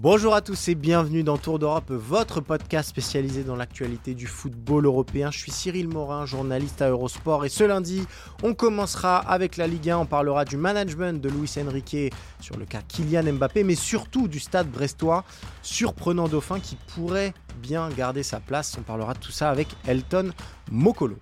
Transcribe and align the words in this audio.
Bonjour 0.00 0.32
à 0.32 0.42
tous 0.42 0.68
et 0.68 0.76
bienvenue 0.76 1.24
dans 1.24 1.38
Tour 1.38 1.58
d'Europe, 1.58 1.90
votre 1.90 2.40
podcast 2.40 2.88
spécialisé 2.88 3.42
dans 3.42 3.56
l'actualité 3.56 4.14
du 4.14 4.28
football 4.28 4.86
européen. 4.86 5.32
Je 5.32 5.38
suis 5.38 5.50
Cyril 5.50 5.88
Morin, 5.88 6.24
journaliste 6.24 6.80
à 6.82 6.88
Eurosport 6.88 7.44
et 7.44 7.48
ce 7.48 7.64
lundi, 7.64 8.04
on 8.44 8.54
commencera 8.54 9.16
avec 9.18 9.56
la 9.56 9.66
Ligue 9.66 9.90
1, 9.90 9.98
on 9.98 10.06
parlera 10.06 10.44
du 10.44 10.56
management 10.56 11.20
de 11.20 11.28
Luis 11.28 11.52
Enrique 11.60 12.14
sur 12.38 12.56
le 12.56 12.64
cas 12.64 12.80
Kylian 12.86 13.32
Mbappé, 13.32 13.64
mais 13.64 13.74
surtout 13.74 14.28
du 14.28 14.38
stade 14.38 14.70
brestois, 14.70 15.24
surprenant 15.62 16.28
dauphin 16.28 16.60
qui 16.60 16.76
pourrait 16.94 17.34
bien 17.60 17.88
garder 17.88 18.22
sa 18.22 18.38
place. 18.38 18.76
On 18.78 18.82
parlera 18.82 19.14
de 19.14 19.18
tout 19.18 19.32
ça 19.32 19.50
avec 19.50 19.66
Elton 19.84 20.30
Mokolo. 20.70 21.16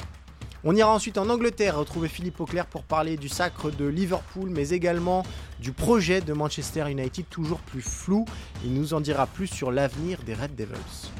On 0.68 0.74
ira 0.74 0.92
ensuite 0.92 1.16
en 1.16 1.30
Angleterre 1.30 1.78
retrouver 1.78 2.08
Philippe 2.08 2.40
Auclair 2.40 2.66
pour 2.66 2.82
parler 2.82 3.16
du 3.16 3.28
sacre 3.28 3.70
de 3.70 3.84
Liverpool, 3.84 4.50
mais 4.50 4.70
également 4.70 5.22
du 5.60 5.70
projet 5.70 6.20
de 6.20 6.32
Manchester 6.32 6.90
United 6.90 7.24
toujours 7.30 7.60
plus 7.60 7.82
flou. 7.82 8.24
Il 8.64 8.74
nous 8.74 8.92
en 8.92 9.00
dira 9.00 9.28
plus 9.28 9.46
sur 9.46 9.70
l'avenir 9.70 10.18
des 10.26 10.34
Red 10.34 10.56
Devils. 10.56 11.12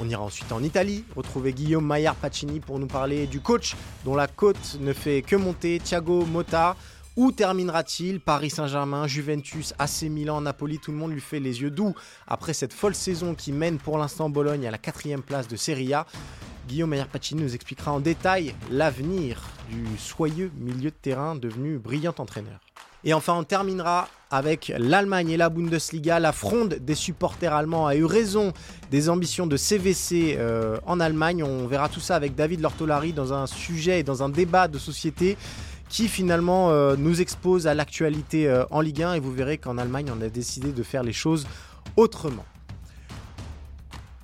On 0.00 0.08
ira 0.08 0.24
ensuite 0.24 0.50
en 0.50 0.64
Italie, 0.64 1.04
retrouver 1.14 1.52
Guillaume 1.52 1.86
Maillard 1.86 2.16
Pacini 2.16 2.58
pour 2.58 2.80
nous 2.80 2.88
parler 2.88 3.28
du 3.28 3.38
coach 3.38 3.76
dont 4.04 4.16
la 4.16 4.26
côte 4.26 4.78
ne 4.80 4.92
fait 4.92 5.22
que 5.22 5.36
monter, 5.36 5.78
Thiago 5.78 6.24
Motta. 6.24 6.74
Où 7.14 7.30
terminera-t-il 7.30 8.20
Paris 8.20 8.50
Saint-Germain, 8.50 9.06
Juventus, 9.06 9.74
AC 9.78 10.02
Milan, 10.10 10.40
Napoli, 10.40 10.78
tout 10.80 10.90
le 10.90 10.98
monde 10.98 11.12
lui 11.12 11.20
fait 11.20 11.40
les 11.40 11.62
yeux 11.62 11.70
doux 11.70 11.94
après 12.26 12.52
cette 12.52 12.74
folle 12.74 12.96
saison 12.96 13.34
qui 13.34 13.52
mène 13.52 13.78
pour 13.78 13.96
l'instant 13.96 14.28
Bologne 14.28 14.66
à 14.66 14.70
la 14.72 14.76
quatrième 14.76 15.22
place 15.22 15.46
de 15.46 15.56
Serie 15.56 15.94
A. 15.94 16.04
Guillaume 16.66 16.90
Maillard 16.90 17.08
Pacini 17.08 17.42
nous 17.42 17.54
expliquera 17.54 17.92
en 17.92 18.00
détail 18.00 18.54
l'avenir 18.70 19.42
du 19.70 19.84
soyeux 19.98 20.50
milieu 20.58 20.90
de 20.90 20.96
terrain 21.00 21.36
devenu 21.36 21.78
brillant 21.78 22.14
entraîneur. 22.18 22.60
Et 23.04 23.14
enfin, 23.14 23.34
on 23.34 23.44
terminera 23.44 24.08
avec 24.30 24.72
l'Allemagne 24.76 25.30
et 25.30 25.36
la 25.36 25.48
Bundesliga. 25.48 26.18
La 26.18 26.32
fronde 26.32 26.74
des 26.80 26.96
supporters 26.96 27.54
allemands 27.54 27.86
a 27.86 27.94
eu 27.94 28.04
raison 28.04 28.52
des 28.90 29.08
ambitions 29.08 29.46
de 29.46 29.56
CVC 29.56 30.34
euh, 30.38 30.78
en 30.86 30.98
Allemagne. 30.98 31.44
On 31.44 31.68
verra 31.68 31.88
tout 31.88 32.00
ça 32.00 32.16
avec 32.16 32.34
David 32.34 32.60
Lortolari 32.60 33.12
dans 33.12 33.32
un 33.32 33.46
sujet 33.46 34.00
et 34.00 34.02
dans 34.02 34.24
un 34.24 34.28
débat 34.28 34.66
de 34.66 34.78
société 34.78 35.36
qui 35.88 36.08
finalement 36.08 36.70
euh, 36.70 36.96
nous 36.98 37.20
expose 37.20 37.68
à 37.68 37.74
l'actualité 37.74 38.48
euh, 38.48 38.64
en 38.72 38.80
Ligue 38.80 39.04
1 39.04 39.14
et 39.14 39.20
vous 39.20 39.32
verrez 39.32 39.58
qu'en 39.58 39.78
Allemagne 39.78 40.10
on 40.12 40.20
a 40.20 40.28
décidé 40.28 40.72
de 40.72 40.82
faire 40.82 41.04
les 41.04 41.12
choses 41.12 41.46
autrement. 41.96 42.44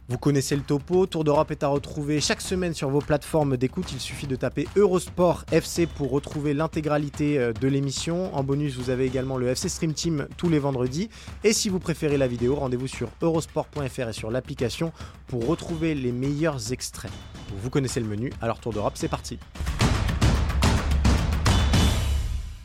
Vous 0.09 0.19
connaissez 0.19 0.57
le 0.57 0.63
topo, 0.63 1.07
Tour 1.07 1.23
d'Europe 1.23 1.53
est 1.53 1.63
à 1.63 1.69
retrouver 1.69 2.21
chaque 2.21 2.41
semaine 2.41 2.75
sur 2.75 2.91
vos 2.91 3.01
plateformes 3.01 3.57
d'écoute. 3.57 3.93
Il 3.93 4.01
suffit 4.01 4.27
de 4.27 4.35
taper 4.35 4.67
Eurosport 4.75 5.45
FC 5.53 5.87
pour 5.87 6.11
retrouver 6.11 6.55
l'intégralité 6.55 7.39
euh, 7.39 7.53
de 7.53 7.69
l'émission. 7.69 8.35
En 8.35 8.43
bonus, 8.43 8.77
vous 8.77 8.91
avez 8.91 9.07
également 9.07 9.37
le 9.37 9.49
FC 9.49 9.69
Stream 9.69 9.95
Team 9.95 10.27
tous 10.37 10.49
les 10.49 10.59
vendredis. 10.59 11.09
Et 11.45 11.53
si 11.53 11.69
vous 11.69 11.79
préférez 11.79 12.19
la 12.19 12.27
vidéo, 12.27 12.57
rendez-vous 12.57 12.89
sur 12.89 13.11
eurosport.fr 13.23 14.09
et 14.09 14.13
sur 14.13 14.31
l'application 14.31 14.93
pour 15.29 15.47
retrouver 15.47 15.95
les 15.95 16.13
meilleurs 16.13 16.73
extraits. 16.73 17.13
Vous 17.63 17.71
connaissez 17.71 18.01
le 18.01 18.07
menu, 18.07 18.33
alors 18.43 18.59
Tour 18.59 18.73
d'Europe, 18.73 18.95
c'est 18.97 19.09
parti. 19.09 19.39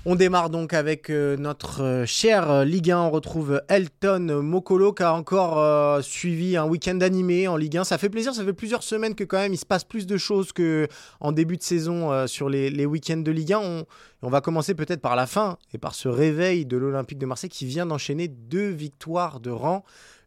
On 0.10 0.16
démarre 0.16 0.50
donc 0.50 0.74
avec 0.74 1.10
euh, 1.10 1.36
notre 1.36 1.84
euh, 1.84 2.06
cher 2.06 2.50
euh, 2.50 2.64
Ligue 2.64 2.92
1. 2.92 2.98
On 2.98 3.10
retrouve 3.10 3.62
Elton 3.68 4.42
Mokolo 4.42 4.94
qui 4.94 5.04
a 5.04 5.14
encore 5.14 6.02
suivi 6.02 6.56
un 6.56 6.64
week-end 6.66 7.02
animé 7.02 7.50
en 7.50 7.58
Ligue 7.58 7.76
1. 7.76 7.84
Ça 7.84 7.98
fait 7.98 8.08
plaisir, 8.08 8.34
ça 8.34 8.46
fait 8.46 8.54
plusieurs 8.54 8.84
semaines 8.84 9.16
que 9.16 9.26
quand 9.26 9.38
même 9.38 9.54
il 9.54 9.58
se 9.58 9.66
passe 9.66 9.84
plus 9.84 10.08
de 10.08 10.16
choses 10.16 10.54
que 10.54 10.88
en 11.20 11.34
début 11.34 11.58
de 11.58 11.62
saison 11.62 12.26
sur 12.26 12.48
les, 12.48 12.86
week-ends 12.86 13.18
de 13.18 13.32
Ligue 13.32 13.52
1. 13.52 13.60
On, 13.60 13.86
on 14.22 14.30
va 14.30 14.40
commencer 14.40 14.76
peut-être 14.76 15.02
par 15.02 15.18
la 15.18 15.28
fin 15.28 15.58
et 15.74 15.78
par 15.78 15.94
ce 15.94 16.08
réveil 16.08 16.66
de 16.66 16.78
l'Olympique 16.78 17.18
de 17.18 17.26
Marseille 17.26 17.50
qui 17.50 17.66
vient 17.66 17.86
d'enchaîner 17.86 18.30
deux 18.30 18.70
victoires 18.70 19.42
de 19.42 19.50
rang, 19.50 19.84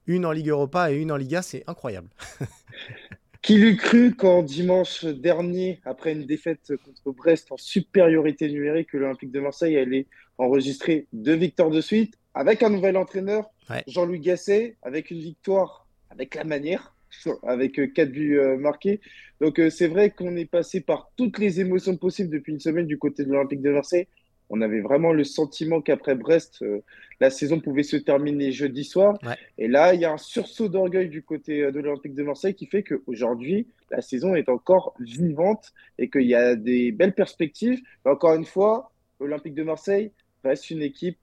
une 0.06 0.26
en 0.26 0.32
Ligue 0.32 0.50
Europa 0.50 0.92
et 0.92 0.96
une 0.96 1.10
en 1.10 1.16
Liga. 1.16 1.40
C'est 1.40 1.64
incroyable. 1.66 2.10
Qui 3.42 3.56
l'eût 3.56 3.76
cru 3.76 4.14
quand 4.14 4.42
dimanche 4.42 5.04
dernier, 5.04 5.80
après 5.84 6.12
une 6.12 6.26
défaite 6.26 6.72
contre 6.84 7.16
Brest 7.16 7.50
en 7.52 7.56
supériorité 7.56 8.50
numérique, 8.50 8.90
que 8.90 8.98
l'Olympique 8.98 9.30
de 9.30 9.40
Marseille 9.40 9.76
allait 9.78 10.06
enregistrer 10.36 11.06
deux 11.12 11.34
victoires 11.36 11.70
de 11.70 11.80
suite 11.80 12.14
avec 12.34 12.62
un 12.62 12.70
nouvel 12.70 12.96
entraîneur, 12.96 13.50
Ouais. 13.70 13.84
Jean-Louis 13.86 14.18
Gasset, 14.18 14.76
avec 14.82 15.10
une 15.12 15.20
victoire 15.20 15.86
avec 16.10 16.34
la 16.34 16.42
manière, 16.44 16.94
avec 17.44 17.78
euh, 17.78 17.86
quatre 17.86 18.10
buts 18.10 18.38
euh, 18.38 18.56
marqués. 18.56 19.00
Donc 19.40 19.60
euh, 19.60 19.70
c'est 19.70 19.86
vrai 19.86 20.10
qu'on 20.10 20.36
est 20.36 20.44
passé 20.50 20.80
par 20.80 21.10
toutes 21.16 21.38
les 21.38 21.60
émotions 21.60 21.96
possibles 21.96 22.30
depuis 22.30 22.52
une 22.52 22.60
semaine 22.60 22.86
du 22.86 22.98
côté 22.98 23.24
de 23.24 23.30
l'Olympique 23.30 23.62
de 23.62 23.70
Marseille. 23.70 24.08
On 24.50 24.60
avait 24.60 24.80
vraiment 24.80 25.12
le 25.12 25.22
sentiment 25.22 25.80
qu'après 25.80 26.16
Brest, 26.16 26.58
euh, 26.62 26.80
la 27.20 27.30
saison 27.30 27.60
pouvait 27.60 27.84
se 27.84 27.96
terminer 27.96 28.50
jeudi 28.50 28.84
soir. 28.84 29.16
Ouais. 29.22 29.36
Et 29.58 29.68
là, 29.68 29.94
il 29.94 30.00
y 30.00 30.04
a 30.04 30.12
un 30.12 30.18
sursaut 30.18 30.68
d'orgueil 30.68 31.08
du 31.08 31.22
côté 31.22 31.62
euh, 31.62 31.70
de 31.70 31.78
l'Olympique 31.78 32.14
de 32.14 32.24
Marseille 32.24 32.54
qui 32.54 32.66
fait 32.66 32.82
qu'aujourd'hui, 32.82 33.68
la 33.90 34.02
saison 34.02 34.34
est 34.34 34.48
encore 34.48 34.94
vivante 34.98 35.72
et 35.98 36.10
qu'il 36.10 36.26
y 36.26 36.34
a 36.34 36.56
des 36.56 36.90
belles 36.90 37.14
perspectives. 37.14 37.80
Mais 38.04 38.10
encore 38.10 38.34
une 38.34 38.44
fois, 38.44 38.92
l'Olympique 39.20 39.54
de 39.54 39.62
Marseille 39.62 40.10
reste 40.42 40.70
une 40.70 40.82
équipe 40.82 41.18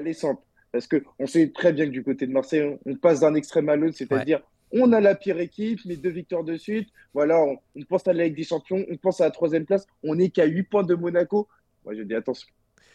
laissante. 0.00 0.40
Parce 0.70 0.86
qu'on 0.86 1.26
sait 1.26 1.50
très 1.50 1.72
bien 1.72 1.86
que 1.86 1.90
du 1.90 2.04
côté 2.04 2.26
de 2.26 2.32
Marseille, 2.32 2.62
on, 2.62 2.92
on 2.92 2.94
passe 2.94 3.20
d'un 3.20 3.34
extrême 3.34 3.68
à 3.68 3.76
l'autre, 3.76 3.96
c'est-à-dire 3.96 4.40
on 4.70 4.92
a 4.92 5.00
la 5.00 5.14
pire 5.14 5.40
équipe, 5.40 5.80
mais 5.86 5.96
deux 5.96 6.10
victoires 6.10 6.44
de 6.44 6.56
suite. 6.56 6.90
Voilà, 7.14 7.40
on, 7.40 7.56
on 7.74 7.82
pense 7.84 8.06
à 8.06 8.12
la 8.12 8.24
Ligue 8.24 8.36
des 8.36 8.44
Champions, 8.44 8.84
on 8.90 8.96
pense 8.96 9.20
à 9.20 9.24
la 9.24 9.30
troisième 9.30 9.64
place. 9.64 9.86
On 10.02 10.14
n'est 10.14 10.30
qu'à 10.30 10.44
8 10.44 10.62
points 10.64 10.82
de 10.82 10.94
Monaco. 10.94 11.48
Moi, 11.84 11.94
je 11.94 12.02
dis 12.02 12.14
attention. 12.14 12.48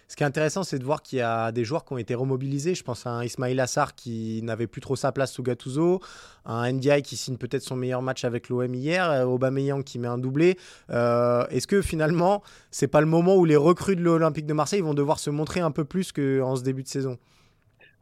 Ce 0.08 0.16
qui 0.16 0.24
est 0.24 0.25
intéressant, 0.25 0.64
c'est 0.64 0.80
de 0.80 0.84
voir 0.84 1.02
qu'il 1.02 1.19
y 1.19 1.22
a 1.22 1.52
des 1.52 1.64
joueurs 1.64 1.86
qui 1.86 1.94
ont 1.94 1.97
été 1.97 2.14
remobilisés. 2.14 2.75
Je 2.75 2.84
pense 2.84 3.08
à 3.08 3.12
un 3.12 3.24
Ismail 3.24 3.59
Assar 3.59 3.96
qui 3.96 4.41
n'avait 4.44 4.68
plus 4.68 4.81
trop 4.81 4.96
sa 4.96 5.12
place 5.12 5.31
sous 5.31 5.44
Gattuso, 5.44 6.02
un 6.46 6.72
NDI 6.72 7.02
qui 7.02 7.16
signe 7.16 7.38
peut-être 7.38 7.64
son 7.64 7.75
meilleur 7.75 8.02
match 8.02 8.25
avec 8.25 8.50
l'OM 8.50 8.74
hier, 8.74 9.09
euh, 9.09 9.24
Aubameyang 9.25 9.84
qui 9.84 10.00
met 10.00 10.08
un 10.08 10.18
doublé. 10.18 10.58
Euh, 10.90 11.47
Est-ce 11.47 11.68
que 11.68 11.81
finalement, 11.81 12.44
c'est 12.69 12.88
pas 12.88 13.02
le 13.02 13.08
moment 13.08 13.36
où 13.36 13.46
les 13.46 13.56
recrues 13.56 13.96
de 13.96 14.02
l'Olympique 14.02 14.46
de 14.46 14.53
Marseille 14.53 14.81
vont 14.81 14.94
devoir 14.94 15.19
se 15.19 15.30
montrer 15.30 15.62
un 15.62 15.72
peu 15.72 15.86
plus 15.86 16.12
qu'en 16.12 16.56
ce 16.56 16.63
début 16.63 16.84
de 16.84 16.88
saison? 16.88 17.18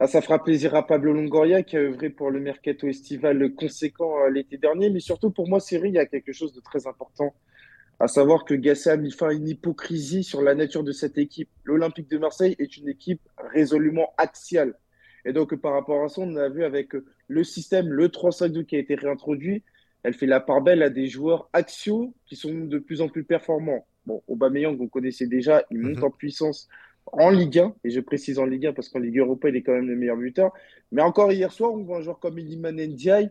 Ah, 0.00 0.08
ça 0.08 0.20
fera 0.20 0.42
plaisir 0.42 0.74
à 0.74 0.84
Pablo 0.84 1.12
Longoria 1.12 1.62
qui 1.62 1.76
a 1.76 1.80
œuvré 1.80 2.10
pour 2.10 2.32
le 2.32 2.40
mercato 2.40 2.88
estival 2.88 3.54
conséquent 3.54 4.18
euh, 4.18 4.30
l'été 4.30 4.56
dernier. 4.58 4.90
Mais 4.90 4.98
surtout 4.98 5.30
pour 5.30 5.48
moi, 5.48 5.60
Cyril, 5.60 5.92
il 5.92 5.94
y 5.94 5.98
a 5.98 6.06
quelque 6.06 6.32
chose 6.32 6.52
de 6.52 6.60
très 6.60 6.88
important. 6.88 7.32
À 8.02 8.08
savoir 8.08 8.44
que 8.44 8.54
mis 8.96 9.12
fin 9.12 9.28
à 9.28 9.32
une 9.32 9.46
hypocrisie 9.46 10.24
sur 10.24 10.42
la 10.42 10.56
nature 10.56 10.82
de 10.82 10.90
cette 10.90 11.18
équipe. 11.18 11.48
L'Olympique 11.62 12.10
de 12.10 12.18
Marseille 12.18 12.56
est 12.58 12.76
une 12.76 12.88
équipe 12.88 13.20
résolument 13.54 14.12
axiale. 14.18 14.74
Et 15.24 15.32
donc, 15.32 15.54
par 15.54 15.74
rapport 15.74 16.02
à 16.02 16.08
ça, 16.08 16.22
on 16.22 16.34
a 16.34 16.48
vu 16.48 16.64
avec 16.64 16.94
le 17.28 17.44
système, 17.44 17.92
le 17.92 18.08
3-5-2 18.08 18.64
qui 18.64 18.74
a 18.74 18.80
été 18.80 18.96
réintroduit, 18.96 19.62
elle 20.02 20.14
fait 20.14 20.26
la 20.26 20.40
part 20.40 20.62
belle 20.62 20.82
à 20.82 20.90
des 20.90 21.06
joueurs 21.06 21.48
axiaux 21.52 22.12
qui 22.26 22.34
sont 22.34 22.52
de 22.52 22.80
plus 22.80 23.02
en 23.02 23.08
plus 23.08 23.22
performants. 23.22 23.86
Bon, 24.04 24.20
Aubameyang, 24.26 24.76
vous 24.76 24.88
connaissez 24.88 25.28
déjà, 25.28 25.62
il 25.70 25.78
monte 25.78 25.98
Mhm. 25.98 26.04
en 26.04 26.10
puissance 26.10 26.68
en 27.12 27.30
Ligue 27.30 27.60
1, 27.60 27.76
et 27.84 27.90
je 27.90 28.00
précise 28.00 28.40
en 28.40 28.46
Ligue 28.46 28.66
1 28.66 28.72
parce 28.72 28.88
qu'en 28.88 28.98
Ligue 28.98 29.18
Europa, 29.18 29.48
il 29.48 29.54
est 29.54 29.62
quand 29.62 29.74
même 29.74 29.86
le 29.86 29.94
meilleur 29.94 30.16
buteur. 30.16 30.50
Mais 30.90 31.02
encore 31.02 31.30
hier 31.30 31.52
soir, 31.52 31.72
on 31.72 31.84
voit 31.84 31.98
un 31.98 32.02
joueur 32.02 32.18
comme 32.18 32.36
Iliman 32.36 32.74
Ndiaye, 32.74 33.30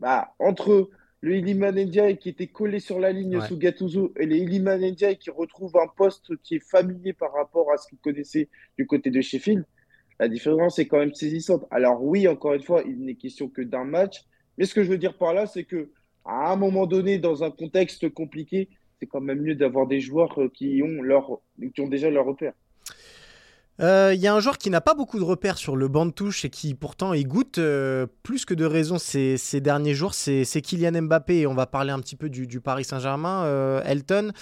bah, 0.00 0.34
entre 0.38 0.88
le 1.20 1.36
Iliman 1.36 1.72
Ndiaye 1.74 2.16
qui 2.18 2.28
était 2.28 2.46
collé 2.46 2.78
sur 2.80 2.98
la 3.00 3.12
ligne 3.12 3.38
Ouais. 3.38 3.46
sous 3.48 3.58
Gattuso 3.58 4.12
et 4.18 4.26
le 4.26 4.36
Iliman 4.36 4.80
Ndiaye 4.80 5.18
qui 5.18 5.30
retrouve 5.30 5.76
un 5.76 5.88
poste 5.88 6.36
qui 6.42 6.56
est 6.56 6.64
familier 6.70 7.12
par 7.12 7.32
rapport 7.32 7.72
à 7.72 7.76
ce 7.76 7.88
qu'il 7.88 7.98
connaissait 7.98 8.48
du 8.76 8.86
côté 8.86 9.10
de 9.10 9.20
Sheffield, 9.20 9.64
la 10.20 10.28
différence 10.28 10.78
est 10.78 10.86
quand 10.86 10.98
même 10.98 11.14
saisissante. 11.14 11.64
Alors 11.70 12.02
oui, 12.02 12.26
encore 12.28 12.54
une 12.54 12.62
fois, 12.62 12.82
il 12.86 13.04
n'est 13.04 13.14
question 13.14 13.48
que 13.48 13.62
d'un 13.62 13.84
match, 13.84 14.24
mais 14.56 14.64
ce 14.64 14.74
que 14.74 14.82
je 14.82 14.90
veux 14.90 14.98
dire 14.98 15.16
par 15.16 15.34
là, 15.34 15.46
c'est 15.46 15.64
que 15.64 15.90
à 16.24 16.52
un 16.52 16.56
moment 16.56 16.86
donné, 16.86 17.18
dans 17.18 17.42
un 17.44 17.50
contexte 17.50 18.08
compliqué, 18.10 18.68
c'est 19.00 19.06
quand 19.06 19.20
même 19.20 19.40
mieux 19.40 19.54
d'avoir 19.54 19.86
des 19.86 20.00
joueurs 20.00 20.38
euh, 20.42 20.48
qui 20.52 20.82
ont 20.82 21.00
leur, 21.02 21.40
qui 21.74 21.80
ont 21.80 21.88
déjà 21.88 22.10
leur 22.10 22.26
repère. 22.26 22.52
Euh, 23.80 24.12
il 24.14 24.20
y 24.20 24.26
a 24.26 24.34
un 24.34 24.40
joueur 24.40 24.58
qui 24.58 24.70
n'a 24.70 24.80
pas 24.80 24.94
beaucoup 24.94 25.18
de 25.18 25.24
repères 25.24 25.56
sur 25.56 25.76
le 25.76 25.86
banc 25.88 26.06
de 26.06 26.10
touche 26.10 26.44
et 26.44 26.50
qui 26.50 26.74
pourtant 26.74 27.14
y 27.14 27.22
goûte 27.22 27.58
euh, 27.58 28.06
plus 28.24 28.44
que 28.44 28.54
de 28.54 28.64
raison 28.64 28.98
ces, 28.98 29.38
derniers 29.60 29.94
jours, 29.94 30.14
c'est 30.14 30.44
Kylian 30.62 31.02
Mbappé. 31.02 31.40
Et 31.40 31.46
on 31.46 31.54
va 31.54 31.66
parler 31.66 31.92
un 31.92 32.00
petit 32.00 32.16
peu 32.16 32.28
du, 32.28 32.60
Paris 32.60 32.84
Saint-Germain. 32.84 33.44
Euh, 33.44 33.80
Elton, 33.84 34.32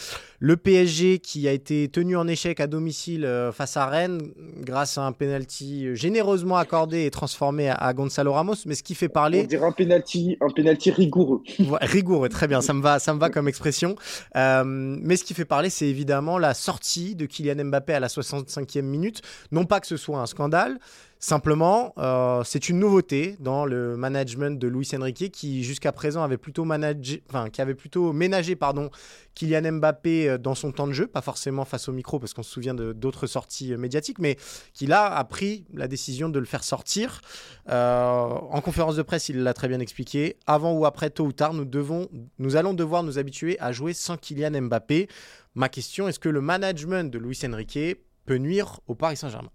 le 0.41 0.57
PSG 0.57 1.19
qui 1.19 1.49
a 1.49 1.53
été 1.53 1.89
tenu 1.89 2.17
en 2.17 2.27
échec 2.27 2.61
à 2.61 2.67
domicile 2.67 3.29
face 3.53 3.77
à 3.77 3.87
Rennes 3.87 4.21
grâce 4.61 4.97
à 4.99 5.03
un 5.03 5.13
penalty 5.13 5.95
généreusement 5.95 6.57
accordé 6.57 7.05
et 7.05 7.11
transformé 7.11 7.69
à, 7.69 7.93
Gonzalo 7.93 8.33
Ramos. 8.33 8.55
Mais 8.65 8.75
ce 8.75 8.83
qui 8.83 8.95
fait 8.95 9.09
parler. 9.09 9.43
On 9.43 9.47
dirait 9.47 9.67
un 9.67 9.73
penalty, 9.73 10.37
un 10.41 10.49
penalty 10.49 10.91
rigoureux. 10.91 11.43
rigoureux, 11.83 12.29
très 12.29 12.49
bien, 12.49 12.61
ça 12.63 12.73
me 12.73 12.83
va, 12.83 12.99
ça 12.99 13.13
me 13.13 13.21
va 13.21 13.29
comme 13.29 13.49
expression. 13.49 13.97
mais 14.35 15.17
ce 15.17 15.25
qui 15.25 15.35
fait 15.35 15.45
parler, 15.45 15.69
c'est 15.69 15.87
évidemment 15.87 16.39
la 16.39 16.55
sortie 16.55 17.15
de 17.15 17.27
Kylian 17.27 17.67
Mbappé 17.67 17.93
à 17.93 18.01
la 18.01 18.09
65e 18.09 18.83
minute. 18.83 19.23
Non 19.53 19.65
pas 19.65 19.81
que 19.81 19.87
ce 19.87 19.97
soit 19.97 20.19
un 20.19 20.27
scandale, 20.27 20.79
simplement, 21.19 21.95
euh, 21.99 22.43
c'est 22.45 22.69
une 22.69 22.79
nouveauté 22.79 23.37
dans 23.41 23.65
le 23.65 23.97
management 23.97 24.59
de 24.59 24.69
Luis 24.69 24.89
Enrique 24.95 25.33
qui 25.33 25.65
jusqu'à 25.65 25.93
présent 25.93 26.23
avait 26.23 26.37
plutôt 26.37 26.65
managé, 26.65 27.23
enfin, 27.29 27.49
qui 27.51 27.61
avait 27.61 27.75
plutôt 27.75 28.13
ménagé 28.13 28.55
pardon, 28.55 28.91
Kylian 29.35 29.73
Mbappé 29.73 30.29
euh, 30.29 30.39
dans 30.39 30.55
son 30.55 30.73
temps 30.73 30.87
de 30.87 30.93
jeu, 30.93 31.07
pas 31.07 31.23
forcément 31.23 31.65
face 31.65 31.89
au 31.89 31.93
micro 31.93 32.19
parce 32.19 32.35
qu'on 32.35 32.43
se 32.43 32.51
souvient 32.51 32.75
d'autres 32.75 33.27
sorties 33.27 33.73
euh, 33.73 33.79
médiatiques, 33.79 34.19
mais 34.19 34.37
qui 34.75 34.87
là 34.87 35.07
a 35.07 35.25
pris 35.25 35.65
la 35.73 35.89
décision 35.89 36.29
de 36.29 36.39
le 36.39 36.47
faire 36.47 36.65
sortir. 36.65 37.21
en 37.69 38.61
conférence 38.63 38.97
de 38.97 39.03
presse, 39.03 39.29
il 39.29 39.43
l'a 39.43 39.55
très 39.55 39.69
bien 39.69 39.81
expliqué. 39.81 40.37
Avant 40.47 40.73
ou 40.73 40.87
après, 40.87 41.11
tôt 41.11 41.25
ou 41.25 41.33
tard, 41.33 41.55
nous, 41.55 41.65
devons, 41.65 42.09
nous 42.39 42.57
allons 42.57 42.75
devoir 42.75 43.03
nous 43.03 43.19
habituer 43.19 43.59
à 43.61 43.73
jouer 43.73 43.95
sans 43.95 44.17
Kylian 44.17 44.63
Mbappé. 44.63 45.09
Ma 45.55 45.69
question, 45.71 46.07
est-ce 46.07 46.19
que 46.19 46.29
le 46.29 46.41
management 46.43 47.11
de 47.11 47.19
Luis 47.19 47.41
Enrique 47.45 47.97
peut 48.27 48.37
nuire 48.37 48.81
au 48.87 48.95
Paris 48.95 49.17
Saint-Germain 49.17 49.51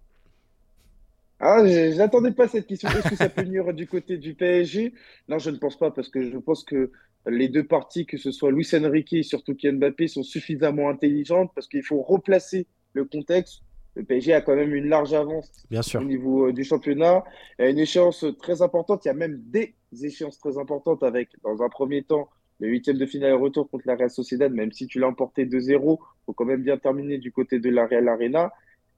ah, 1.44 1.66
je 1.66 1.98
n'attendais 1.98 2.34
pas 2.34 2.48
cette 2.48 2.68
question. 2.68 2.88
Est-ce 2.90 3.10
que 3.10 3.16
ça 3.16 3.28
peut 3.28 3.42
nuire 3.42 3.74
du 3.74 3.88
côté 3.88 4.18
du 4.18 4.36
PSG 4.36 4.94
Non, 5.28 5.40
je 5.40 5.50
ne 5.50 5.58
pense 5.58 5.76
pas, 5.76 5.90
parce 5.90 6.08
que 6.08 6.30
je 6.30 6.38
pense 6.38 6.64
que 6.64 6.92
les 7.28 7.50
deux 7.50 7.66
parties, 7.66 8.06
que 8.06 8.18
ce 8.18 8.32
soit 8.32 8.52
Luis 8.52 8.68
Enrique 8.76 9.14
et 9.14 9.24
surtout 9.24 9.56
Kylian 9.56 9.78
Mbappé, 9.78 10.08
sont 10.08 10.22
suffisamment 10.22 10.88
intelligentes, 10.90 11.52
parce 11.56 11.68
qu'il 11.68 11.84
faut 11.84 12.04
replacer 12.04 12.68
le 12.94 13.06
contexte. 13.06 13.62
Le 13.96 14.04
PSG 14.04 14.34
a 14.34 14.42
quand 14.42 14.56
même 14.56 14.76
une 14.76 14.88
large 14.88 15.14
avance 15.14 15.52
Bien 15.72 15.82
sûr. 15.82 16.00
au 16.00 16.04
niveau 16.04 16.48
euh, 16.48 16.54
du 16.54 16.64
championnat. 16.64 17.24
Il 17.58 17.64
y 17.64 17.68
a 17.68 17.72
une 17.72 17.80
échéance 17.80 18.24
très 18.40 18.62
importante. 18.62 19.04
Il 19.04 19.08
y 19.08 19.12
a 19.12 19.16
même 19.16 19.42
des 19.48 19.74
échéances 20.00 20.38
très 20.38 20.60
importantes 20.60 21.02
avec, 21.02 21.30
dans 21.44 21.62
un 21.64 21.70
premier 21.70 22.04
temps, 22.04 22.30
le 22.62 22.68
huitième 22.70 22.98
de 22.98 23.08
finale 23.08 23.34
retour 23.34 23.70
contre 23.70 23.88
la 23.88 23.96
Real 23.96 24.12
Sociedad, 24.12 24.54
même 24.54 24.72
si 24.72 24.86
tu 24.86 25.00
l'as 25.00 25.08
emporté 25.08 25.46
2-0, 25.46 25.72
il 25.74 26.26
faut 26.26 26.34
quand 26.34 26.46
même 26.46 26.62
bien 26.62 26.78
terminer 26.78 27.18
du 27.18 27.32
côté 27.32 27.60
de 27.60 27.70
la 27.72 27.88
Real 27.88 28.08
Arena. 28.08 28.54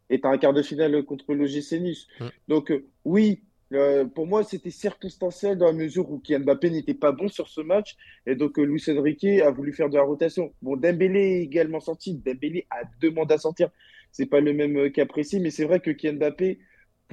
Et 0.09 0.19
tu 0.19 0.27
as 0.27 0.31
un 0.31 0.37
quart 0.37 0.53
de 0.53 0.61
finale 0.61 1.01
contre 1.03 1.33
l'OGC 1.33 1.79
Nice. 1.79 2.07
Donc, 2.49 2.71
euh, 2.71 2.85
oui, 3.05 3.41
euh, 3.71 4.03
pour 4.03 4.27
moi, 4.27 4.43
c'était 4.43 4.69
circonstanciel 4.69 5.57
dans 5.57 5.67
la 5.67 5.71
mesure 5.71 6.11
où 6.11 6.19
Kylian 6.19 6.41
Mbappé 6.41 6.71
n'était 6.71 6.93
pas 6.93 7.13
bon 7.13 7.29
sur 7.29 7.47
ce 7.47 7.61
match. 7.61 7.95
Et 8.27 8.35
donc, 8.35 8.59
euh, 8.59 8.63
Luis 8.63 8.83
Enrique 8.89 9.23
a 9.23 9.49
voulu 9.49 9.71
faire 9.71 9.89
de 9.89 9.95
la 9.95 10.03
rotation. 10.03 10.53
Bon, 10.61 10.75
Dembélé 10.75 11.21
est 11.21 11.43
également 11.43 11.79
sorti. 11.79 12.15
Dembélé 12.15 12.67
a 12.69 12.81
demandé 12.99 13.33
à 13.33 13.37
sortir. 13.37 13.69
C'est 14.11 14.25
pas 14.25 14.41
le 14.41 14.51
même 14.51 14.91
cas 14.91 15.05
précis, 15.05 15.39
mais 15.39 15.51
c'est 15.51 15.63
vrai 15.63 15.79
que 15.79 15.89
Kylian 15.89 16.17
Mbappé 16.17 16.59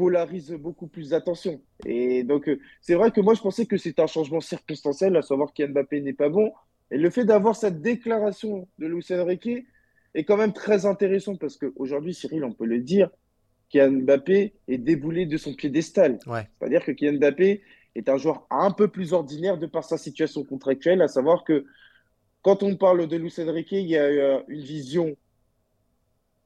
polarise 0.01 0.51
beaucoup 0.53 0.87
plus 0.87 1.11
d'attention. 1.11 1.61
Et 1.85 2.25
donc, 2.25 2.49
euh, 2.49 2.59
c'est 2.81 2.95
vrai 2.95 3.11
que 3.11 3.21
moi, 3.21 3.35
je 3.35 3.43
pensais 3.43 3.67
que 3.67 3.77
c'était 3.77 4.01
un 4.01 4.07
changement 4.07 4.41
circonstanciel, 4.41 5.15
à 5.15 5.21
savoir 5.21 5.53
qu'Yann 5.53 5.73
Mbappé 5.73 6.01
n'est 6.01 6.15
pas 6.15 6.31
bon. 6.31 6.51
Et 6.91 6.97
le 6.97 7.11
fait 7.11 7.27
d'avoir 7.27 7.55
cette 7.55 7.83
déclaration 7.83 8.67
de 8.79 8.87
Luis 8.87 9.05
Enrique 9.11 9.67
est 10.15 10.25
quand 10.25 10.39
même 10.39 10.55
très 10.55 10.87
intéressant 10.87 11.37
parce 11.37 11.59
qu'aujourd'hui, 11.59 12.15
Cyril, 12.15 12.45
on 12.45 12.53
peut 12.53 12.65
le 12.65 12.81
dire, 12.81 13.11
Kylian 13.69 14.05
Mbappé 14.05 14.55
est 14.69 14.79
déboulé 14.79 15.27
de 15.27 15.37
son 15.37 15.53
piédestal. 15.53 16.19
Ouais. 16.27 16.49
C'est-à-dire 16.59 16.83
que 16.83 16.93
Kylian 16.93 17.19
Mbappé 17.19 17.63
est 17.95 18.09
un 18.09 18.17
joueur 18.17 18.47
un 18.51 18.71
peu 18.71 18.89
plus 18.89 19.13
ordinaire 19.13 19.59
de 19.59 19.67
par 19.67 19.85
sa 19.85 19.99
situation 19.99 20.45
contractuelle, 20.45 21.03
à 21.03 21.09
savoir 21.09 21.45
que 21.45 21.67
quand 22.41 22.63
on 22.63 22.75
parle 22.75 23.07
de 23.07 23.17
Luis 23.19 23.35
Enrique, 23.39 23.73
il 23.73 23.87
y 23.87 23.99
a 23.99 24.05
euh, 24.05 24.41
une 24.49 24.63
vision 24.63 25.15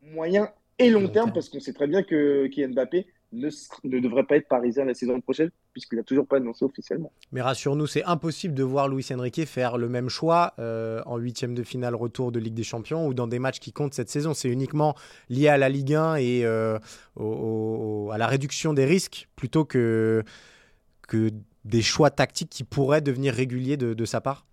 moyen 0.03 0.51
et 0.81 0.91
long, 0.91 1.07
terme, 1.09 1.33
parce 1.33 1.49
qu'on 1.49 1.61
sait 1.61 1.73
très 1.73 1.87
bien 1.87 2.03
que 2.03 2.49
Kylian 2.49 2.71
Mbappé 2.71 3.07
ne, 3.35 4.01
devrait 4.01 4.25
pas 4.25 4.37
être 4.37 4.49
parisien 4.49 4.85
la 4.85 4.95
saison 4.95 5.21
prochaine, 5.21 5.51
puisqu'il 5.73 5.97
n'a 5.97 6.03
toujours 6.03 6.27
pas 6.27 6.37
annoncé 6.37 6.65
officiellement. 6.65 7.13
Mais 7.33 7.41
rassure-nous, 7.41 7.87
c'est 7.87 8.05
impossible 8.05 8.55
de 8.55 8.63
voir 8.63 8.89
Luis 8.89 9.07
Enrique 9.13 9.45
faire 9.47 9.77
le 9.79 9.89
même 9.89 10.09
choix 10.09 10.55
euh, 10.59 11.03
en 11.07 11.19
huitième 11.19 11.55
de 11.55 11.63
finale 11.63 11.95
retour 11.95 12.33
de 12.33 12.39
Ligue 12.39 12.55
des 12.55 12.63
Champions 12.63 13.07
ou 13.07 13.15
dans 13.15 13.27
des 13.27 13.39
matchs 13.39 13.61
qui 13.61 13.73
comptent 13.73 13.95
cette 13.95 14.11
saison. 14.11 14.35
C'est 14.35 14.49
uniquement 14.49 14.95
lié 15.29 15.49
à 15.49 15.59
la 15.59 15.69
Ligue 15.69 15.95
1 15.95 16.17
et 16.17 16.45
euh, 16.45 16.79
à 17.17 18.19
la 18.19 18.27
réduction 18.27 18.73
des 18.75 18.85
risques 18.85 19.29
plutôt 19.37 19.65
que, 19.65 20.23
que 21.09 21.31
des 21.65 21.83
choix 21.83 22.11
tactiques 22.11 22.51
qui 22.51 22.65
pourraient 22.65 23.01
devenir 23.01 23.35
réguliers 23.35 23.77
de, 23.77 24.05
sa 24.05 24.21
part 24.21 24.47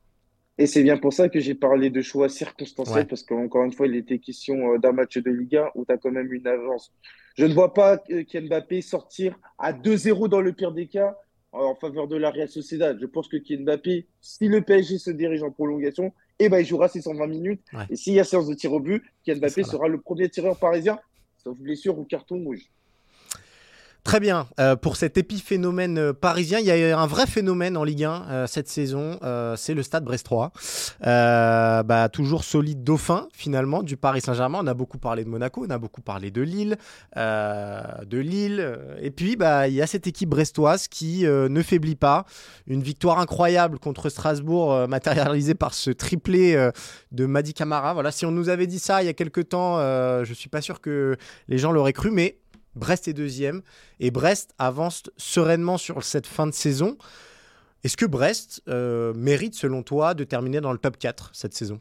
et 0.57 0.68
c'est 0.68 0.84
bien 0.84 0.98
pour 0.98 1.12
ça 1.12 1.27
que 1.27 1.39
j'ai 1.39 1.56
parlé 1.56 1.89
de 1.89 2.01
choix 2.01 2.30
circonstanciels, 2.30 3.07
parce 3.07 3.24
qu'encore 3.24 3.63
une 3.63 3.72
fois, 3.72 3.88
il 3.88 3.95
était 3.95 4.19
question 4.19 4.74
euh, 4.74 4.77
d'un 4.77 4.92
match 4.92 5.18
de 5.18 5.31
Ligue 5.31 5.56
1 5.56 5.69
où 5.74 5.86
tu 5.86 5.92
as 5.92 5.98
quand 5.98 6.12
même 6.12 6.31
une 6.31 6.45
avance 6.45 6.94
je 7.36 7.45
ne 7.45 7.54
vois 7.54 7.74
pas 7.74 7.98
Kylian 7.98 8.48
Mbappé 8.48 8.81
sortir 8.81 9.38
à 9.57 9.74
2-0 9.74 10.28
dans 10.28 10.42
le 10.42 10.54
pire 10.54 10.72
des 10.72 10.88
cas 10.88 11.18
en 11.51 11.75
faveur 11.75 12.07
de 12.07 12.16
la 12.16 12.30
Real 12.30 12.50
Sociedad. 12.50 12.98
Je 13.00 13.06
pense 13.06 13.28
que 13.28 13.38
Kylian 13.38 13.63
Mbappé, 13.63 14.07
si 14.22 14.48
le 14.48 14.62
PSG 14.62 14.98
se 14.98 15.12
dirige 15.12 15.44
en 15.44 15.51
prolongation, 15.51 16.13
eh 16.39 16.50
ben, 16.50 16.60
il 16.60 16.66
jouera 16.66 16.88
ses 16.88 17.01
120 17.01 17.28
minutes. 17.28 17.62
Et 17.89 17.95
s'il 17.95 18.13
y 18.13 18.19
a 18.19 18.24
séance 18.24 18.48
de 18.48 18.54
tir 18.54 18.74
au 18.74 18.80
but, 18.80 19.04
Kylian 19.24 19.39
Mbappé 19.39 19.63
sera 19.63 19.88
le 19.88 20.00
premier 20.00 20.30
tireur 20.30 20.57
parisien, 20.57 21.00
sauf 21.38 21.57
blessure 21.57 21.98
ou 21.98 22.04
carton 22.04 22.44
rouge. 22.44 22.69
Très 24.03 24.19
bien. 24.19 24.48
Euh, 24.59 24.75
pour 24.75 24.95
cet 24.95 25.19
épiphénomène 25.19 26.00
euh, 26.00 26.13
parisien, 26.13 26.57
il 26.57 26.65
y 26.65 26.71
a 26.71 27.00
un 27.00 27.06
vrai 27.06 27.27
phénomène 27.27 27.77
en 27.77 27.83
Ligue 27.83 28.03
1 28.03 28.25
euh, 28.30 28.48
cette 28.48 28.68
saison. 28.68 29.19
c'est 29.57 29.75
le 29.75 29.83
Stade 29.83 30.03
Brestois. 30.03 30.51
Bah, 31.01 32.09
toujours 32.12 32.44
solide 32.44 32.83
dauphin, 32.83 33.27
finalement, 33.31 33.83
du 33.83 33.98
Paris 33.98 34.21
Saint-Germain. 34.21 34.59
On 34.63 34.68
a 34.68 34.74
beaucoup 34.74 34.98
parlé 34.98 35.24
de 35.24 35.30
Monaco, 35.30 35.63
on 35.68 35.69
a 35.69 35.77
beaucoup 35.77 36.01
parlé 36.01 36.31
de 36.31 36.42
Lille. 36.42 36.77
de 37.15 38.18
Lille. 38.18 38.77
Et 39.01 39.12
puis, 39.12 39.36
bah, 39.36 39.68
il 39.68 39.75
y 39.75 39.81
a 39.81 39.88
cette 39.88 40.07
équipe 40.07 40.30
brestoise 40.30 40.88
qui 40.88 41.24
ne 41.24 41.62
faiblit 41.62 41.95
pas. 41.95 42.25
Une 42.65 42.81
victoire 42.81 43.19
incroyable 43.19 43.77
contre 43.77 44.09
Strasbourg, 44.09 44.88
matérialisée 44.88 45.56
par 45.56 45.74
ce 45.74 45.92
triplé 45.92 46.71
de 47.12 47.25
Madi 47.25 47.53
Camara. 47.53 47.94
Voilà, 47.94 48.12
si 48.12 48.25
on 48.25 48.31
nous 48.31 48.50
avait 48.50 48.68
dit 48.68 48.80
ça 48.80 49.03
il 49.03 49.06
y 49.06 49.09
a 49.09 49.13
quelques 49.13 49.50
temps, 49.50 49.77
je 49.77 50.30
ne 50.30 50.36
suis 50.36 50.50
pas 50.50 50.62
sûr 50.62 50.81
que 50.81 51.18
les 51.48 51.57
gens 51.57 51.71
l'auraient 51.71 51.94
cru, 51.94 52.09
mais 52.09 52.38
Brest 52.76 53.08
est 53.08 53.14
deuxième 53.14 53.62
et 54.00 54.12
Brest 54.12 54.54
avance 54.58 55.04
sereinement 55.18 55.78
sur 55.78 56.04
cette 56.04 56.28
fin 56.28 56.48
de 56.48 56.54
saison. 56.54 56.98
Est-ce 57.84 57.98
que 57.98 58.06
Brest 58.06 58.62
euh, 58.68 59.14
mérite, 59.14 59.56
selon 59.56 59.84
toi, 59.84 60.13
de 60.13 60.24
terminer 60.24 60.62
dans 60.62 60.72
le 60.72 60.78
top 60.78 60.98
4 60.98 61.32
cette 61.34 61.54
saison? 61.54 61.80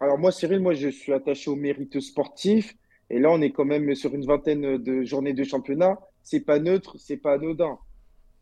Alors 0.00 0.18
moi, 0.18 0.32
Cyril, 0.32 0.60
moi, 0.60 0.74
je 0.74 0.88
suis 0.88 1.12
attaché 1.12 1.50
au 1.50 1.56
mérite 1.56 2.00
sportif. 2.00 2.76
Et 3.10 3.18
là, 3.18 3.30
on 3.30 3.40
est 3.40 3.50
quand 3.50 3.64
même 3.64 3.94
sur 3.94 4.14
une 4.14 4.26
vingtaine 4.26 4.78
de 4.78 5.04
journées 5.04 5.34
de 5.34 5.44
championnat. 5.44 5.98
C'est 6.22 6.40
pas 6.40 6.58
neutre, 6.58 6.96
c'est 6.98 7.16
pas 7.16 7.34
anodin. 7.34 7.78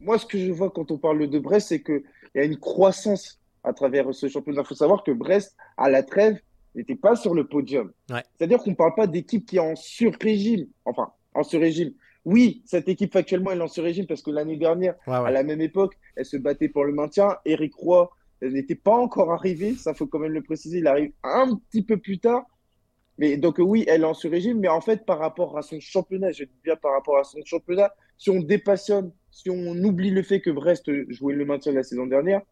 Moi, 0.01 0.19
ce 0.19 0.27
que 0.27 0.39
je 0.39 0.51
vois 0.51 0.71
quand 0.71 0.91
on 0.91 0.99
parle 0.99 1.29
de 1.29 1.39
Brest, 1.39 1.69
c'est 1.69 1.83
qu'il 1.83 2.03
y 2.35 2.39
a 2.39 2.45
une 2.45 2.59
croissance 2.59 3.41
à 3.65 3.73
travers 3.73 4.13
ce 4.15 4.29
championnat. 4.29 4.63
Il 4.63 4.67
faut 4.67 4.75
savoir 4.75 5.05
que 5.05 5.13
Brest, 5.13 5.57
à 5.77 5.91
la 5.91 6.03
trêve, 6.03 6.41
n'était 6.75 6.97
pas 6.97 7.17
sur 7.17 7.35
le 7.35 7.47
podium. 7.47 7.93
C'est-à-dire 8.09 8.59
qu'on 8.59 8.71
ne 8.71 8.77
parle 8.77 8.95
pas 8.95 9.07
d'équipe 9.07 9.47
qui 9.47 9.57
est 9.57 9.61
en 9.61 9.77
sur-régime. 9.77 10.67
Enfin, 10.85 11.13
en 11.35 11.43
ce 11.43 11.57
régime. 11.57 11.93
Oui, 12.25 12.63
cette 12.67 12.89
équipe 12.89 13.13
factuellement 13.13 13.51
elle 13.51 13.59
est 13.59 13.63
en 13.63 13.69
ce 13.69 13.81
régime 13.81 14.07
parce 14.07 14.23
que 14.23 14.31
l'année 14.31 14.57
dernière, 14.57 14.95
à 15.07 15.31
la 15.31 15.43
même 15.43 15.61
époque, 15.61 15.95
elle 16.17 16.25
se 16.25 16.37
battait 16.37 16.69
pour 16.69 16.85
le 16.85 16.93
maintien. 16.93 17.37
Eric 17.45 17.75
Roy 17.75 18.11
n'était 18.41 18.77
pas 18.77 18.95
encore 18.95 19.33
arrivé, 19.33 19.75
ça 19.75 19.95
faut 19.95 20.07
quand 20.07 20.19
même 20.19 20.33
le 20.33 20.43
préciser, 20.43 20.79
il 20.79 20.87
arrive 20.87 21.13
un 21.23 21.57
petit 21.57 21.83
peu 21.83 21.97
plus 21.97 22.19
tard. 22.19 22.45
Mais 23.19 23.37
donc 23.37 23.57
oui, 23.59 23.85
elle 23.89 24.03
est 24.03 24.07
en 24.07 24.15
ce 24.15 24.29
régime, 24.29 24.59
mais 24.61 24.69
en 24.69 24.81
fait 24.81 25.05
par 25.05 25.19
rapport 25.19 25.59
à 25.59 25.63
son 25.63 25.81
championnat, 25.81 26.33
je 26.33 26.45
dis 26.45 26.61
bien 26.63 26.77
par 26.77 26.93
rapport 26.93 27.19
à 27.19 27.25
son 27.25 27.41
championnat, 27.45 27.93
si 28.19 28.31
on 28.31 28.41
dépassionne, 28.41 29.13
si 29.31 29.51
on 29.51 29.77
oublie 29.83 30.11
le 30.11 30.23
fait 30.23 30.41
que 30.41 30.51
Brest 30.51 30.91
jouait 31.11 31.35
le 31.35 31.45
maintien 31.45 31.73
la 31.73 31.83
saison 31.83 32.07
dernière, 32.07 32.43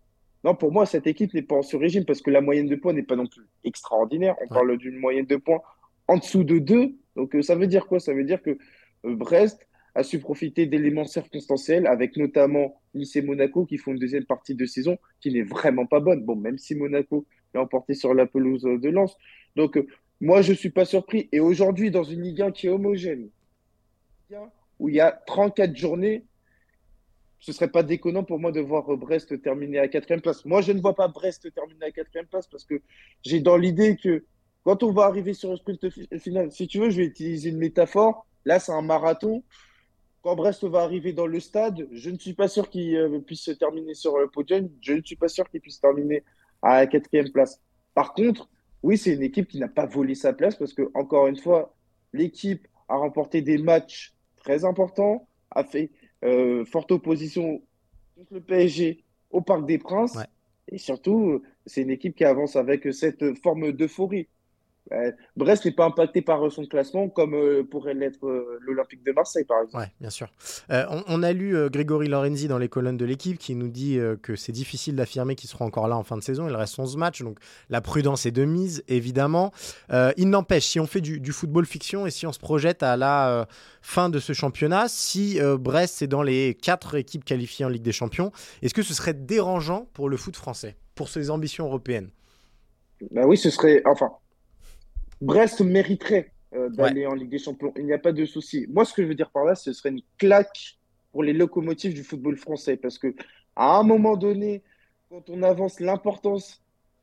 non, 0.45 0.55
pour 0.55 0.73
moi, 0.73 0.87
cette 0.87 1.07
équipe 1.07 1.35
n'est 1.35 1.43
pas 1.43 1.57
en 1.57 1.63
ce 1.63 1.77
régime 1.77 2.05
parce 2.05 2.23
que 2.23 2.31
la 2.31 2.41
moyenne 2.41 2.67
de 2.67 2.77
points 2.77 2.93
n'est 2.93 3.03
pas 3.03 3.17
non 3.17 3.27
plus 3.27 3.47
extraordinaire. 3.65 4.37
On 4.43 4.49
parle 4.49 4.77
d'une 4.79 4.99
moyenne 4.99 5.27
de 5.27 5.37
points 5.37 5.61
en 6.09 6.17
dessous 6.17 6.45
de 6.45 6.59
2. 6.59 6.95
Donc 7.21 7.37
euh, 7.37 7.43
ça 7.43 7.55
veut 7.55 7.67
dire 7.67 7.87
quoi? 7.87 8.01
Ça 8.01 8.15
veut 8.15 8.25
dire 8.25 8.41
que 8.41 8.57
euh, 9.05 9.15
Brest 9.15 9.69
a 9.95 10.03
su 10.03 10.21
profiter 10.21 10.65
d'éléments 10.65 11.05
circonstanciels 11.05 11.87
avec 11.87 12.17
notamment 12.17 12.81
Nice 12.95 13.15
et 13.17 13.21
Monaco 13.21 13.67
qui 13.67 13.77
font 13.77 13.93
une 13.93 13.99
deuxième 13.99 14.25
partie 14.25 14.55
de 14.55 14.65
saison 14.65 14.97
qui 15.21 15.31
n'est 15.31 15.43
vraiment 15.43 15.85
pas 15.85 16.01
bonne. 16.01 16.25
Bon, 16.25 16.35
même 16.35 16.57
si 16.57 16.75
Monaco 16.75 17.27
l'a 17.53 17.61
emporté 17.61 17.93
sur 17.93 18.15
la 18.15 18.25
pelouse 18.25 18.63
de 18.63 18.89
Lens. 18.89 19.19
Donc 19.55 19.77
euh, 19.77 19.87
moi, 20.23 20.41
je 20.41 20.53
ne 20.53 20.57
suis 20.57 20.71
pas 20.71 20.87
surpris. 20.87 21.29
Et 21.31 21.41
aujourd'hui, 21.41 21.91
dans 21.91 22.05
une 22.05 22.23
Ligue 22.23 22.41
1 22.41 22.53
qui 22.53 22.69
est 22.69 22.71
homogène, 22.71 23.29
où 24.79 24.89
il 24.89 24.95
y 24.95 25.01
a 25.01 25.13
34 25.27 25.77
journées, 25.77 26.25
ce 27.39 27.51
ne 27.51 27.55
serait 27.55 27.71
pas 27.71 27.83
déconnant 27.83 28.25
pour 28.25 28.39
moi 28.39 28.51
de 28.51 28.61
voir 28.61 28.85
Brest 28.97 29.43
terminer 29.43 29.79
à 29.79 29.89
quatrième 29.89 30.23
place. 30.23 30.47
Moi, 30.47 30.63
je 30.63 30.73
ne 30.73 30.81
vois 30.81 30.95
pas 30.95 31.09
Brest 31.09 31.53
terminer 31.55 31.85
à 31.85 31.91
quatrième 31.91 32.27
place 32.27 32.47
parce 32.47 32.65
que 32.65 32.81
j'ai 33.23 33.41
dans 33.41 33.59
l'idée 33.59 33.99
que 34.03 34.25
quand 34.65 34.83
on 34.83 34.93
va 34.93 35.05
arriver 35.05 35.35
sur 35.35 35.51
le 35.51 35.57
sprint 35.57 35.89
final, 36.19 36.53
si 36.53 36.67
tu 36.67 36.79
veux, 36.79 36.91
je 36.91 36.99
vais 36.99 37.07
utiliser 37.07 37.51
une 37.51 37.59
métaphore. 37.59 38.27
Là, 38.45 38.59
c'est 38.59 38.73
un 38.73 38.83
marathon. 38.83 39.43
Quand 40.23 40.37
Brest 40.37 40.65
va 40.65 40.81
arriver 40.81 41.13
dans 41.13 41.27
le 41.27 41.41
stade, 41.41 41.89
je 41.93 42.11
ne 42.11 42.19
suis 42.19 42.35
pas 42.35 42.49
sûr 42.49 42.69
qu'il 42.69 42.95
euh, 42.95 43.21
puisse 43.21 43.41
se 43.43 43.53
terminer 43.53 43.95
sur 43.95 44.19
le 44.19 44.29
podium. 44.29 44.69
Je 44.83 44.95
ne 44.95 45.03
suis 45.03 45.17
pas 45.17 45.29
sûr 45.29 45.49
qu'il 45.49 45.63
puisse 45.63 45.81
terminer 45.81 46.25
à 46.61 46.81
la 46.81 46.87
quatrième 46.87 47.31
place. 47.31 47.61
Par 47.95 48.13
contre, 48.13 48.51
oui, 48.83 48.99
c'est 48.99 49.15
une 49.15 49.23
équipe 49.23 49.49
qui 49.49 49.59
n'a 49.59 49.69
pas 49.69 49.87
volé 49.87 50.15
sa 50.15 50.35
place 50.35 50.57
parce 50.57 50.75
que, 50.75 50.91
encore 50.95 51.27
une 51.27 51.37
fois, 51.37 51.75
l'équipe 52.13 52.67
a 52.89 52.97
remporté 52.97 53.41
des 53.41 53.57
matchs 53.57 54.15
très 54.37 54.65
importants, 54.65 55.27
a 55.51 55.65
fait 55.65 55.91
euh, 56.23 56.67
forte 56.67 56.93
opposition 56.93 57.63
contre 58.17 58.35
le 58.35 58.41
PSG 58.41 59.05
au 59.31 59.41
Parc 59.41 59.65
des 59.65 59.79
Princes. 59.79 60.19
Et 60.69 60.77
surtout, 60.77 61.43
c'est 61.65 61.83
une 61.83 61.91
équipe 61.91 62.15
qui 62.15 62.25
avance 62.25 62.57
avec 62.57 62.93
cette 62.93 63.39
forme 63.43 63.73
d'euphorie. 63.73 64.29
Brest 65.37 65.65
n'est 65.65 65.73
pas 65.73 65.85
impacté 65.85 66.21
par 66.21 66.51
son 66.51 66.67
classement 66.67 67.09
comme 67.09 67.35
euh, 67.35 67.63
pourrait 67.63 67.95
l'être 67.95 68.27
euh, 68.27 68.59
l'Olympique 68.63 69.05
de 69.05 69.13
Marseille, 69.13 69.45
par 69.45 69.63
exemple. 69.63 69.85
Oui, 69.85 69.91
bien 70.01 70.11
sûr. 70.11 70.29
Euh, 70.71 70.85
on, 71.07 71.23
a 71.23 71.33
lu 71.33 71.55
Grégory 71.71 72.09
Lorenzi 72.09 72.49
dans 72.49 72.59
les 72.59 72.69
colonnes 72.69 72.97
de 72.97 73.05
l'équipe 73.05 73.39
qui 73.39 73.55
nous 73.55 73.69
dit 73.69 73.99
que 74.23 74.37
c'est 74.37 74.53
difficile 74.53 74.97
d'affirmer 74.97 75.35
qu'ils 75.35 75.51
seront 75.51 75.67
encore 75.67 75.87
là 75.87 75.97
en 75.97 76.03
fin 76.03 76.17
de 76.17 76.23
saison. 76.23 76.49
Il 76.49 76.55
reste 76.55 76.79
11 76.79 76.97
matchs, 76.97 77.23
donc 77.23 77.39
la 77.69 77.81
prudence 77.81 78.27
est 78.27 78.31
de 78.31 78.45
mise, 78.45 78.83
évidemment. 78.89 79.53
il 79.91 80.29
n'empêche, 80.29 80.67
si 80.67 80.81
on 80.81 80.87
fait 80.87 81.01
du, 81.01 81.33
football 81.33 81.67
fiction 81.67 82.07
et 82.07 82.11
si 82.11 82.27
on 82.27 82.33
se 82.33 82.39
projette 82.39 82.83
à 82.83 82.97
la 82.97 83.47
fin 83.83 84.09
de 84.09 84.19
ce 84.19 84.33
championnat, 84.33 84.87
si 84.89 85.39
Brest 85.59 86.03
est 86.03 86.07
dans 86.07 86.23
les 86.23 86.55
4 86.55 86.97
équipes 86.97 87.25
qualifiées 87.25 87.65
en 87.65 87.69
Ligue 87.69 87.83
des 87.83 87.93
Champions, 87.93 88.33
est-ce 88.63 88.75
que 88.75 88.83
ce 88.83 88.95
serait 88.95 89.15
dérangeant 89.15 89.89
pour 89.93 90.09
le 90.09 90.17
foot 90.17 90.37
français, 90.37 90.77
pour 90.95 91.09
ses 91.09 91.31
ambitions 91.31 91.67
européennes? 91.67 92.11
Bah 93.11 93.23
oui, 93.27 93.37
ce 93.37 93.51
serait. 93.51 93.83
Enfin, 93.87 94.11
Brest 95.21 95.61
mériterait 95.61 96.33
euh, 96.55 96.69
d'aller 96.71 97.07
en 97.07 97.15
Ligue 97.15 97.31
des 97.31 97.39
Champions. 97.39 97.73
Il 97.77 97.85
n'y 97.85 97.93
a 97.93 97.99
pas 97.99 98.13
de 98.13 98.25
souci. 98.25 98.67
Moi, 98.69 98.85
ce 98.85 98.93
que 98.93 99.03
je 99.03 99.09
veux 99.09 99.15
dire 99.15 99.31
par 99.31 99.45
là, 99.45 99.55
ce 99.55 99.73
serait 99.73 99.91
une 99.91 100.03
claque 100.19 100.79
pour 101.13 101.23
les 101.23 101.33
locomotives 101.33 101.95
du 101.95 102.03
football 102.03 102.37
français. 102.37 102.77
Parce 102.77 102.99
que 102.99 103.15
à 103.57 103.77
un 103.77 103.83
moment 103.83 104.17
donné, 104.17 104.63
quand 105.09 105.29
on 105.29 105.43
avance 105.43 105.81
l'importance 105.81 106.63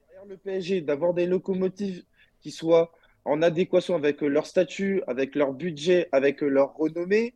derrière 0.09 0.25
le 0.25 0.37
PSG 0.37 0.81
d'avoir 0.81 1.13
des 1.13 1.25
locomotives 1.25 2.03
qui 2.41 2.51
soient 2.51 2.91
en 3.25 3.41
adéquation 3.41 3.95
avec 3.95 4.21
leur 4.21 4.45
statut, 4.45 5.03
avec 5.07 5.35
leur 5.35 5.53
budget, 5.53 6.07
avec 6.11 6.41
leur 6.41 6.75
renommée, 6.75 7.33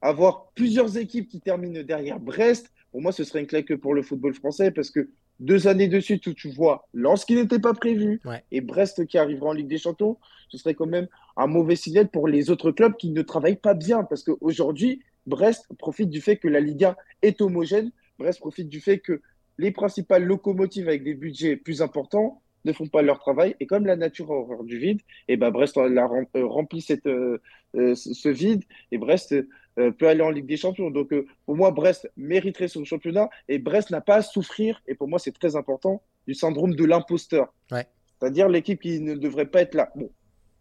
avoir 0.00 0.50
plusieurs 0.54 0.96
équipes 0.96 1.28
qui 1.28 1.40
terminent 1.40 1.82
derrière 1.82 2.20
Brest, 2.20 2.70
pour 2.92 3.02
moi, 3.02 3.10
ce 3.10 3.24
serait 3.24 3.40
une 3.40 3.48
claque 3.48 3.74
pour 3.74 3.92
le 3.92 4.02
football 4.02 4.34
français 4.34 4.70
parce 4.70 4.90
que 4.90 5.08
deux 5.40 5.66
années 5.66 5.88
de 5.88 6.00
suite 6.00 6.26
où 6.26 6.34
tu 6.34 6.50
vois 6.50 6.88
Lens 6.94 7.24
qui 7.24 7.34
n'était 7.34 7.58
pas 7.58 7.74
prévu 7.74 8.20
et 8.50 8.60
Brest 8.60 9.06
qui 9.06 9.18
arrivera 9.18 9.50
en 9.50 9.52
Ligue 9.52 9.68
des 9.68 9.78
Champions, 9.78 10.16
ce 10.48 10.58
serait 10.58 10.74
quand 10.74 10.86
même 10.86 11.08
un 11.36 11.46
mauvais 11.46 11.76
signal 11.76 12.08
pour 12.08 12.28
les 12.28 12.50
autres 12.50 12.70
clubs 12.70 12.96
qui 12.96 13.10
ne 13.10 13.22
travaillent 13.22 13.56
pas 13.56 13.74
bien 13.74 14.04
parce 14.04 14.22
qu'aujourd'hui, 14.22 15.02
Brest 15.26 15.66
profite 15.78 16.10
du 16.10 16.20
fait 16.20 16.36
que 16.36 16.48
la 16.48 16.60
Ligue 16.60 16.84
1 16.84 16.96
est 17.22 17.40
homogène. 17.40 17.90
Brest 18.18 18.38
profite 18.40 18.68
du 18.68 18.80
fait 18.80 18.98
que 18.98 19.20
les 19.58 19.70
principales 19.70 20.24
locomotives 20.24 20.88
avec 20.88 21.04
des 21.04 21.14
budgets 21.14 21.56
plus 21.56 21.82
importants 21.82 22.42
ne 22.64 22.72
font 22.72 22.86
pas 22.86 23.02
leur 23.02 23.18
travail. 23.18 23.56
Et 23.60 23.66
comme 23.66 23.86
la 23.86 23.96
nature 23.96 24.30
a 24.30 24.34
horreur 24.34 24.64
du 24.64 24.78
vide, 24.78 25.00
et 25.28 25.36
ben 25.36 25.50
Brest 25.50 25.76
a 25.76 25.82
euh, 25.82 26.46
rempli 26.46 26.80
cette, 26.80 27.06
euh, 27.06 27.40
euh, 27.76 27.94
ce 27.94 28.28
vide 28.28 28.64
et 28.90 28.98
Brest 28.98 29.34
euh, 29.78 29.90
peut 29.90 30.08
aller 30.08 30.22
en 30.22 30.30
Ligue 30.30 30.46
des 30.46 30.56
Champions. 30.56 30.90
Donc, 30.90 31.12
euh, 31.12 31.26
pour 31.46 31.56
moi, 31.56 31.70
Brest 31.72 32.10
mériterait 32.16 32.68
son 32.68 32.84
championnat 32.84 33.28
et 33.48 33.58
Brest 33.58 33.90
n'a 33.90 34.00
pas 34.00 34.16
à 34.16 34.22
souffrir, 34.22 34.80
et 34.86 34.94
pour 34.94 35.08
moi, 35.08 35.18
c'est 35.18 35.32
très 35.32 35.56
important, 35.56 36.02
du 36.26 36.34
syndrome 36.34 36.74
de 36.74 36.84
l'imposteur. 36.84 37.52
C'est-à-dire 37.70 38.48
l'équipe 38.48 38.80
qui 38.80 39.00
ne 39.00 39.14
devrait 39.14 39.46
pas 39.46 39.62
être 39.62 39.74
là. 39.74 39.90
Bon, 39.96 40.10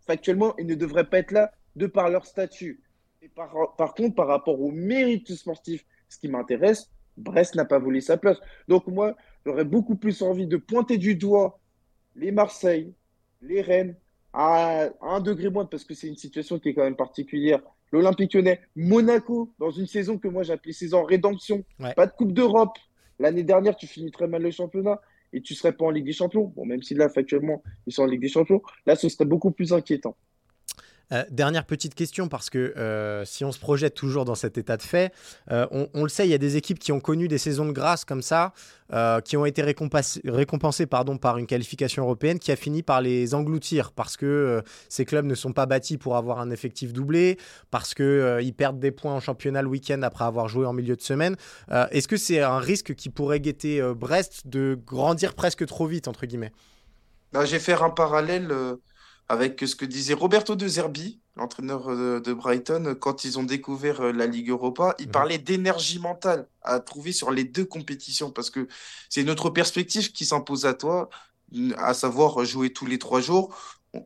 factuellement, 0.05 0.55
ils 0.57 0.65
ne 0.65 0.75
devraient 0.75 1.09
pas 1.09 1.19
être 1.19 1.31
là 1.31 1.51
de 1.75 1.85
par 1.87 2.09
leur 2.09 2.25
statut. 2.25 2.81
Et 3.21 3.29
par, 3.29 3.75
par 3.77 3.93
contre, 3.93 4.15
par 4.15 4.27
rapport 4.27 4.59
au 4.59 4.71
mérite 4.71 5.33
sportif, 5.33 5.85
ce 6.09 6.17
qui 6.17 6.27
m'intéresse, 6.27 6.89
Brest 7.15 7.55
n'a 7.55 7.65
pas 7.65 7.79
volé 7.79 8.01
sa 8.01 8.17
place. 8.17 8.37
Donc, 8.67 8.87
moi, 8.87 9.15
j'aurais 9.45 9.63
beaucoup 9.63 9.95
plus 9.95 10.21
envie 10.23 10.47
de 10.47 10.57
pointer 10.57 10.97
du 10.97 11.15
doigt 11.15 11.59
les 12.15 12.31
Marseille, 12.31 12.93
les 13.41 13.61
Rennes, 13.61 13.95
à 14.33 14.89
un 15.01 15.19
degré 15.19 15.49
moins, 15.49 15.65
parce 15.65 15.83
que 15.83 15.93
c'est 15.93 16.07
une 16.07 16.17
situation 16.17 16.57
qui 16.57 16.69
est 16.69 16.73
quand 16.73 16.83
même 16.83 16.95
particulière 16.95 17.61
l'Olympique 17.93 18.33
lyonnais, 18.33 18.59
Monaco, 18.75 19.53
dans 19.59 19.69
une 19.69 19.85
saison 19.85 20.17
que 20.17 20.27
moi 20.27 20.43
j'appelais 20.43 20.73
saison 20.73 21.03
rédemption. 21.03 21.63
Pas 21.95 22.07
de 22.07 22.11
Coupe 22.11 22.33
d'Europe. 22.33 22.77
L'année 23.19 23.43
dernière, 23.43 23.75
tu 23.75 23.85
finis 23.85 24.11
très 24.11 24.27
mal 24.27 24.41
le 24.41 24.51
championnat 24.51 24.99
et 25.31 25.41
tu 25.41 25.53
serais 25.53 25.71
pas 25.71 25.85
en 25.85 25.91
Ligue 25.91 26.05
des 26.05 26.13
Champions. 26.13 26.51
Bon, 26.55 26.65
même 26.65 26.81
si 26.81 26.95
là, 26.95 27.07
factuellement, 27.07 27.61
ils 27.85 27.93
sont 27.93 28.03
en 28.03 28.07
Ligue 28.07 28.21
des 28.21 28.27
Champions, 28.27 28.61
là, 28.87 28.95
ce 28.95 29.07
serait 29.09 29.25
beaucoup 29.25 29.51
plus 29.51 29.73
inquiétant. 29.73 30.17
Euh, 31.11 31.23
dernière 31.29 31.65
petite 31.65 31.95
question, 31.95 32.27
parce 32.27 32.49
que 32.49 32.57
euh, 32.57 33.25
si 33.25 33.43
on 33.43 33.51
se 33.51 33.59
projette 33.59 33.93
toujours 33.93 34.25
dans 34.25 34.35
cet 34.35 34.57
état 34.57 34.77
de 34.77 34.81
fait, 34.81 35.13
euh, 35.51 35.67
on, 35.93 36.03
le 36.03 36.09
sait, 36.09 36.25
il 36.25 36.31
y 36.31 36.33
a 36.33 36.39
des 36.39 36.55
équipes 36.55 36.79
qui 36.79 36.91
ont 36.91 36.99
connu 36.99 37.27
des 37.27 37.37
saisons 37.37 37.65
de 37.65 37.71
grâce 37.71 38.05
comme 38.05 38.21
ça, 38.21 38.53
qui 39.25 39.37
ont 39.37 39.45
été 39.47 39.63
récompensées, 39.63 40.85
pardon, 40.85 41.17
par 41.17 41.39
une 41.39 41.47
qualification 41.47 42.03
européenne 42.03 42.37
qui 42.37 42.51
a 42.51 42.55
fini 42.55 42.83
par 42.83 43.01
les 43.01 43.33
engloutir, 43.33 43.91
parce 43.91 44.17
que 44.17 44.61
ces 44.87 45.03
clubs 45.03 45.25
ne 45.25 45.33
sont 45.33 45.51
pas 45.51 45.65
bâtis 45.65 45.97
pour 45.97 46.15
avoir 46.15 46.39
un 46.39 46.51
effectif 46.51 46.93
doublé, 46.93 47.39
parce 47.71 47.95
qu'ils 47.95 48.53
perdent 48.55 48.79
des 48.79 48.91
points 48.91 49.13
en 49.13 49.19
championnat 49.19 49.63
le 49.63 49.67
week-end 49.67 50.03
après 50.03 50.25
avoir 50.25 50.47
joué 50.47 50.67
en 50.67 50.73
milieu 50.73 50.95
de 50.95 51.01
semaine. 51.01 51.37
Est-ce 51.89 52.07
que 52.07 52.17
c'est 52.17 52.41
un 52.41 52.59
risque 52.59 52.93
qui 52.93 53.09
pourrait 53.09 53.39
guetter 53.39 53.81
Brest 53.95 54.45
de 54.45 54.77
grandir 54.85 55.33
presque 55.33 55.65
trop 55.65 55.87
vite, 55.87 56.07
entre 56.07 56.27
guillemets? 56.27 56.51
Bah, 57.31 57.45
Je 57.45 57.53
vais 57.53 57.59
faire 57.59 57.81
un 57.81 57.89
parallèle 57.89 58.53
avec 59.29 59.59
ce 59.61 59.75
que 59.75 59.85
disait 59.85 60.13
Roberto 60.13 60.55
De 60.55 60.67
Zerbi, 60.67 61.19
l'entraîneur 61.35 61.89
euh, 61.89 62.19
de 62.19 62.33
Brighton, 62.33 62.95
quand 62.99 63.23
ils 63.23 63.39
ont 63.39 63.43
découvert 63.43 64.01
euh, 64.01 64.11
la 64.11 64.27
Ligue 64.27 64.49
Europa. 64.49 64.95
Il 64.99 65.07
mhm. 65.07 65.11
parlait 65.11 65.37
d'énergie 65.37 65.99
mentale 65.99 66.47
à 66.61 66.79
trouver 66.79 67.11
sur 67.11 67.31
les 67.31 67.43
deux 67.43 67.65
compétitions 67.65 68.31
parce 68.31 68.49
que 68.49 68.67
c'est 69.09 69.23
notre 69.23 69.49
perspective 69.49 70.11
qui 70.11 70.25
s'impose 70.25 70.65
à 70.65 70.73
toi, 70.73 71.09
à 71.77 71.93
savoir 71.93 72.43
jouer 72.45 72.71
tous 72.71 72.85
les 72.85 72.99
trois 72.99 73.21
jours. 73.21 73.55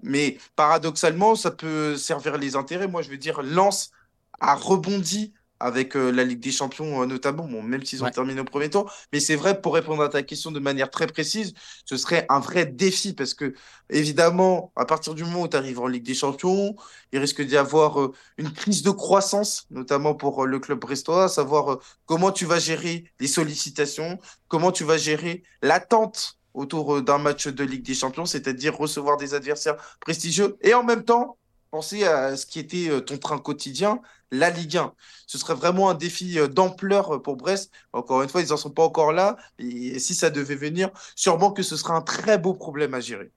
Mais 0.04 0.38
paradoxalement, 0.56 1.36
ça 1.36 1.52
peut 1.52 1.96
servir 1.96 2.38
les 2.38 2.56
intérêts. 2.56 2.88
Moi, 2.88 3.02
je 3.02 3.10
veux 3.10 3.18
dire, 3.18 3.42
Lens 3.42 3.92
a 4.40 4.56
rebondi 4.56 5.34
avec 5.60 5.96
euh, 5.96 6.12
la 6.12 6.24
Ligue 6.24 6.40
des 6.40 6.52
Champions 6.52 7.02
euh, 7.02 7.06
notamment, 7.06 7.46
bon, 7.46 7.62
même 7.62 7.84
s'ils 7.84 8.04
ont 8.04 8.10
terminé 8.10 8.42
au 8.42 8.44
premier 8.44 8.70
tour. 8.70 8.92
Mais 9.14 9.20
c'est 9.20 9.36
vrai, 9.36 9.62
pour 9.62 9.74
répondre 9.74 10.04
à 10.04 10.10
ta 10.10 10.24
question 10.24 10.52
de 10.52 10.60
manière 10.60 10.90
très 10.90 11.08
précise, 11.08 11.54
ce 11.86 11.98
serait 11.98 12.26
un 12.30 12.40
vrai 12.40 12.66
défi 12.66 13.14
parce 13.14 13.34
que, 13.34 13.54
évidemment, 13.90 14.72
à 14.76 14.86
partir 14.86 15.16
du 15.16 15.24
moment 15.24 15.44
où 15.44 15.48
tu 15.48 15.58
arrives 15.58 15.80
en 15.80 15.88
Ligue 15.88 16.06
des 16.06 16.14
Champions, 16.14 16.76
il 17.12 17.20
risque 17.20 17.42
d'y 17.42 17.58
avoir 17.58 18.02
euh, 18.02 18.14
une 18.38 18.52
crise 18.52 18.84
de 18.84 18.92
croissance, 18.92 19.66
notamment 19.72 20.16
pour 20.16 20.46
le 20.46 20.60
club 20.60 20.80
brestois, 20.80 21.26
à 21.26 21.30
savoir 21.30 21.80
comment 22.06 22.32
tu 22.32 22.46
vas 22.46 22.60
gérer 22.60 23.06
les 23.20 23.28
sollicitations, 23.28 24.20
comment 24.48 24.72
tu 24.72 24.84
vas 24.84 24.98
gérer 24.98 25.44
l'attente 25.62 26.38
autour 26.54 27.02
d'un 27.02 27.20
match 27.20 27.48
de 27.48 27.64
Ligue 27.64 27.84
des 27.84 27.94
Champions, 27.94 28.26
c'est-à-dire 28.26 28.76
recevoir 28.76 29.18
des 29.18 29.34
adversaires 29.34 29.78
prestigieux 30.00 30.58
et 30.62 30.74
en 30.74 30.84
même 30.84 31.04
temps 31.04 31.38
penser 31.70 32.04
à 32.06 32.36
ce 32.38 32.46
qui 32.46 32.60
était 32.60 32.90
euh, 32.90 33.02
ton 33.02 33.18
train 33.18 33.40
quotidien, 33.40 34.02
la 34.32 34.50
Ligue 34.50 34.78
1. 34.78 34.94
Ce 35.28 35.38
serait 35.38 35.56
vraiment 35.56 35.90
un 35.90 35.96
défi 35.96 36.40
euh, 36.40 36.48
d'ampleur 36.48 37.16
euh, 37.16 37.22
pour 37.22 37.38
Brest. 37.38 37.72
Encore 37.94 38.22
une 38.24 38.30
fois, 38.30 38.42
ils 38.42 38.50
n'en 38.50 38.58
sont 38.58 38.72
pas 38.72 38.84
encore 38.84 39.12
là. 39.14 39.38
Et 39.60 40.00
si 40.00 40.16
ça 40.16 40.30
devait 40.30 40.56
venir, 40.56 40.90
sûrement 41.16 41.52
que 41.52 41.64
ce 41.64 41.78
sera 41.78 41.96
un 41.96 42.02
très 42.02 42.38
beau 42.38 42.54
problème 42.54 42.94
à 42.94 43.00
gérer. 43.00 43.32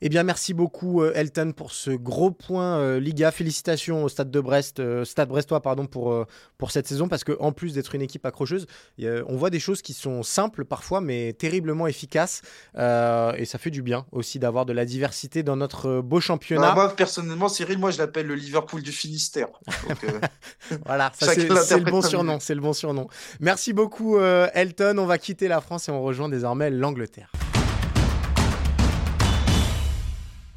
Eh 0.00 0.08
bien, 0.08 0.22
merci 0.22 0.54
beaucoup 0.54 1.02
euh, 1.02 1.12
Elton 1.16 1.52
pour 1.52 1.72
ce 1.72 1.90
gros 1.90 2.30
point 2.30 2.78
euh, 2.78 3.00
Liga. 3.00 3.32
Félicitations 3.32 4.04
au 4.04 4.08
Stade 4.08 4.30
de 4.30 4.40
Brest, 4.40 4.78
euh, 4.78 5.04
Stade 5.04 5.28
Brestois 5.28 5.60
pardon 5.60 5.86
pour 5.86 6.24
pour 6.56 6.70
cette 6.70 6.86
saison 6.86 7.08
parce 7.08 7.24
que 7.24 7.36
en 7.40 7.50
plus 7.52 7.74
d'être 7.74 7.94
une 7.94 8.02
équipe 8.02 8.24
accrocheuse, 8.24 8.66
on 9.00 9.36
voit 9.36 9.50
des 9.50 9.58
choses 9.58 9.82
qui 9.82 9.92
sont 9.92 10.22
simples 10.22 10.64
parfois 10.64 11.00
mais 11.00 11.32
terriblement 11.32 11.86
efficaces 11.86 12.42
et 12.76 13.44
ça 13.44 13.58
fait 13.58 13.70
du 13.70 13.82
bien 13.82 14.06
aussi 14.12 14.38
d'avoir 14.38 14.66
de 14.66 14.72
la 14.72 14.84
diversité 14.84 15.42
dans 15.42 15.56
notre 15.56 16.00
beau 16.00 16.20
championnat. 16.20 16.74
moi 16.74 16.94
personnellement, 16.94 17.48
Cyril, 17.48 17.78
moi 17.78 17.90
je 17.90 17.98
l'appelle 17.98 18.26
le 18.26 18.34
Liverpool 18.34 18.82
du 18.82 18.92
Finistère. 18.92 19.48
voilà, 20.86 21.12
c'est 21.14 21.36
le 21.36 21.90
bon 21.90 22.02
surnom, 22.02 22.38
c'est 22.40 22.54
le 22.54 22.60
bon 22.60 22.72
surnom. 22.72 23.08
Merci 23.40 23.72
beaucoup 23.72 24.18
Elton. 24.18 24.96
On 24.98 25.06
va 25.06 25.18
quitter 25.18 25.48
la 25.48 25.60
France 25.60 25.88
et 25.88 25.92
on 25.92 26.02
rejoint 26.02 26.28
désormais 26.28 26.70
l'Angleterre. 26.70 27.30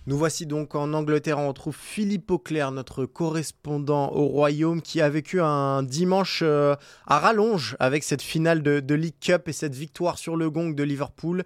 Nous 0.08 0.17
voici 0.17 0.48
donc 0.48 0.74
en 0.74 0.93
Angleterre, 0.93 1.38
on 1.38 1.50
retrouve 1.50 1.77
Philippe 1.77 2.31
Auclair, 2.31 2.72
notre 2.72 3.05
correspondant 3.05 4.12
au 4.12 4.25
Royaume, 4.25 4.81
qui 4.81 5.00
a 5.00 5.08
vécu 5.08 5.39
un 5.39 5.84
dimanche 5.84 6.39
euh, 6.41 6.75
à 7.05 7.20
rallonge 7.20 7.75
avec 7.79 8.03
cette 8.03 8.24
finale 8.24 8.63
de, 8.63 8.96
League 8.96 9.20
Cup 9.22 9.48
et 9.48 9.53
cette 9.53 9.75
victoire 9.75 10.17
sur 10.17 10.36
le 10.38 10.50
gong 10.50 10.72
de 10.72 10.81
Liverpool 10.81 11.43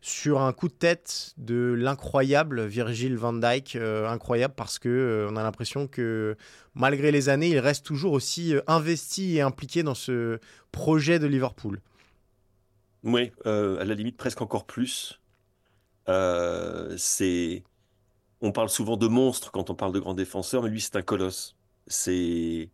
sur 0.00 0.40
un 0.40 0.52
coup 0.52 0.68
de 0.68 0.74
tête 0.74 1.32
de 1.36 1.74
l'incroyable 1.76 2.64
Virgil 2.64 3.16
van 3.16 3.32
Dijk. 3.32 3.74
Euh, 3.74 4.08
incroyable 4.08 4.54
parce 4.56 4.78
que 4.78 4.88
euh, 4.88 5.28
on 5.28 5.34
a 5.34 5.42
l'impression 5.42 5.88
que 5.88 6.36
malgré 6.74 7.10
les 7.10 7.28
années, 7.28 7.48
il 7.48 7.58
reste 7.58 7.84
toujours 7.84 8.12
aussi 8.12 8.54
investi 8.68 9.38
et 9.38 9.40
impliqué 9.40 9.82
dans 9.82 9.96
ce 9.96 10.38
projet 10.70 11.18
de 11.18 11.26
Liverpool. 11.26 11.80
Oui, 13.02 13.32
à 13.44 13.84
la 13.84 13.94
limite 13.94 14.16
presque 14.16 14.42
encore 14.42 14.64
plus. 14.64 15.20
c'est 16.06 17.64
on 18.40 18.52
parle 18.52 18.68
souvent 18.68 18.96
de 18.96 19.06
monstre 19.08 19.50
quand 19.50 19.70
on 19.70 19.74
parle 19.74 19.92
de 19.92 19.98
grands 19.98 20.14
défenseurs, 20.14 20.62
mais 20.62 20.70
lui, 20.70 20.80
c'est 20.80 20.96
un 20.96 21.02
colosse. 21.02 21.56
c'est 21.86 22.70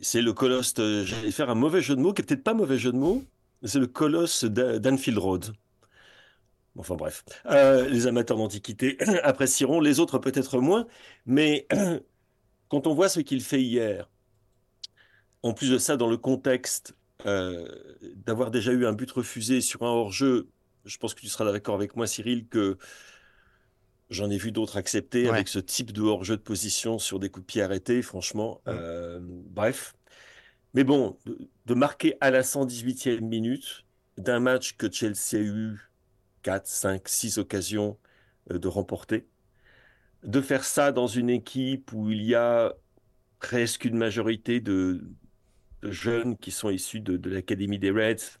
c'est 0.00 0.22
le 0.22 0.32
colosse. 0.32 0.74
J'allais 0.76 1.30
faire 1.30 1.50
un 1.50 1.54
mauvais 1.54 1.80
jeu 1.80 1.96
de 1.96 2.00
mots, 2.00 2.12
qui 2.12 2.22
est 2.22 2.24
peut-être 2.24 2.44
pas 2.44 2.54
mauvais 2.54 2.78
jeu 2.78 2.92
de 2.92 2.98
mots. 2.98 3.24
C'est 3.64 3.78
le 3.78 3.86
colosse 3.86 4.44
d'Anfield 4.44 5.18
Road. 5.18 5.52
Enfin 6.78 6.94
bref, 6.94 7.24
euh, 7.46 7.88
les 7.88 8.06
amateurs 8.06 8.36
d'antiquité 8.36 8.96
apprécieront, 9.24 9.80
les 9.80 9.98
autres 10.00 10.18
peut-être 10.18 10.60
moins, 10.60 10.86
mais 11.26 11.66
quand 12.68 12.86
on 12.86 12.94
voit 12.94 13.08
ce 13.08 13.20
qu'il 13.20 13.42
fait 13.42 13.60
hier, 13.60 14.08
en 15.42 15.52
plus 15.52 15.70
de 15.70 15.78
ça, 15.78 15.96
dans 15.96 16.08
le 16.08 16.16
contexte 16.16 16.96
euh, 17.26 17.68
d'avoir 18.14 18.50
déjà 18.50 18.72
eu 18.72 18.86
un 18.86 18.92
but 18.92 19.10
refusé 19.10 19.60
sur 19.60 19.82
un 19.82 19.88
hors-jeu, 19.88 20.48
je 20.84 20.96
pense 20.96 21.12
que 21.14 21.20
tu 21.20 21.28
seras 21.28 21.50
d'accord 21.50 21.74
avec 21.74 21.96
moi, 21.96 22.06
Cyril, 22.06 22.46
que 22.48 22.78
j'en 24.10 24.28
ai 24.28 24.36
vu 24.36 24.52
d'autres 24.52 24.76
accepter 24.76 25.28
avec 25.28 25.48
ce 25.48 25.58
type 25.58 25.92
de 25.92 26.02
hors-jeu 26.02 26.36
de 26.36 26.42
position 26.42 26.98
sur 26.98 27.18
des 27.18 27.30
coups 27.30 27.46
de 27.46 27.52
pied 27.52 27.62
arrêtés, 27.62 28.02
franchement. 28.02 28.60
Euh, 28.66 29.20
bref. 29.22 29.94
Mais 30.74 30.84
bon, 30.84 31.16
de, 31.66 31.74
marquer 31.74 32.16
à 32.20 32.30
la 32.30 32.42
118e 32.42 33.20
minute 33.20 33.84
d'un 34.18 34.40
match 34.40 34.76
que 34.76 34.90
Chelsea 34.90 35.34
a 35.34 35.38
eu 35.38 35.90
4, 36.42 36.66
5, 36.66 37.08
6 37.08 37.38
occasions 37.38 37.98
euh, 38.50 38.58
de 38.58 38.68
remporter, 38.68 39.26
de 40.22 40.40
faire 40.40 40.64
ça 40.64 40.92
dans 40.92 41.06
une 41.06 41.30
équipe 41.30 41.92
où 41.92 42.10
il 42.10 42.22
y 42.22 42.34
a 42.34 42.74
presque 43.38 43.84
une 43.84 43.96
majorité 43.96 44.60
de, 44.60 45.02
jeunes 45.82 46.36
qui 46.36 46.50
sont 46.50 46.70
issus 46.70 47.00
de, 47.00 47.30
l'Académie 47.30 47.78
des 47.78 47.90
Reds. 47.90 48.38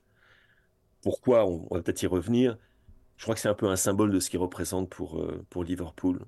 Pourquoi? 1.02 1.46
On, 1.46 1.66
va 1.74 1.82
peut-être 1.82 2.02
y 2.02 2.06
revenir. 2.06 2.58
Je 3.20 3.26
crois 3.26 3.34
que 3.34 3.40
c'est 3.42 3.50
un 3.50 3.54
peu 3.54 3.68
un 3.68 3.76
symbole 3.76 4.10
de 4.12 4.18
ce 4.18 4.30
qu'il 4.30 4.38
représente 4.38 4.88
pour, 4.88 5.20
euh, 5.20 5.44
pour 5.50 5.62
Liverpool. 5.62 6.20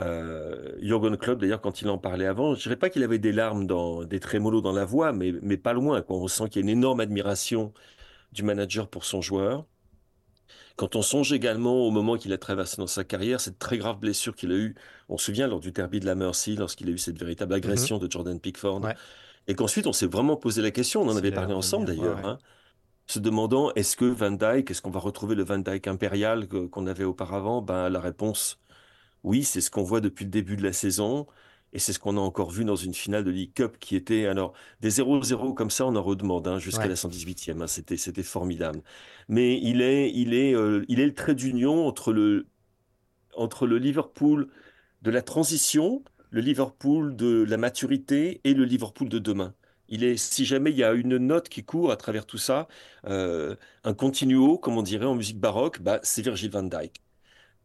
Euh, 0.00 0.72
Jürgen 0.80 1.14
Klopp, 1.18 1.38
d'ailleurs, 1.38 1.60
quand 1.60 1.82
il 1.82 1.90
en 1.90 1.98
parlait 1.98 2.24
avant, 2.24 2.54
je 2.54 2.62
dirais 2.62 2.76
pas 2.76 2.88
qu'il 2.88 3.02
avait 3.02 3.18
des 3.18 3.32
larmes, 3.32 3.66
dans, 3.66 4.02
des 4.02 4.18
trémolos 4.18 4.62
dans 4.62 4.72
la 4.72 4.86
voix, 4.86 5.12
mais, 5.12 5.34
mais 5.42 5.58
pas 5.58 5.74
loin. 5.74 6.00
Quoi. 6.00 6.16
On 6.16 6.26
sent 6.26 6.48
qu'il 6.48 6.56
y 6.56 6.58
a 6.60 6.72
une 6.72 6.74
énorme 6.78 7.00
admiration 7.00 7.74
du 8.32 8.44
manager 8.44 8.88
pour 8.88 9.04
son 9.04 9.20
joueur. 9.20 9.66
Quand 10.76 10.96
on 10.96 11.02
songe 11.02 11.34
également 11.34 11.86
au 11.86 11.90
moment 11.90 12.16
qu'il 12.16 12.32
a 12.32 12.38
traversé 12.38 12.78
dans 12.78 12.86
sa 12.86 13.04
carrière, 13.04 13.38
cette 13.38 13.58
très 13.58 13.76
grave 13.76 13.98
blessure 13.98 14.34
qu'il 14.34 14.52
a 14.52 14.56
eue, 14.56 14.74
on 15.10 15.18
se 15.18 15.26
souvient 15.26 15.48
lors 15.48 15.60
du 15.60 15.70
derby 15.70 16.00
de 16.00 16.06
la 16.06 16.14
Mercy, 16.14 16.56
lorsqu'il 16.56 16.88
a 16.88 16.92
eu 16.92 16.98
cette 16.98 17.18
véritable 17.18 17.52
mhm. 17.52 17.58
agression 17.58 17.98
de 17.98 18.10
Jordan 18.10 18.40
Pickford, 18.40 18.80
et 19.48 19.54
qu'ensuite 19.54 19.86
on 19.86 19.92
s'est 19.92 20.06
vraiment 20.06 20.36
posé 20.36 20.62
la 20.62 20.70
question, 20.70 21.02
on 21.02 21.10
en 21.10 21.16
avait 21.18 21.30
parlé 21.30 21.52
ensemble 21.52 21.84
d'ailleurs, 21.84 22.24
hein, 22.24 22.38
se 23.06 23.18
demandant 23.18 23.72
est-ce 23.74 23.96
que 23.96 24.04
Van 24.04 24.30
Dyke, 24.30 24.70
est-ce 24.70 24.82
qu'on 24.82 24.90
va 24.90 25.00
retrouver 25.00 25.34
le 25.34 25.44
Van 25.44 25.58
Dyke 25.58 25.86
impérial 25.86 26.48
qu'on 26.48 26.86
avait 26.86 27.04
auparavant? 27.04 27.62
Ben 27.62 27.88
la 27.88 28.00
réponse, 28.00 28.60
oui, 29.22 29.44
c'est 29.44 29.60
ce 29.60 29.70
qu'on 29.70 29.82
voit 29.84 30.00
depuis 30.00 30.24
le 30.24 30.30
début 30.30 30.56
de 30.56 30.62
la 30.62 30.72
saison. 30.72 31.26
Et 31.72 31.78
c'est 31.78 31.92
ce 31.92 31.98
qu'on 31.98 32.16
a 32.16 32.20
encore 32.20 32.50
vu 32.50 32.64
dans 32.64 32.76
une 32.76 32.94
finale 32.94 33.24
de 33.24 33.30
League 33.30 33.52
Cup 33.54 33.76
qui 33.78 33.96
était 33.96 34.26
alors 34.26 34.54
des 34.80 34.90
0-0 34.90 35.54
comme 35.54 35.70
ça, 35.70 35.84
on 35.84 35.96
en 35.96 36.02
redemande 36.02 36.46
hein, 36.48 36.58
jusqu'à 36.58 36.86
la 36.86 36.94
118e. 36.94 37.60
Hein, 37.60 37.66
c'était 37.66 37.96
c'était 37.96 38.22
formidable. 38.22 38.82
Mais 39.28 39.60
il 39.60 39.82
est 39.82 40.10
il 40.14 40.32
est 40.32 40.54
euh, 40.54 40.84
il 40.88 41.00
est 41.00 41.06
le 41.06 41.14
trait 41.14 41.34
d'union 41.34 41.86
entre 41.86 42.12
le 42.12 42.46
entre 43.34 43.66
le 43.66 43.78
Liverpool 43.78 44.48
de 45.02 45.10
la 45.10 45.22
transition, 45.22 46.02
le 46.30 46.40
Liverpool 46.40 47.16
de 47.16 47.44
la 47.48 47.56
maturité 47.58 48.40
et 48.44 48.54
le 48.54 48.64
Liverpool 48.64 49.08
de 49.08 49.18
demain. 49.18 49.54
Il 49.88 50.04
est, 50.04 50.16
si 50.16 50.44
jamais 50.44 50.70
il 50.70 50.76
y 50.76 50.84
a 50.84 50.92
une 50.92 51.16
note 51.18 51.48
qui 51.48 51.64
court 51.64 51.90
à 51.92 51.96
travers 51.96 52.26
tout 52.26 52.38
ça, 52.38 52.68
euh, 53.06 53.56
un 53.84 53.94
continuo, 53.94 54.58
comme 54.58 54.76
on 54.78 54.82
dirait 54.82 55.06
en 55.06 55.14
musique 55.14 55.38
baroque, 55.40 55.80
bah, 55.80 56.00
c'est 56.02 56.22
Virgil 56.22 56.50
van 56.50 56.62
Dijk. 56.64 57.05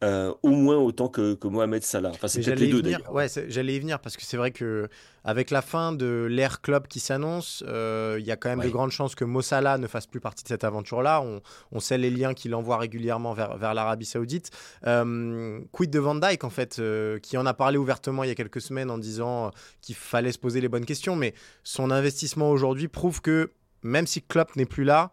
Euh, 0.04 0.34
au 0.42 0.50
moins 0.50 0.78
autant 0.78 1.10
que, 1.10 1.36
que 1.36 1.48
Mohamed 1.48 1.84
Salah. 1.84 2.10
Enfin, 2.10 2.28
c'est 2.28 2.42
peut-être 2.42 2.60
les 2.60 2.70
deux 2.70 2.82
d'ailleurs. 2.82 3.14
Ouais, 3.14 3.28
j'allais 3.50 3.76
y 3.76 3.80
venir 3.80 4.00
parce 4.00 4.18
que 4.18 4.24
c'est 4.24 4.36
vrai 4.36 4.50
que 4.50 4.90
avec 5.24 5.52
la 5.52 5.62
fin 5.62 5.92
de 5.92 6.28
l'ère 6.28 6.62
club 6.62 6.88
qui 6.88 7.00
s'annonce, 7.00 7.64
euh, 7.68 8.18
il 8.20 8.26
y 8.26 8.32
a 8.32 8.36
quand 8.36 8.50
même 8.50 8.62
de 8.62 8.70
grandes 8.70 8.90
chances 8.90 9.14
que 9.14 9.24
Mo 9.24 9.44
Salah 9.44 9.78
ne 9.78 9.86
fasse 9.86 10.08
plus 10.08 10.20
partie 10.20 10.44
de 10.44 10.48
cette 10.48 10.64
aventure-là. 10.64 11.22
On, 11.22 11.42
on, 11.72 11.80
sait 11.80 12.00
les 12.00 12.10
liens 12.10 12.34
qu'il 12.34 12.56
envoie 12.56 12.78
régulièrement 12.78 13.34
vers, 13.34 13.58
vers 13.58 13.76
l'Arabie 13.76 14.06
Saoudite. 14.06 14.50
Euh, 14.88 15.60
quid 15.72 15.92
de 15.92 16.00
Van 16.00 16.16
Dyke 16.16 16.44
en 16.46 16.50
fait, 16.50 16.82
qui 17.22 17.38
en 17.38 17.46
a 17.46 17.54
parlé 17.54 17.78
ouvertement 17.78 18.24
il 18.24 18.30
y 18.30 18.32
a 18.32 18.36
quelques 18.36 18.62
semaines 18.62 18.90
en 18.90 18.98
disant 18.98 19.52
qu'il 19.82 19.94
fallait 19.94 20.32
se 20.32 20.40
poser 20.40 20.62
les 20.62 20.68
bonnes 20.68 20.86
questions, 20.86 21.16
mais 21.16 21.36
son 21.64 21.92
investissement 21.92 22.50
aujourd'hui 22.50 22.88
prouve 22.88 23.22
que 23.22 23.52
même 23.84 24.08
si 24.08 24.24
Klopp 24.24 24.56
n'est 24.56 24.66
plus 24.66 24.84
là, 24.84 25.12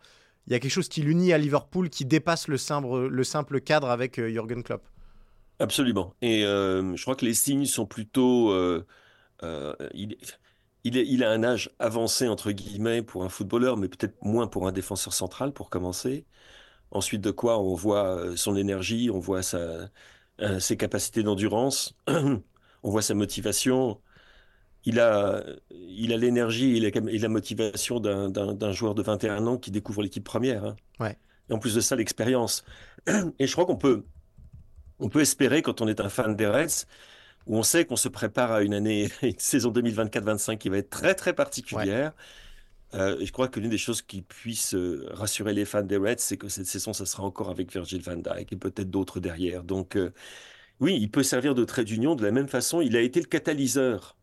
il 0.48 0.52
y 0.52 0.54
a 0.54 0.60
quelque 0.60 0.72
chose 0.72 0.88
qui 0.88 1.02
l'unit 1.02 1.34
à 1.34 1.38
Liverpool 1.38 1.90
qui 1.90 2.06
dépasse 2.06 2.48
le 2.48 2.56
simple, 2.56 3.08
le 3.08 3.24
simple 3.24 3.60
cadre 3.60 3.90
avec 3.90 4.18
euh, 4.18 4.30
Jürgen 4.30 4.62
Klopp. 4.62 4.82
Absolument. 5.58 6.14
Et 6.22 6.42
euh, 6.44 6.96
je 6.96 7.02
crois 7.02 7.16
que 7.16 7.26
les 7.26 7.34
signes 7.34 7.66
sont 7.66 7.84
plutôt. 7.84 8.50
Euh, 8.52 8.86
il, 9.92 10.16
il, 10.84 11.22
a 11.22 11.30
un 11.30 11.44
âge 11.44 11.70
avancé, 11.78 12.28
entre 12.28 12.50
guillemets, 12.52 13.02
pour 13.02 13.24
un 13.24 13.28
footballeur, 13.28 13.76
mais 13.76 13.88
peut-être 13.88 14.16
moins 14.22 14.46
pour 14.46 14.66
un 14.66 14.72
défenseur 14.72 15.12
central, 15.12 15.52
pour 15.52 15.68
commencer. 15.68 16.24
Ensuite 16.92 17.20
de 17.20 17.30
quoi, 17.30 17.58
on 17.58 17.74
voit 17.74 18.34
son 18.36 18.56
énergie, 18.56 19.10
on 19.12 19.18
voit 19.18 19.42
sa, 19.42 19.90
ses 20.60 20.78
capacités 20.78 21.22
d'endurance, 21.22 21.94
on 22.06 22.40
voit 22.82 23.02
sa 23.02 23.14
motivation 23.14 24.00
il 24.84 25.00
a, 25.00 25.42
il 25.70 26.12
a 26.12 26.16
l'énergie 26.16 26.76
et, 26.76 27.18
la 27.18 27.28
motivation 27.28 28.00
d'un 28.00 28.72
joueur 28.72 28.94
de 28.94 29.02
21 29.02 29.46
ans 29.46 29.58
qui 29.58 29.70
découvre 29.70 30.02
l'équipe 30.02 30.24
première. 30.24 30.64
Hein. 30.64 30.76
Ouais. 31.00 31.16
Et 31.50 31.52
en 31.52 31.58
plus 31.58 31.74
de 31.74 31.80
ça, 31.80 31.96
l'expérience. 31.96 32.64
Et 33.38 33.46
je 33.46 33.52
crois 33.52 33.66
qu'on 33.66 33.76
peut, 33.76 34.04
on 34.98 35.08
peut 35.08 35.20
espérer, 35.20 35.62
quand 35.62 35.80
on 35.80 35.88
est 35.88 36.00
un 36.00 36.08
fan 36.08 36.36
des 36.36 36.46
Reds, 36.46 36.86
où 37.46 37.56
on 37.56 37.62
sait 37.62 37.84
qu'on 37.84 37.96
se 37.96 38.08
prépare 38.08 38.52
à 38.52 38.62
une 38.62 38.74
année, 38.74 39.10
une 39.22 39.38
saison 39.38 39.72
2024-25 39.72 40.58
qui 40.58 40.68
va 40.68 40.78
être 40.78 40.90
très 40.90 41.14
très 41.14 41.32
particulière. 41.32 42.12
Euh, 42.94 43.18
je 43.22 43.30
crois 43.32 43.48
que 43.48 43.60
l'une 43.60 43.70
des 43.70 43.78
choses 43.78 44.00
qui 44.00 44.22
puisse 44.22 44.74
euh, 44.74 45.06
rassurer 45.10 45.52
les 45.52 45.66
fans 45.66 45.82
des 45.82 45.98
Reds, 45.98 46.18
c'est 46.18 46.38
que 46.38 46.48
cette 46.48 46.66
saison, 46.66 46.94
ça 46.94 47.04
sera 47.04 47.22
encore 47.22 47.50
avec 47.50 47.70
Virgil 47.70 48.00
van 48.00 48.16
Dijk 48.16 48.52
et 48.52 48.56
peut-être 48.56 48.90
d'autres 48.90 49.20
derrière. 49.20 49.62
Donc, 49.62 49.96
euh, 49.96 50.12
oui, 50.80 50.96
il 50.98 51.10
peut 51.10 51.22
servir 51.22 51.54
de 51.54 51.64
trait 51.64 51.84
d'union 51.84 52.14
de 52.14 52.24
la 52.24 52.30
même 52.30 52.48
façon. 52.48 52.80
Il 52.80 52.96
a 52.96 53.02
été 53.02 53.20
le 53.20 53.26
catalyseur 53.26 54.16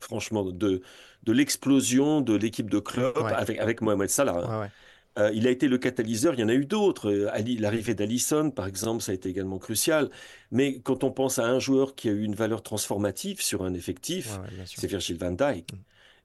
franchement, 0.00 0.44
de, 0.44 0.82
de 1.22 1.32
l'explosion 1.32 2.20
de 2.20 2.34
l'équipe 2.34 2.70
de 2.70 2.78
club 2.78 3.16
avec, 3.18 3.58
avec 3.58 3.80
Mohamed 3.80 4.08
Salah. 4.08 4.70
Euh, 5.18 5.32
il 5.34 5.46
a 5.48 5.50
été 5.50 5.66
le 5.66 5.76
catalyseur, 5.76 6.34
il 6.34 6.40
y 6.40 6.44
en 6.44 6.48
a 6.48 6.54
eu 6.54 6.64
d'autres. 6.64 7.10
Euh, 7.10 7.56
l'arrivée 7.58 7.94
d'Alisson, 7.94 8.50
par 8.50 8.66
exemple, 8.66 9.02
ça 9.02 9.12
a 9.12 9.14
été 9.14 9.28
également 9.28 9.58
crucial. 9.58 10.08
Mais 10.52 10.78
quand 10.80 11.02
on 11.02 11.10
pense 11.10 11.38
à 11.38 11.46
un 11.46 11.58
joueur 11.58 11.96
qui 11.96 12.08
a 12.08 12.12
eu 12.12 12.22
une 12.22 12.36
valeur 12.36 12.62
transformative 12.62 13.42
sur 13.42 13.64
un 13.64 13.74
effectif, 13.74 14.38
c'est 14.64 14.86
Virgil 14.86 15.18
van 15.18 15.32
Dijk. 15.32 15.72
Mm. 15.72 15.76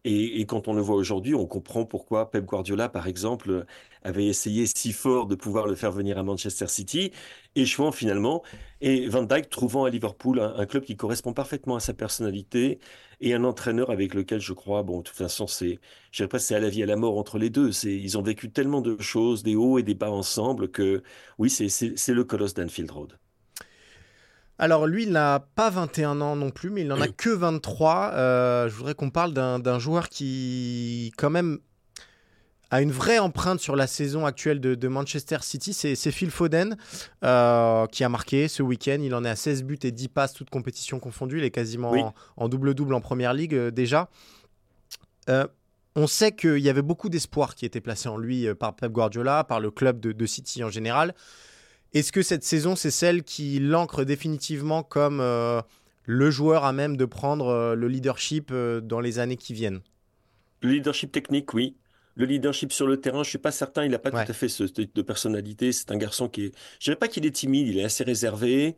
Et, 0.07 0.45
quand 0.45 0.67
on 0.67 0.73
le 0.73 0.83
voit 0.83 0.95
aujourd'hui, 0.95 1.33
on 1.33 1.47
comprend 1.47 1.83
pourquoi 1.83 2.29
Pep 2.29 2.45
Guardiola, 2.45 2.89
par 2.89 3.07
exemple, 3.07 3.65
avait 4.03 4.27
essayé 4.27 4.67
si 4.67 4.93
fort 4.93 5.25
de 5.25 5.33
pouvoir 5.33 5.65
le 5.65 5.73
faire 5.73 5.91
venir 5.91 6.19
à 6.19 6.23
Manchester 6.23 6.67
City, 6.67 7.11
échouant 7.55 7.91
finalement, 7.91 8.43
et 8.81 9.07
Van 9.09 9.23
Dijk 9.23 9.49
trouvant 9.49 9.83
à 9.85 9.89
Liverpool 9.89 10.39
un, 10.39 10.65
club 10.67 10.83
qui 10.83 10.95
correspond 10.95 11.33
parfaitement 11.33 11.75
à 11.75 11.79
sa 11.79 11.95
personnalité 11.95 12.77
et 13.21 13.33
un 13.33 13.43
entraîneur 13.43 13.89
avec 13.89 14.13
lequel 14.13 14.39
je 14.39 14.53
crois, 14.53 14.83
bon, 14.83 14.99
de 14.99 15.03
toute 15.03 15.15
façon, 15.15 15.47
c'est, 15.47 15.79
je 16.11 16.17
dirais 16.17 16.29
pas, 16.29 16.39
c'est 16.39 16.55
à 16.55 16.59
la 16.59 16.69
vie 16.69 16.81
et 16.81 16.83
à 16.83 16.87
la 16.87 16.95
mort 16.95 17.17
entre 17.17 17.37
les 17.37 17.49
deux. 17.49 17.71
C'est, 17.71 17.95
ils 17.95 18.17
ont 18.17 18.21
vécu 18.21 18.49
tellement 18.49 18.81
de 18.81 18.99
choses, 19.01 19.43
des 19.43 19.55
hauts 19.55 19.79
et 19.79 19.83
des 19.83 19.95
bas 19.95 20.11
ensemble 20.11 20.69
que, 20.69 21.03
oui, 21.37 21.49
c'est, 21.49 21.69
c'est 21.69 22.13
le 22.13 22.23
colosse 22.23 22.53
d'Anfield 22.53 22.91
Road. 22.91 23.17
Alors 24.57 24.87
lui, 24.87 25.03
il 25.03 25.11
n'a 25.11 25.45
pas 25.55 25.69
21 25.69 26.21
ans 26.21 26.35
non 26.35 26.49
plus, 26.49 26.69
mais 26.69 26.81
il 26.81 26.87
n'en 26.87 27.01
a 27.01 27.09
que 27.09 27.29
23. 27.29 28.11
Euh, 28.13 28.69
je 28.69 28.75
voudrais 28.75 28.95
qu'on 28.95 29.09
parle 29.09 29.33
d'un 29.33 29.79
joueur 29.79 30.07
qui, 30.07 31.11
quand 31.17 31.29
même, 31.29 31.59
a 32.71 32.81
une 32.81 32.91
vraie 32.91 33.19
empreinte 33.19 33.59
sur 33.59 33.75
la 33.75 33.87
saison 33.87 34.25
actuelle 34.25 34.59
de, 34.59 34.87
Manchester 34.87 35.37
City. 35.41 35.73
C'est 35.73 36.11
Phil 36.11 36.31
Foden 36.31 36.77
euh, 37.23 37.85
qui 37.87 38.03
a 38.03 38.09
marqué 38.09 38.47
ce 38.47 38.63
week-end. 38.63 38.97
Il 39.01 39.13
en 39.15 39.23
est 39.23 39.29
à 39.29 39.35
16 39.35 39.63
buts 39.63 39.79
et 39.83 39.91
10 39.91 40.07
passes, 40.09 40.33
toutes 40.33 40.49
compétitions 40.49 40.99
confondues. 40.99 41.39
Il 41.39 41.43
est 41.43 41.51
quasiment 41.51 42.13
en 42.37 42.49
double-double 42.49 42.93
en, 42.93 43.01
Première 43.01 43.33
Ligue 43.33 43.55
euh, 43.55 43.71
déjà. 43.71 44.09
on 45.95 46.07
sait 46.07 46.31
qu'il 46.33 46.59
y 46.59 46.69
avait 46.69 46.81
beaucoup 46.81 47.09
d'espoir 47.09 47.55
qui 47.55 47.65
était 47.65 47.81
placé 47.81 48.09
en 48.09 48.17
lui 48.17 48.47
par 48.55 48.75
Pep 48.75 48.91
Guardiola, 48.91 49.43
par 49.43 49.59
le 49.59 49.71
club 49.71 49.99
de 49.99 50.25
City 50.25 50.63
en 50.63 50.69
général. 50.69 51.13
Est-ce 51.95 52.11
que 52.11 52.21
cette 52.21 52.43
saison, 52.43 52.75
c'est 52.75 52.91
celle 52.91 53.23
qui 53.23 53.57
l'ancre 53.57 54.03
définitivement 54.03 54.83
comme 54.83 55.21
euh, 55.21 55.61
le 56.03 56.29
joueur 56.29 56.65
à 56.65 56.73
même 56.73 56.97
de 56.97 57.05
prendre 57.05 57.47
euh, 57.47 57.73
le 57.73 57.87
leadership 57.87 58.49
euh, 58.51 58.81
dans 58.81 58.99
les 58.99 59.17
années 59.17 59.37
qui 59.37 59.53
viennent? 59.53 59.79
Le 60.61 60.71
leadership 60.71 61.13
technique, 61.13 61.53
oui. 61.53 61.77
Le 62.15 62.25
leadership 62.25 62.71
sur 62.71 62.87
le 62.87 62.99
terrain, 62.99 63.23
je 63.23 63.29
suis 63.29 63.37
pas 63.37 63.51
certain. 63.51 63.83
Il 63.83 63.91
n'a 63.91 63.99
pas 63.99 64.11
tout 64.11 64.17
à 64.17 64.33
fait 64.33 64.47
ce 64.47 64.63
type 64.63 64.95
de 64.95 65.01
personnalité. 65.01 65.71
C'est 65.71 65.91
un 65.91 65.97
garçon 65.97 66.29
qui 66.29 66.45
est. 66.45 66.51
Je 66.79 66.85
dirais 66.85 66.95
pas 66.95 67.07
qu'il 67.07 67.25
est 67.25 67.31
timide. 67.31 67.67
Il 67.67 67.77
est 67.77 67.83
assez 67.83 68.03
réservé. 68.03 68.77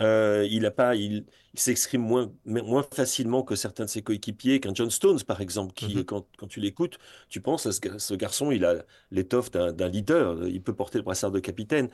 il 0.00 0.66
a 0.66 0.70
pas, 0.70 0.94
il, 0.94 1.24
s'exprime 1.54 2.02
moins, 2.02 2.32
moins 2.44 2.86
facilement 2.94 3.42
que 3.42 3.56
certains 3.56 3.84
de 3.84 3.90
ses 3.90 4.02
coéquipiers, 4.02 4.60
qu'un 4.60 4.72
John 4.72 4.90
Stones 4.90 5.22
par 5.24 5.40
exemple, 5.40 5.74
qui, 5.74 5.86
mm-hmm. 5.86 6.04
quand, 6.04 6.26
quand, 6.38 6.46
tu 6.46 6.60
l'écoutes, 6.60 6.98
tu 7.28 7.40
penses 7.40 7.66
à 7.66 7.72
ce, 7.72 7.80
ce, 7.98 8.14
garçon, 8.14 8.50
il 8.52 8.64
a 8.64 8.84
l'étoffe 9.10 9.50
d'un 9.50 9.88
leader. 9.88 10.46
Il 10.46 10.62
peut 10.62 10.74
porter 10.74 10.98
le 10.98 11.04
brassard 11.04 11.30
de 11.30 11.40
capitaine. 11.40 11.90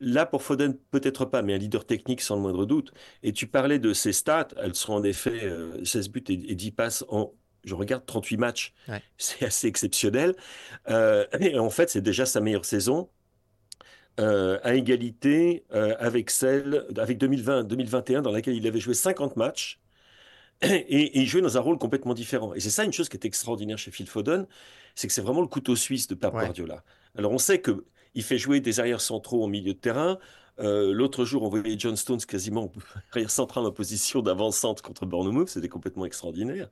Là, 0.00 0.26
pour 0.26 0.42
Foden, 0.42 0.76
peut-être 0.90 1.24
pas, 1.24 1.40
mais 1.40 1.54
un 1.54 1.58
leader 1.58 1.86
technique 1.86 2.20
sans 2.20 2.36
le 2.36 2.42
moindre 2.42 2.66
doute. 2.66 2.92
Et 3.22 3.32
tu 3.32 3.46
parlais 3.46 3.78
de 3.78 3.94
ses 3.94 4.12
stats, 4.12 4.48
elles 4.58 4.74
seront 4.74 4.96
en 4.96 5.04
effet 5.04 5.50
16 5.82 6.10
buts 6.10 6.24
et, 6.28 6.54
10 6.54 6.70
passes 6.72 7.04
en, 7.08 7.32
je 7.66 7.74
regarde, 7.74 8.06
38 8.06 8.36
matchs. 8.38 8.72
C'est 9.18 9.44
assez 9.44 9.66
exceptionnel. 9.66 10.34
et 10.88 11.58
en 11.58 11.70
fait, 11.70 11.90
c'est 11.90 12.00
déjà 12.00 12.24
sa 12.24 12.40
meilleure 12.40 12.64
saison. 12.64 13.08
à 14.18 14.74
égalité 14.74 15.64
avec 15.70 16.30
celle 16.30 16.86
avec 16.96 17.20
2020-2021 17.20 18.22
dans 18.22 18.32
laquelle 18.32 18.54
il 18.54 18.66
avait 18.66 18.80
joué 18.80 18.94
50 18.94 19.36
matchs 19.36 19.78
et, 20.62 21.18
il 21.18 21.26
jouait 21.26 21.42
dans 21.42 21.56
un 21.56 21.60
rôle 21.60 21.78
complètement 21.78 22.14
différent. 22.14 22.54
Et 22.54 22.60
c'est 22.60 22.70
ça 22.70 22.84
une 22.84 22.92
chose 22.92 23.08
qui 23.08 23.16
est 23.16 23.26
extraordinaire 23.26 23.78
chez 23.78 23.90
Phil 23.90 24.06
Foden, 24.06 24.46
c'est 24.94 25.06
que 25.06 25.12
c'est 25.12 25.22
vraiment 25.22 25.42
le 25.42 25.46
couteau 25.46 25.76
suisse 25.76 26.06
de 26.08 26.14
Pep 26.14 26.32
Guardiola. 26.32 26.82
Alors 27.16 27.32
on 27.32 27.38
sait 27.38 27.60
que 27.60 27.84
il 28.14 28.22
fait 28.22 28.38
jouer 28.38 28.60
des 28.60 28.80
arrières 28.80 29.02
centraux 29.02 29.44
au 29.44 29.46
milieu 29.46 29.74
de 29.74 29.78
terrain. 29.78 30.18
Euh, 30.58 30.92
l'autre 30.92 31.24
jour, 31.24 31.42
on 31.42 31.48
voyait 31.48 31.78
John 31.78 31.96
Stones 31.96 32.20
quasiment 32.20 32.72
arrière 33.12 33.30
central 33.30 33.66
en 33.66 33.72
position 33.72 34.22
d'avant-centre 34.22 34.82
contre 34.82 35.04
Bournemouth. 35.04 35.48
C'était 35.48 35.68
complètement 35.68 36.06
extraordinaire. 36.06 36.68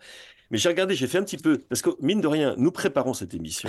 Mais 0.50 0.58
j'ai 0.58 0.68
regardé, 0.68 0.94
j'ai 0.94 1.06
fait 1.06 1.18
un 1.18 1.24
petit 1.24 1.36
peu, 1.36 1.58
parce 1.58 1.82
que 1.82 1.90
mine 2.00 2.20
de 2.20 2.28
rien, 2.28 2.54
nous 2.58 2.70
préparons 2.70 3.14
cette 3.14 3.34
émission. 3.34 3.68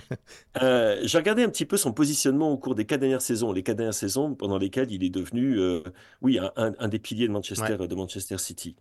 euh, 0.62 1.00
j'ai 1.02 1.18
regardé 1.18 1.42
un 1.42 1.48
petit 1.48 1.66
peu 1.66 1.76
son 1.76 1.92
positionnement 1.92 2.50
au 2.50 2.58
cours 2.58 2.74
des 2.74 2.86
quatre 2.86 3.00
dernières 3.00 3.22
saisons, 3.22 3.52
les 3.52 3.62
quatre 3.62 3.76
dernières 3.76 3.94
saisons 3.94 4.34
pendant 4.34 4.58
lesquelles 4.58 4.90
il 4.90 5.04
est 5.04 5.10
devenu, 5.10 5.58
euh, 5.58 5.82
oui, 6.22 6.38
un, 6.56 6.88
des 6.88 6.98
piliers 6.98 7.28
de 7.28 7.32
Manchester, 7.32 7.76
de 7.76 7.94
Manchester 7.94 8.38
City. 8.38 8.76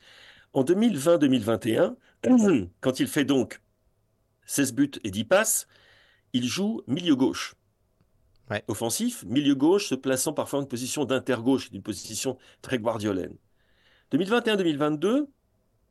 En 0.54 0.64
2020-2021, 0.64 1.96
quand 2.82 3.00
il 3.00 3.08
fait 3.08 3.26
donc 3.26 3.62
16 4.46 4.74
buts 4.74 4.92
et 5.04 5.12
10 5.12 5.24
passes, 5.26 5.68
il 6.34 6.48
joue 6.48 6.82
milieu 6.88 7.16
gauche. 7.16 7.56
Offensif, 8.68 9.24
milieu 9.26 9.56
gauche, 9.56 9.88
se 9.88 9.96
plaçant 9.96 10.34
parfois 10.34 10.60
en 10.60 10.66
position 10.66 11.06
d'inter-gauche, 11.06 11.70
une 11.72 11.82
position 11.82 12.38
très 12.62 12.80
guardiolaine. 12.80 13.36
2021-2022, 14.12 15.28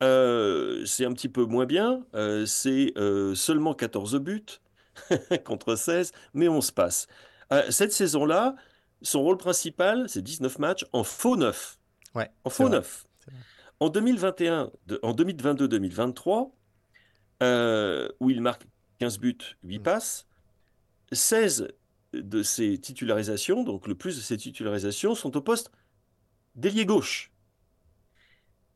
euh, 0.03 0.85
c'est 0.87 1.05
un 1.05 1.13
petit 1.13 1.29
peu 1.29 1.45
moins 1.45 1.67
bien. 1.67 2.05
Euh, 2.15 2.47
c'est 2.47 2.93
euh, 2.97 3.35
seulement 3.35 3.75
14 3.75 4.19
buts 4.19 4.61
contre 5.45 5.75
16, 5.75 6.13
mais 6.35 6.49
on 6.49 6.61
se 6.61 6.73
passe. 6.73 7.07
cette 7.71 7.93
saison-là, 7.93 8.55
son 9.03 9.23
rôle 9.23 9.39
principal, 9.39 10.09
c'est 10.09 10.23
19 10.23 10.59
matchs 10.59 10.85
en 10.93 11.05
faux 11.05 11.37
neuf. 11.37 11.79
Ouais, 12.15 12.31
en 12.45 12.51
faux 12.51 12.69
neuf. 12.69 13.07
En 13.79 13.89
2021, 13.89 14.71
en 15.03 15.13
2022-2023, 15.15 16.51
où 18.21 18.31
il 18.31 18.41
marque 18.43 18.67
15 18.99 19.19
buts, 19.19 19.39
8 19.65 19.79
mm. 19.79 19.83
passes, 19.83 20.27
16 21.13 21.69
de 22.13 22.43
ses 22.43 22.79
titularisations, 22.79 23.63
donc 23.63 23.87
le 23.87 23.95
plus 23.95 24.17
de 24.17 24.21
ses 24.21 24.37
titularisations, 24.37 25.15
sont 25.15 25.37
au 25.37 25.41
poste 25.41 25.71
d'ailier 26.55 26.85
gauche. 26.85 27.33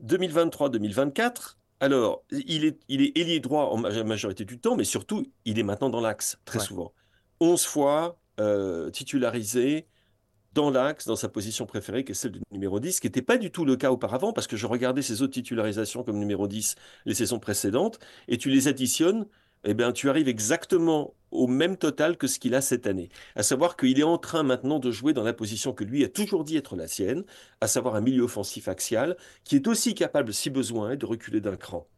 2023-2024, 0.02 1.56
alors, 1.80 2.24
il 2.30 2.64
est, 2.64 2.80
il 2.88 3.02
est 3.02 3.16
ailier 3.18 3.40
droit 3.40 3.64
en 3.64 3.76
majorité 3.76 4.44
du 4.44 4.58
temps, 4.58 4.76
mais 4.76 4.84
surtout, 4.84 5.26
il 5.44 5.58
est 5.58 5.62
maintenant 5.62 5.90
dans 5.90 6.00
l'axe, 6.00 6.38
très 6.44 6.60
souvent. 6.60 6.94
11 7.40 7.64
fois 7.64 8.18
euh, 8.40 8.90
titularisé 8.90 9.86
dans 10.54 10.70
l'axe, 10.70 11.06
dans 11.06 11.16
sa 11.16 11.28
position 11.28 11.66
préférée, 11.66 12.04
qui 12.04 12.12
est 12.12 12.14
celle 12.14 12.32
du 12.32 12.40
numéro 12.52 12.78
10, 12.78 12.94
ce 12.94 13.00
qui 13.00 13.08
n'était 13.08 13.22
pas 13.22 13.36
du 13.36 13.50
tout 13.50 13.64
le 13.64 13.76
cas 13.76 13.90
auparavant, 13.90 14.32
parce 14.32 14.46
que 14.46 14.56
je 14.56 14.66
regardais 14.66 15.02
ses 15.02 15.20
autres 15.20 15.32
titularisations 15.32 16.04
comme 16.04 16.18
numéro 16.18 16.46
10 16.46 16.76
les 17.06 17.14
saisons 17.14 17.40
précédentes, 17.40 17.98
et 18.28 18.38
tu 18.38 18.50
les 18.50 18.68
additionnes, 18.68 19.26
eh 19.64 19.74
bien, 19.74 19.92
tu 19.92 20.08
arrives 20.08 20.28
exactement 20.28 21.14
au 21.30 21.46
même 21.46 21.76
total 21.76 22.16
que 22.16 22.26
ce 22.26 22.38
qu'il 22.38 22.54
a 22.54 22.60
cette 22.60 22.86
année. 22.86 23.08
À 23.34 23.42
savoir 23.42 23.76
qu'il 23.76 23.98
est 23.98 24.04
en 24.04 24.18
train 24.18 24.42
maintenant 24.42 24.78
de 24.78 24.90
jouer 24.90 25.12
dans 25.12 25.24
la 25.24 25.32
position 25.32 25.72
que 25.72 25.84
lui 25.84 26.04
a 26.04 26.08
toujours 26.08 26.44
dit 26.44 26.56
être 26.56 26.76
la 26.76 26.86
sienne, 26.86 27.24
à 27.60 27.66
savoir 27.66 27.96
un 27.96 28.00
milieu 28.00 28.22
offensif 28.22 28.68
axial, 28.68 29.16
qui 29.42 29.56
est 29.56 29.66
aussi 29.66 29.94
capable, 29.94 30.32
si 30.32 30.50
besoin, 30.50 30.96
de 30.96 31.06
reculer 31.06 31.40
d'un 31.40 31.56
cran. 31.56 31.88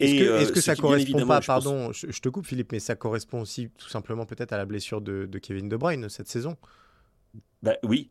Est-ce 0.00 0.14
que, 0.14 0.40
est 0.40 0.44
-ce 0.46 0.52
que 0.52 0.60
ça 0.60 0.74
correspond 0.76 1.26
pas, 1.26 1.40
pardon, 1.40 1.92
je, 1.92 2.20
te 2.20 2.28
coupe 2.28 2.46
Philippe, 2.46 2.72
mais 2.72 2.80
ça 2.80 2.96
correspond 2.96 3.40
aussi 3.40 3.70
tout 3.78 3.88
simplement 3.88 4.26
peut-être 4.26 4.52
à 4.52 4.56
la 4.56 4.66
blessure 4.66 5.00
de, 5.00 5.26
de 5.26 5.38
Kevin 5.38 5.68
De 5.68 5.76
Bruyne 5.76 6.08
cette 6.08 6.28
saison? 6.28 6.56
Ben, 7.62 7.76
Oui, 7.84 8.10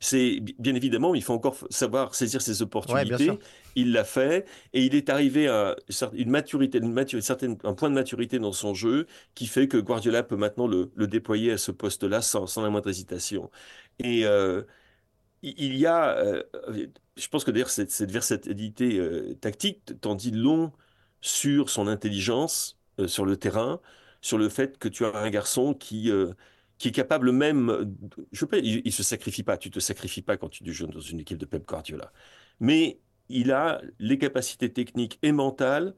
c'est 0.00 0.40
bien 0.58 0.74
évidemment, 0.74 1.14
il 1.14 1.22
faut 1.22 1.34
encore 1.34 1.56
savoir 1.68 2.14
saisir 2.14 2.40
ses 2.40 2.62
opportunités. 2.62 3.38
il 3.76 3.92
l'a 3.92 4.04
fait 4.04 4.48
et 4.72 4.82
il 4.82 4.94
est 4.94 5.10
arrivé 5.10 5.46
à 5.46 5.76
une 6.14 6.30
maturité, 6.30 6.78
une 6.78 6.92
maturité 6.92 7.26
certaine, 7.26 7.58
un 7.64 7.74
point 7.74 7.90
de 7.90 7.94
maturité 7.94 8.38
dans 8.38 8.52
son 8.52 8.72
jeu 8.72 9.06
qui 9.34 9.46
fait 9.46 9.68
que 9.68 9.76
Guardiola 9.76 10.22
peut 10.22 10.36
maintenant 10.36 10.66
le, 10.66 10.90
déployer 11.06 11.52
à 11.52 11.58
ce 11.58 11.70
poste-là 11.70 12.22
sans, 12.22 12.46
sans, 12.46 12.62
la 12.62 12.70
moindre 12.70 12.88
hésitation. 12.88 13.50
Et 13.98 14.24
euh, 14.24 14.62
il 15.42 15.76
y 15.76 15.86
a, 15.86 16.16
euh, 16.16 16.42
je 17.16 17.28
pense 17.28 17.44
que 17.44 17.50
d'ailleurs 17.50 17.70
cette, 17.70 17.90
cette 17.90 18.10
versatilité 18.10 18.98
euh, 18.98 19.34
tactique 19.34 20.00
t'en 20.00 20.14
dit 20.14 20.30
long 20.30 20.72
sur 21.20 21.68
son 21.68 21.86
intelligence 21.86 22.78
sur 23.06 23.26
le 23.26 23.36
terrain, 23.36 23.80
sur 24.22 24.38
le 24.38 24.48
fait 24.48 24.78
que 24.78 24.88
tu 24.88 25.04
as 25.04 25.14
un 25.16 25.30
garçon 25.30 25.74
qui 25.74 26.10
qui 26.80 26.88
est 26.88 26.92
capable 26.92 27.30
même, 27.30 27.94
je 28.32 28.46
peux, 28.46 28.58
il, 28.64 28.82
ne 28.82 28.90
se 28.90 29.02
sacrifie 29.02 29.42
pas, 29.42 29.58
tu 29.58 29.70
te 29.70 29.80
sacrifies 29.80 30.22
pas 30.22 30.38
quand 30.38 30.48
tu 30.48 30.72
joues 30.72 30.86
dans 30.86 30.98
une 30.98 31.20
équipe 31.20 31.36
de 31.36 31.44
Pep 31.44 31.68
Guardiola, 31.68 32.10
mais 32.58 32.98
il 33.28 33.52
a 33.52 33.82
les 33.98 34.16
capacités 34.16 34.72
techniques 34.72 35.18
et 35.20 35.32
mentales 35.32 35.94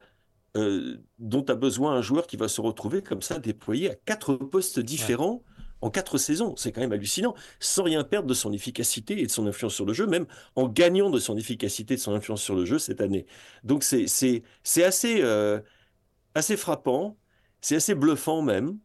euh, 0.57 0.97
dont 1.19 1.45
a 1.45 1.55
besoin 1.55 1.95
un 1.95 2.01
joueur 2.01 2.27
qui 2.27 2.35
va 2.35 2.49
se 2.49 2.59
retrouver 2.59 3.01
comme 3.01 3.21
ça 3.21 3.39
déployé 3.39 3.91
à 3.91 3.95
quatre 3.95 4.35
postes 4.35 4.81
différents. 4.81 5.41
En 5.79 5.89
quatre 5.89 6.17
saisons, 6.17 6.53
c'est 6.57 6.73
quand 6.73 6.81
même 6.81 6.91
hallucinant, 6.91 7.33
sans 7.61 7.83
rien 7.83 8.03
perdre 8.03 8.27
de 8.27 8.33
son 8.33 8.51
efficacité 8.51 9.21
et 9.21 9.25
de 9.25 9.31
son 9.31 9.47
influence 9.47 9.75
sur 9.75 9.85
le 9.85 9.93
jeu, 9.93 10.05
même 10.05 10.25
en 10.55 10.67
gagnant 10.67 11.09
de 11.09 11.19
son 11.19 11.37
efficacité 11.37 11.93
et 11.93 11.97
de 11.97 12.01
son 12.01 12.13
influence 12.13 12.41
sur 12.41 12.55
le 12.55 12.65
jeu 12.65 12.77
cette 12.77 12.99
année. 12.99 13.25
Donc 13.63 13.83
c'est 13.83 14.03
assez, 14.83 15.21
euh, 15.21 15.61
assez 16.35 16.57
frappant, 16.57 17.17
c'est 17.61 17.77
assez 17.77 17.95
bluffant 17.95 18.41
même. 18.41 18.79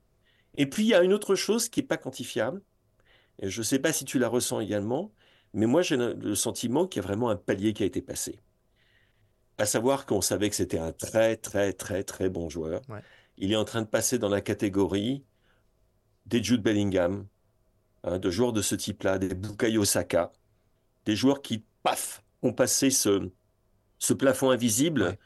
Et 0.59 0.67
puis, 0.67 0.83
il 0.83 0.89
y 0.89 0.95
a 0.95 1.03
une 1.03 1.15
autre 1.15 1.37
chose 1.37 1.69
qui 1.69 1.81
n'est 1.81 1.87
pas 1.87 1.97
quantifiable. 1.97 2.61
Et 3.39 3.49
je 3.49 3.61
ne 3.61 3.65
sais 3.65 3.79
pas 3.79 3.93
si 3.93 4.05
tu 4.05 4.19
la 4.19 4.29
ressens 4.29 4.61
également, 4.61 5.13
mais 5.55 5.67
moi, 5.67 5.83
j'ai 5.83 5.97
le 5.97 6.35
sentiment 6.35 6.87
qu'il 6.87 7.01
y 7.01 7.05
a 7.05 7.07
vraiment 7.07 7.31
un 7.31 7.37
palier 7.37 7.73
qui 7.73 7.85
a 7.85 7.87
été 7.87 8.03
passé. 8.03 8.41
À 9.57 9.67
savoir 9.67 10.05
qu'on 10.05 10.21
savait 10.21 10.51
que 10.51 10.57
c'était 10.57 10.79
un 10.79 10.93
très, 10.93 11.37
très, 11.37 11.73
très, 11.73 12.03
très 12.03 12.29
bon 12.29 12.49
joueur. 12.51 12.83
Il 13.37 13.53
est 13.53 13.57
en 13.57 13.65
train 13.65 13.83
de 13.83 13.87
passer 13.87 14.19
dans 14.19 14.29
la 14.29 14.41
catégorie 14.41 15.25
des 16.27 16.43
Jude 16.43 16.63
Bellingham, 16.63 17.27
hein, 18.03 18.19
de 18.19 18.31
joueurs 18.31 18.53
de 18.53 18.61
ce 18.61 18.75
type-là, 18.75 19.19
des 19.19 19.35
Bukayo 19.35 19.85
Saka, 19.85 20.33
des 21.05 21.15
joueurs 21.15 21.41
qui, 21.41 21.65
paf, 21.85 22.25
ont 22.43 22.53
passé 22.53 22.91
ce, 22.91 23.31
ce 23.99 24.13
plafond 24.13 24.51
invisible 24.51 25.17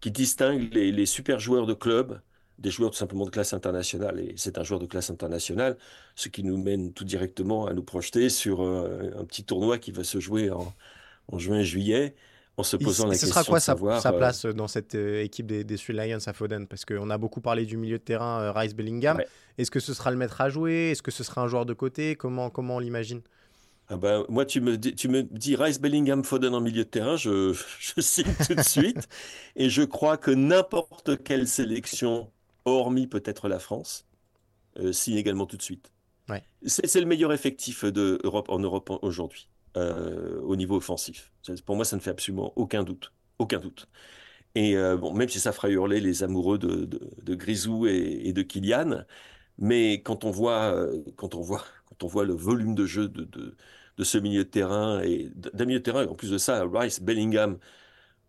qui 0.00 0.10
distingue 0.10 0.72
les, 0.72 0.90
les 0.90 1.06
super 1.06 1.38
joueurs 1.38 1.66
de 1.66 1.74
club 1.74 2.22
des 2.60 2.70
joueurs 2.70 2.90
tout 2.90 2.96
simplement 2.96 3.24
de 3.24 3.30
classe 3.30 3.52
internationale. 3.52 4.20
Et 4.20 4.34
c'est 4.36 4.58
un 4.58 4.62
joueur 4.62 4.80
de 4.80 4.86
classe 4.86 5.10
internationale, 5.10 5.76
ce 6.14 6.28
qui 6.28 6.44
nous 6.44 6.58
mène 6.58 6.92
tout 6.92 7.04
directement 7.04 7.66
à 7.66 7.72
nous 7.72 7.82
projeter 7.82 8.28
sur 8.28 8.62
euh, 8.62 9.10
un 9.18 9.24
petit 9.24 9.44
tournoi 9.44 9.78
qui 9.78 9.92
va 9.92 10.04
se 10.04 10.20
jouer 10.20 10.50
en, 10.50 10.72
en 11.28 11.38
juin 11.38 11.62
juillet. 11.62 12.14
En 12.56 12.62
se 12.62 12.76
posant 12.76 13.06
la 13.06 13.12
question 13.12 13.28
sera 13.28 13.44
quoi 13.44 13.58
sa, 13.58 13.74
sa, 14.00 14.12
place 14.12 14.44
dans 14.44 14.68
cette 14.68 14.94
euh, 14.94 15.22
équipe 15.22 15.46
des, 15.46 15.64
des 15.64 15.76
Lions 15.88 16.18
à 16.26 16.32
Foden? 16.34 16.66
Parce 16.66 16.84
qu'on 16.84 17.08
a 17.08 17.16
beaucoup 17.16 17.40
parlé 17.40 17.64
du 17.64 17.78
milieu 17.78 17.96
de 17.96 18.02
terrain 18.02 18.42
euh, 18.42 18.52
Rice 18.52 18.74
Bellingham. 18.74 19.22
Est-ce 19.56 19.70
que 19.70 19.80
ce 19.80 19.94
sera 19.94 20.10
le 20.10 20.18
maître 20.18 20.38
à 20.42 20.50
jouer? 20.50 20.90
Est-ce 20.90 21.02
que 21.02 21.10
ce 21.10 21.24
sera 21.24 21.40
un 21.40 21.48
joueur 21.48 21.64
de 21.64 21.72
côté? 21.72 22.16
Comment, 22.16 22.50
comment 22.50 22.76
on 22.76 22.78
l'imagine? 22.78 23.22
Ah 23.88 23.96
ben, 23.96 24.26
moi, 24.28 24.44
tu 24.44 24.60
me, 24.60 24.76
dis, 24.76 24.94
tu 24.94 25.08
me 25.08 25.22
dis 25.22 25.56
Rice 25.56 25.80
Bellingham 25.80 26.22
Foden 26.22 26.54
en 26.54 26.60
milieu 26.60 26.84
de 26.84 26.88
terrain, 26.90 27.16
je, 27.16 27.58
je 27.80 28.00
signe 28.02 28.34
tout 28.46 28.54
de 28.54 28.60
suite. 28.60 29.08
Et 29.56 29.70
je 29.70 29.82
crois 29.82 30.18
que 30.18 30.30
n'importe 30.30 31.22
quelle 31.22 31.48
sélection 31.48 32.30
hormis 32.70 33.06
peut-être 33.06 33.48
la 33.48 33.58
France, 33.58 34.06
euh, 34.78 34.92
signe 34.92 35.16
également 35.16 35.46
tout 35.46 35.56
de 35.56 35.62
suite. 35.62 35.92
C'est 36.64 37.00
le 37.00 37.06
meilleur 37.06 37.32
effectif 37.32 37.84
de 37.84 38.20
Europe, 38.22 38.50
en 38.50 38.60
Europe 38.60 38.90
aujourd'hui, 39.02 39.48
euh, 39.76 40.40
au 40.42 40.54
niveau 40.54 40.76
offensif. 40.76 41.32
Pour 41.66 41.74
moi, 41.74 41.84
ça 41.84 41.96
ne 41.96 42.00
fait 42.00 42.10
absolument 42.10 42.52
aucun 42.54 42.84
doute. 42.84 43.12
Aucun 43.40 43.58
doute. 43.58 43.88
Et 44.54 44.76
euh, 44.76 44.96
bon, 44.96 45.12
même 45.12 45.28
si 45.28 45.40
ça 45.40 45.50
fera 45.50 45.70
hurler 45.70 46.00
les 46.00 46.22
amoureux 46.22 46.58
de, 46.58 46.84
de, 46.84 47.34
Grisou 47.34 47.86
et, 47.86 48.32
de 48.32 48.42
Kylian, 48.42 49.04
mais 49.58 50.02
quand 50.02 50.24
on 50.24 50.30
voit, 50.30 50.86
quand 51.16 51.34
on 51.34 51.40
voit, 51.40 51.64
quand 51.86 52.04
on 52.04 52.06
voit 52.06 52.24
le 52.24 52.34
volume 52.34 52.76
de 52.76 52.86
jeu 52.86 53.08
de, 53.08 53.24
de, 53.24 53.56
de 53.96 54.04
ce 54.04 54.18
milieu 54.18 54.44
de 54.44 54.50
terrain 54.50 55.02
et 55.02 55.30
d'un 55.34 55.64
milieu 55.64 55.80
de 55.80 55.84
terrain, 55.84 56.06
en 56.06 56.14
plus 56.14 56.30
de 56.30 56.38
ça, 56.38 56.64
Rice, 56.64 57.00
Bellingham, 57.02 57.58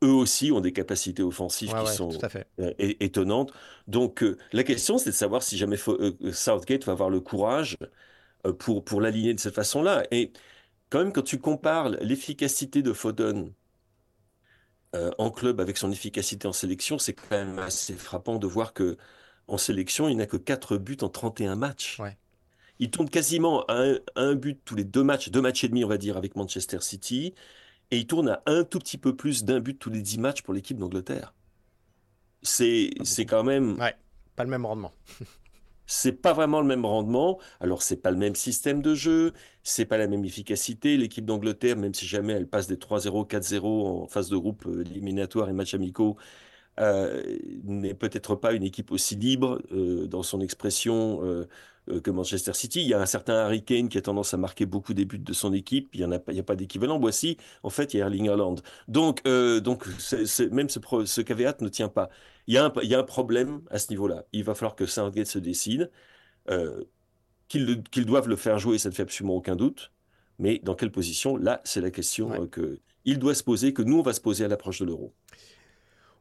eux 0.04 0.12
aussi 0.12 0.52
ont 0.52 0.62
des 0.62 0.74
capacités 0.74 1.24
offensives 1.24 1.74
qui 1.86 1.94
sont 1.94 2.18
euh, 2.60 2.74
étonnantes. 2.78 3.52
Donc 3.88 4.24
euh, 4.24 4.38
la 4.52 4.64
question, 4.64 4.98
c'est 4.98 5.12
de 5.12 5.16
savoir 5.16 5.44
si 5.44 5.58
jamais 5.58 5.78
euh, 5.88 6.32
Southgate 6.32 6.86
va 6.86 6.94
avoir 6.94 7.10
le 7.10 7.20
courage 7.20 7.78
pour, 8.60 8.84
pour 8.84 9.02
l'aligner 9.02 9.34
de 9.34 9.40
cette 9.40 9.56
façon-là. 9.56 10.04
Et 10.12 10.32
quand 10.90 11.00
même, 11.00 11.14
quand 11.14 11.22
tu 11.22 11.40
compares 11.40 11.90
l'efficacité 11.90 12.82
de 12.82 12.94
Foden 12.94 13.54
en 15.18 15.32
club 15.32 15.62
avec 15.62 15.78
son 15.78 15.90
efficacité 15.90 16.50
en 16.50 16.54
sélection, 16.54 17.00
c'est 17.00 17.14
quand 17.14 17.32
même 17.32 17.60
assez 17.60 17.94
frappant 17.94 18.38
de 18.38 18.48
voir 18.48 18.74
que 18.74 18.98
en 19.48 19.58
sélection, 19.58 20.10
il 20.10 20.18
n'a 20.18 20.26
que 20.26 20.38
4 20.38 20.78
buts 20.78 20.98
en 21.02 21.10
31 21.10 21.56
matchs. 21.56 22.00
Il 22.80 22.90
tourne 22.90 23.10
quasiment 23.10 23.64
à 23.68 23.86
un, 24.16 24.36
but 24.36 24.60
tous 24.66 24.76
les 24.76 24.84
deux 24.84 25.04
matchs, 25.04 25.30
deux 25.30 25.42
matchs 25.42 25.64
et 25.64 25.70
demi, 25.70 25.86
on 25.86 25.88
va 25.88 25.98
dire, 25.98 26.18
avec 26.18 26.36
Manchester 26.36 26.80
City. 26.82 27.36
Et 27.92 27.98
il 27.98 28.08
tourne 28.08 28.30
à 28.30 28.42
un 28.46 28.64
tout 28.64 28.80
petit 28.80 28.98
peu 28.98 29.16
plus 29.16 29.44
d'un 29.44 29.60
but 29.60 29.78
tous 29.78 29.90
les 29.90 30.02
dix 30.02 30.18
matchs 30.18 30.42
pour 30.42 30.54
l'équipe 30.54 30.78
d'Angleterre. 30.78 31.34
C'est 32.42 32.90
quand 33.28 33.44
même. 33.44 33.80
Ouais, 33.80 33.96
pas 34.36 34.44
le 34.44 34.50
même 34.50 34.66
rendement. 34.66 34.94
c'est 35.92 36.14
pas 36.14 36.32
vraiment 36.32 36.62
le 36.62 36.68
même 36.68 36.86
rendement. 36.86 37.38
Alors, 37.60 37.82
c'est 37.82 37.98
pas 37.98 38.12
le 38.12 38.18
même 38.18 38.36
système 38.36 38.82
de 38.82 38.96
jeu, 38.96 39.34
c'est 39.64 39.86
pas 39.86 39.98
la 39.98 40.08
même 40.08 40.24
efficacité. 40.24 40.96
L'équipe 40.96 41.26
d'Angleterre, 41.26 41.76
même 41.76 41.94
si 41.94 42.06
jamais 42.06 42.34
elle 42.34 42.48
passe 42.48 42.68
des 42.68 42.78
3-0, 42.78 43.28
4-0 43.28 44.04
en 44.04 44.08
phase 44.08 44.30
de 44.30 44.38
groupe 44.38 44.66
euh, 44.68 44.82
éliminatoire 44.82 45.50
et 45.50 45.54
match 45.54 45.74
amicaux, 45.74 46.16
euh, 46.80 47.22
n'est 47.66 47.94
peut-être 47.94 48.36
pas 48.36 48.54
une 48.54 48.64
équipe 48.64 48.92
aussi 48.92 49.18
libre 49.18 49.62
euh, 49.74 50.08
dans 50.08 50.24
son 50.24 50.40
expression 50.40 51.22
que 52.00 52.12
Manchester 52.12 52.54
City. 52.54 52.82
Il 52.82 52.88
y 52.88 52.94
a 52.94 53.02
un 53.02 53.06
certain 53.06 53.36
Harry 53.36 53.64
Kane 53.64 53.90
qui 53.90 53.98
a 53.98 54.02
tendance 54.02 54.34
à 54.34 54.38
marquer 54.38 54.66
beaucoup 54.66 54.94
des 54.94 55.06
buts 55.06 55.20
de 55.20 55.34
son 55.34 55.54
équipe. 55.54 55.90
Il 55.94 56.06
n'y 56.06 56.16
a, 56.16 56.20
pas, 56.20 56.32
a 56.32 56.44
pas 56.44 56.56
d'équivalent. 56.56 57.00
Voici, 57.00 57.38
en 57.64 57.70
fait, 57.70 57.94
il 57.94 57.98
y 57.98 58.02
a 58.02 58.06
Erling 58.06 58.30
Haaland. 58.30 58.56
Donc, 58.88 59.24
donc 59.24 59.86
même 60.52 60.70
ce, 60.70 60.80
ce 61.06 61.22
caveat 61.22 61.56
ne 61.62 61.70
tient 61.70 61.90
pas. 61.90 62.10
Il 62.48 62.56
y, 62.56 62.58
a 62.58 62.66
un, 62.66 62.74
il 62.82 62.90
y 62.90 62.96
a 62.96 63.00
un 63.00 63.04
problème 63.04 63.62
à 63.70 63.80
ce 63.80 63.90
niveau-là. 63.90 64.26
Il 64.34 64.44
va 64.44 64.56
falloir 64.56 64.76
que 64.76 64.86
Southgate 64.86 65.28
se 65.28 65.40
décide. 65.40 65.92
Euh, 66.50 66.84
qu'ils 67.48 68.06
doivent 68.06 68.30
le 68.30 68.36
faire 68.36 68.60
jouer, 68.60 68.78
ça 68.78 68.90
ne 68.90 68.94
fait 68.94 69.04
absolument 69.04 69.36
aucun 69.36 69.56
doute. 69.56 69.92
Mais 70.40 70.60
dans 70.64 70.76
quelle 70.76 70.92
position? 70.92 71.36
Là, 71.38 71.62
c'est 71.66 71.82
la 71.82 71.92
question 71.92 72.44
euh, 72.44 72.48
que 72.48 72.80
qu'il 73.04 73.20
doit 73.20 73.36
se 73.36 73.44
poser, 73.44 73.74
que 73.74 73.82
nous, 73.82 74.00
on 74.00 74.02
va 74.04 74.14
se 74.14 74.22
poser 74.22 74.46
à 74.46 74.48
l'approche 74.48 74.80
de 74.80 74.86
l'euro. 74.86 75.14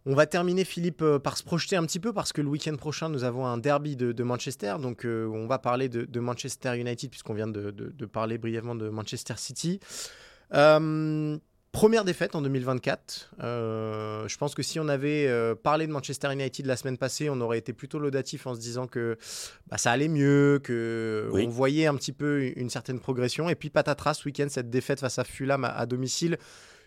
On 0.07 0.15
va 0.15 0.27
terminer, 0.27 0.65
Philippe, 0.65 1.03
euh, 1.03 1.19
par 1.19 1.37
se 1.37 1.43
projeter 1.43 1.77
un 1.77 1.85
petit 1.85 2.01
peu 2.01 2.13
parce 2.13 2.33
que 2.33 2.41
le 2.41 2.49
week-end 2.49 2.77
prochain, 2.77 3.09
nous 3.09 3.25
avons 3.25 3.47
un 3.47 3.59
derby 3.59 3.97
de, 3.97 4.23
Manchester. 4.23 4.77
Donc, 4.81 5.05
on 5.05 5.47
va 5.47 5.59
parler 5.59 5.89
de, 5.89 6.21
Manchester 6.21 6.79
United 6.79 7.11
puisqu'on 7.11 7.35
vient 7.35 7.49
de, 7.49 8.07
parler 8.07 8.39
brièvement 8.39 8.75
de 8.75 8.89
Manchester 8.89 9.35
City. 9.37 9.81
Première 11.73 12.05
défaite 12.05 12.35
en 12.35 12.43
2024. 12.43 13.31
Euh, 13.43 14.27
je 14.27 14.37
pense 14.39 14.57
que 14.57 14.63
si 14.63 14.81
on 14.81 14.89
avait 14.89 15.29
euh, 15.29 15.55
parlé 15.55 15.87
de 15.87 15.93
Manchester 15.93 16.33
United 16.33 16.67
la 16.67 16.77
semaine 16.77 16.99
passée, 16.99 17.31
on 17.31 17.41
aurait 17.41 17.59
été 17.59 17.73
plutôt 17.73 18.01
laudatif 18.01 18.49
en 18.49 18.57
se 18.57 18.61
disant 18.61 18.89
que 18.89 19.17
bah, 19.69 19.79
ça 19.79 19.93
allait 19.93 20.09
mieux, 20.09 20.61
que 20.65 21.31
on 21.33 21.49
voyait 21.49 21.87
un 21.87 21.95
petit 21.95 22.11
peu 22.11 22.43
une 22.57 22.71
certaine 22.71 22.99
progression. 22.99 23.49
Et 23.49 23.55
puis 23.55 23.71
patatras 23.71 24.15
ce 24.15 24.25
week-end, 24.25 24.49
cette 24.49 24.69
défaite 24.69 24.99
face 24.99 25.21
à 25.21 25.25
Fulham 25.25 25.65
à, 25.65 25.87
domicile, 25.87 26.39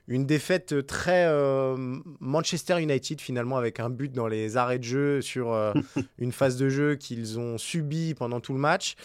une 0.07 0.25
défaite 0.25 0.85
très 0.85 1.25
euh, 1.27 1.75
Manchester 2.19 2.81
United 2.81 3.21
finalement 3.21 3.57
avec 3.57 3.79
un 3.79 3.89
but 3.89 4.11
dans 4.11 4.27
les 4.27 4.57
arrêts 4.57 4.79
de 4.79 4.83
jeu 4.83 5.21
sur 5.21 5.55
une 6.17 6.31
phase 6.31 6.57
de 6.57 6.69
jeu 6.69 6.95
qu'ils 6.95 7.39
ont 7.39 7.57
subi 7.57 8.13
pendant 8.13 8.39
tout 8.39 8.53
le 8.53 8.59
match. 8.59 8.95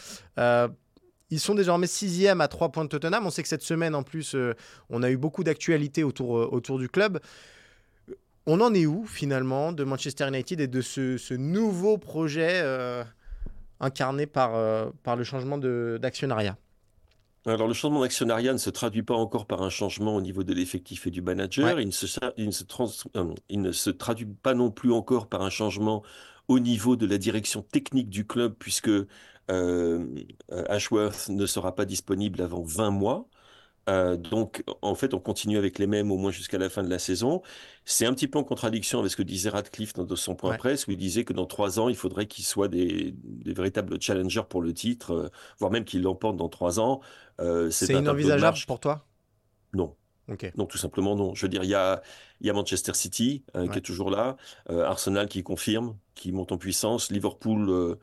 Ils 1.30 1.40
sont 1.40 1.54
désormais 1.54 1.86
sixième 1.86 2.40
à 2.40 2.48
trois 2.48 2.70
points 2.70 2.84
de 2.84 2.88
Tottenham. 2.88 3.26
On 3.26 3.30
sait 3.30 3.42
que 3.42 3.48
cette 3.48 3.62
semaine, 3.62 3.94
en 3.94 4.02
plus, 4.02 4.34
euh, 4.34 4.54
on 4.88 5.02
a 5.02 5.10
eu 5.10 5.16
beaucoup 5.16 5.44
d'actualités 5.44 6.02
autour, 6.02 6.38
euh, 6.38 6.48
autour 6.50 6.78
du 6.78 6.88
club. 6.88 7.20
On 8.46 8.60
en 8.62 8.72
est 8.72 8.86
où, 8.86 9.04
finalement, 9.04 9.72
de 9.72 9.84
Manchester 9.84 10.26
United 10.28 10.60
et 10.60 10.68
de 10.68 10.80
ce, 10.80 11.34
nouveau 11.34 11.98
projet 11.98 12.62
euh, 12.62 13.04
incarné 13.78 14.26
par, 14.26 14.52
par 15.02 15.16
le 15.16 15.24
changement 15.24 15.58
d'actionnariat? 15.58 16.56
Alors, 17.48 17.68
le 17.68 17.74
changement 17.74 18.00
d'actionnariat 18.00 18.52
ne 18.52 18.58
se 18.58 18.70
traduit 18.70 19.02
pas 19.02 19.14
encore 19.14 19.46
par 19.46 19.62
un 19.62 19.70
changement 19.70 20.14
au 20.16 20.20
niveau 20.20 20.44
de 20.44 20.52
l'effectif 20.52 21.06
et 21.06 21.10
du 21.10 21.22
manager. 21.22 21.80
Il, 21.80 21.86
ne 21.86 21.92
se, 21.92 22.06
il, 22.36 22.46
ne 22.46 22.50
se 22.50 22.64
il, 23.48 23.60
ne 23.60 23.72
se, 23.72 23.90
traduit 23.90 24.26
pas 24.26 24.54
non 24.54 24.70
plus 24.70 24.92
encore 24.92 25.28
par 25.28 25.42
un 25.42 25.50
changement 25.50 26.02
au 26.48 26.58
niveau 26.58 26.96
de 26.96 27.06
la 27.06 27.18
direction 27.18 27.62
technique 27.62 28.08
du 28.08 28.26
club, 28.26 28.54
puisque 28.58 28.90
euh, 29.50 30.06
Ashworth 30.68 31.28
ne 31.28 31.46
sera 31.46 31.74
pas 31.74 31.84
disponible 31.84 32.42
avant 32.42 32.62
20 32.62 32.90
mois. 32.90 33.28
Euh, 33.88 34.16
donc, 34.16 34.62
en 34.82 34.94
fait, 34.94 35.14
on 35.14 35.18
continue 35.18 35.58
avec 35.58 35.78
les 35.78 35.86
mêmes 35.86 36.12
au 36.12 36.16
moins 36.16 36.30
jusqu'à 36.30 36.58
la 36.58 36.68
fin 36.68 36.82
de 36.82 36.90
la 36.90 36.98
saison. 36.98 37.42
C'est 37.84 38.06
un 38.06 38.12
petit 38.12 38.28
peu 38.28 38.38
en 38.38 38.44
contradiction 38.44 38.98
avec 39.00 39.10
ce 39.10 39.16
que 39.16 39.22
disait 39.22 39.48
Radcliffe 39.48 39.94
dans 39.94 40.16
son 40.16 40.34
point 40.34 40.56
presse, 40.56 40.86
où 40.86 40.90
il 40.90 40.96
disait 40.96 41.24
que 41.24 41.32
dans 41.32 41.46
trois 41.46 41.80
ans, 41.80 41.88
il 41.88 41.96
faudrait 41.96 42.26
qu'ils 42.26 42.44
soient 42.44 42.68
des, 42.68 43.14
véritables 43.46 44.00
challengers 44.00 44.42
pour 44.48 44.60
le 44.60 44.74
titre, 44.74 45.12
euh, 45.12 45.28
voire 45.58 45.70
même 45.70 45.84
qu'ils 45.84 46.02
l'emportent 46.02 46.36
dans 46.36 46.48
trois 46.48 46.80
ans. 46.80 47.00
c'est 47.70 47.92
inenvisageable 47.92 48.58
pour 48.66 48.80
toi? 48.80 49.06
Non. 49.72 49.94
Non, 50.58 50.66
tout 50.66 50.76
simplement 50.76 51.16
non. 51.16 51.34
Je 51.34 51.46
veux 51.46 51.48
dire, 51.48 51.64
il 51.64 51.70
y 51.70 51.74
a, 51.74 52.02
y 52.42 52.50
a 52.50 52.52
Manchester 52.52 52.92
City 52.92 53.44
qui 53.72 53.78
est 53.78 53.82
toujours 53.82 54.10
là, 54.10 54.36
Arsenal 54.68 55.26
qui 55.26 55.42
confirme, 55.42 55.96
qui 56.14 56.32
monte 56.32 56.52
en 56.52 56.58
puissance, 56.58 57.10
Liverpool 57.10 57.96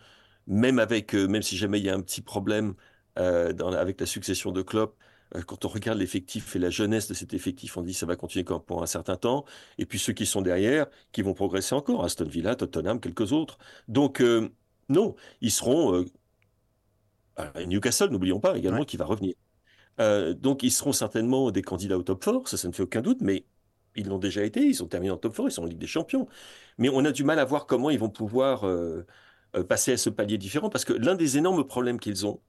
même 0.48 0.80
avec, 0.80 1.15
euh, 1.15 1.28
même 1.28 1.41
si 1.41 1.58
jamais 1.58 1.80
il 1.80 1.86
y 1.86 1.89
a 1.89 1.95
un 1.95 2.02
petit 2.02 2.21
problème 2.21 2.76
euh, 3.17 3.54
avec 3.78 4.00
la 4.00 4.06
succession 4.06 4.52
de 4.52 4.62
Klopp, 4.62 4.95
euh, 4.95 5.00
quand 5.48 5.66
on 5.66 5.68
regarde 5.68 6.00
l'effectif 6.00 6.56
et 6.56 6.60
la 6.60 6.70
jeunesse 6.70 7.08
de 7.08 7.14
cet 7.14 7.34
effectif, 7.34 7.78
on 7.78 7.82
dit 7.82 7.94
ça 7.94 8.06
va 8.06 8.16
continuer 8.16 8.46
pour 8.46 8.84
un 8.84 8.86
certain 8.86 9.18
temps. 9.18 9.46
Et 9.78 9.86
puis 9.86 10.00
ceux 10.00 10.14
qui 10.14 10.26
sont 10.26 10.42
derrière, 10.42 10.88
qui 11.12 11.22
vont 11.22 11.34
progresser 11.34 11.76
encore, 11.76 12.04
Aston 12.06 12.26
Villa, 12.26 12.56
Tottenham, 12.56 13.00
quelques 13.00 13.32
autres. 13.34 13.58
Donc 13.88 14.24
non, 14.90 15.16
ils 15.42 15.52
seront 15.52 16.06
Newcastle, 17.66 18.10
n'oublions 18.10 18.40
pas 18.40 18.58
également, 18.58 18.86
qui 18.86 18.98
va 18.98 19.06
revenir. 19.06 19.36
donc 20.40 20.64
ils 20.64 20.72
seront 20.72 20.94
certainement 20.94 21.52
des 21.52 21.62
candidats 21.62 21.98
au 21.98 22.04
top 22.04 22.24
4, 22.24 22.48
ça, 22.48 22.58
ça 22.58 22.68
ne 22.68 22.74
fait 22.74 22.84
aucun 22.84 23.02
doute, 23.02 23.22
mais 23.22 23.46
ils 23.96 24.08
l'ont 24.08 24.20
déjà 24.20 24.44
été, 24.44 24.62
ils 24.62 24.84
ont 24.84 24.88
terminé 24.88 25.12
en 25.12 25.18
top 25.18 25.36
4, 25.36 25.50
ils 25.50 25.52
sont 25.52 25.64
en 25.64 25.66
Ligue 25.66 25.80
des 25.80 25.88
Champions. 25.88 26.28
Mais 26.78 26.90
on 26.90 27.04
a 27.06 27.12
du 27.12 27.24
mal 27.24 27.40
à 27.40 27.46
voir 27.46 27.66
comment 27.66 27.90
ils 27.90 28.00
vont 28.00 28.10
pouvoir 28.10 28.66
euh, 28.66 29.64
passer 29.68 29.94
à 29.94 29.98
ce 29.98 30.10
palier 30.10 30.38
différent 30.38 30.70
parce 30.70 30.86
que 30.86 30.94
l'un 30.94 31.16
des 31.16 31.38
énormes 31.38 31.66
problèmes 31.66 32.00
qu'ils 32.00 32.26
ont, 32.26 32.42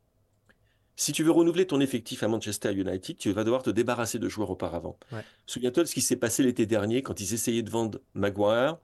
si 0.96 1.12
tu 1.12 1.22
veux 1.22 1.30
renouveler 1.30 1.66
ton 1.66 1.80
effectif 1.80 2.22
à 2.22 2.28
Manchester 2.28 2.72
United, 2.72 3.18
tu 3.18 3.30
vas 3.32 3.44
devoir 3.44 3.62
te 3.62 3.70
débarrasser 3.70 4.18
de 4.18 4.28
joueurs 4.28 4.50
auparavant. 4.50 4.98
Souviens-toi 5.46 5.82
de 5.84 5.88
ce 5.88 5.94
qui 5.94 6.00
s'est 6.00 6.16
passé 6.16 6.42
l'été 6.42 6.66
dernier 6.66 7.02
quand 7.02 7.20
ils 7.20 7.34
essayaient 7.34 7.62
de 7.62 7.70
vendre 7.70 8.00
Maguire, 8.14 8.78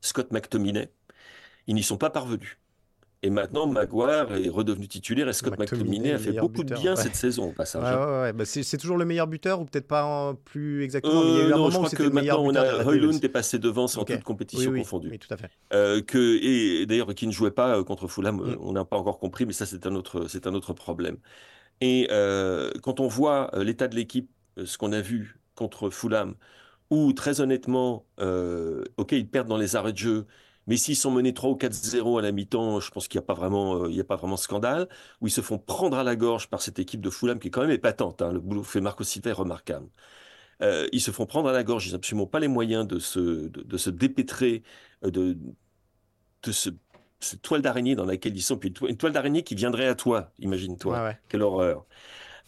Scott 0.00 0.32
McTominay. 0.32 0.92
Ils 1.68 1.74
n'y 1.74 1.82
sont 1.82 1.98
pas 1.98 2.10
parvenus. 2.10 2.58
Et 3.24 3.30
maintenant, 3.30 3.66
Maguire 3.66 4.32
est 4.32 4.48
redevenu 4.48 4.86
titulaire 4.86 5.28
et 5.28 5.32
Scott 5.32 5.58
McTominay 5.58 6.12
a 6.12 6.18
fait 6.18 6.32
beaucoup 6.32 6.62
de 6.62 6.74
bien 6.74 6.94
cette 6.94 7.16
saison 7.16 7.48
au 7.48 7.52
passage. 7.52 7.82
Bah, 8.34 8.44
c'est 8.44 8.78
toujours 8.78 8.96
le 8.96 9.04
meilleur 9.04 9.26
buteur 9.26 9.60
ou 9.60 9.64
peut-être 9.64 9.88
pas 9.88 10.34
plus 10.44 10.84
exactement. 10.84 11.24
mais 11.24 11.30
il 11.30 11.36
y 11.36 11.40
a 11.40 11.48
eu 11.48 11.52
un 11.52 11.56
euh, 11.56 11.58
moment 11.58 11.70
je 11.70 11.76
crois 11.76 11.90
que 11.90 12.02
maintenant 12.04 12.44
on 12.44 12.54
a 12.54 12.84
Højlund 12.84 13.24
est 13.24 13.28
passé 13.28 13.58
devant 13.58 13.88
sans 13.88 14.04
toute 14.04 14.22
compétition 14.22 14.72
confondue. 14.72 15.08
Oui, 15.10 15.18
tout 15.18 15.32
à 15.32 15.36
fait. 15.36 15.50
Euh, 15.72 16.00
que, 16.00 16.38
et 16.40 16.86
d'ailleurs, 16.86 17.12
qui 17.14 17.26
ne 17.26 17.32
jouait 17.32 17.50
pas 17.50 17.76
euh, 17.76 17.84
contre 17.84 18.06
Fulham, 18.06 18.36
mm. 18.36 18.56
on 18.60 18.72
n'a 18.72 18.84
pas 18.84 18.96
encore 18.96 19.18
compris, 19.18 19.46
mais 19.46 19.52
ça 19.52 19.66
c'est 19.66 19.86
un 19.86 19.94
autre, 19.96 20.26
c'est 20.28 20.46
un 20.46 20.54
autre 20.54 20.72
problème. 20.72 21.16
Et 21.80 22.08
quand 22.82 23.00
on 23.00 23.08
voit 23.08 23.50
l'état 23.56 23.88
de 23.88 23.96
l'équipe, 23.96 24.30
ce 24.64 24.78
qu'on 24.78 24.92
a 24.92 25.00
vu 25.00 25.38
contre 25.54 25.90
Fulham, 25.90 26.34
où 26.90 27.12
très 27.12 27.40
honnêtement, 27.40 28.06
ok, 28.18 29.12
ils 29.12 29.28
perdent 29.28 29.48
dans 29.48 29.58
les 29.58 29.74
arrêts 29.74 29.92
de 29.92 29.98
jeu. 29.98 30.26
Mais 30.68 30.76
s'ils 30.76 30.96
sont 30.96 31.10
menés 31.10 31.32
3 31.32 31.50
ou 31.50 31.54
4-0 31.54 32.18
à 32.18 32.22
la 32.22 32.30
mi-temps, 32.30 32.78
je 32.78 32.90
pense 32.90 33.08
qu'il 33.08 33.18
n'y 33.18 33.24
a 33.24 33.26
pas 33.26 33.32
vraiment, 33.32 33.84
euh, 33.84 33.90
il 33.90 33.96
y 33.96 34.00
a 34.00 34.04
pas 34.04 34.16
vraiment 34.16 34.36
scandale. 34.36 34.86
Où 35.22 35.26
ils 35.26 35.30
se 35.30 35.40
font 35.40 35.58
prendre 35.58 35.96
à 35.96 36.04
la 36.04 36.14
gorge 36.14 36.48
par 36.48 36.60
cette 36.60 36.78
équipe 36.78 37.00
de 37.00 37.08
Fulham 37.08 37.38
qui 37.38 37.48
est 37.48 37.50
quand 37.50 37.62
même 37.62 37.70
épatante. 37.70 38.20
Hein. 38.20 38.32
Le 38.32 38.38
boulot 38.38 38.62
fait 38.62 38.82
Marco 38.82 39.02
Silva 39.02 39.30
est 39.30 39.32
remarquable. 39.32 39.88
Euh, 40.60 40.86
ils 40.92 41.00
se 41.00 41.10
font 41.10 41.24
prendre 41.24 41.48
à 41.48 41.52
la 41.52 41.64
gorge. 41.64 41.86
Ils 41.86 41.92
n'ont 41.92 41.96
absolument 41.96 42.26
pas 42.26 42.38
les 42.38 42.48
moyens 42.48 42.86
de 42.86 42.98
se, 42.98 43.48
de, 43.48 43.76
se 43.78 43.88
dépêtrer 43.88 44.62
euh, 45.04 45.10
de, 45.10 45.38
de 46.42 46.52
ce, 46.52 46.68
cette 47.18 47.40
toile 47.40 47.62
d'araignée 47.62 47.94
dans 47.94 48.04
laquelle 48.04 48.36
ils 48.36 48.42
sont. 48.42 48.58
Puis 48.58 48.74
une 48.86 48.98
toile 48.98 49.12
d'araignée 49.12 49.44
qui 49.44 49.54
viendrait 49.54 49.88
à 49.88 49.94
toi, 49.94 50.32
imagine-toi. 50.38 51.14
Quelle 51.30 51.42
horreur. 51.42 51.86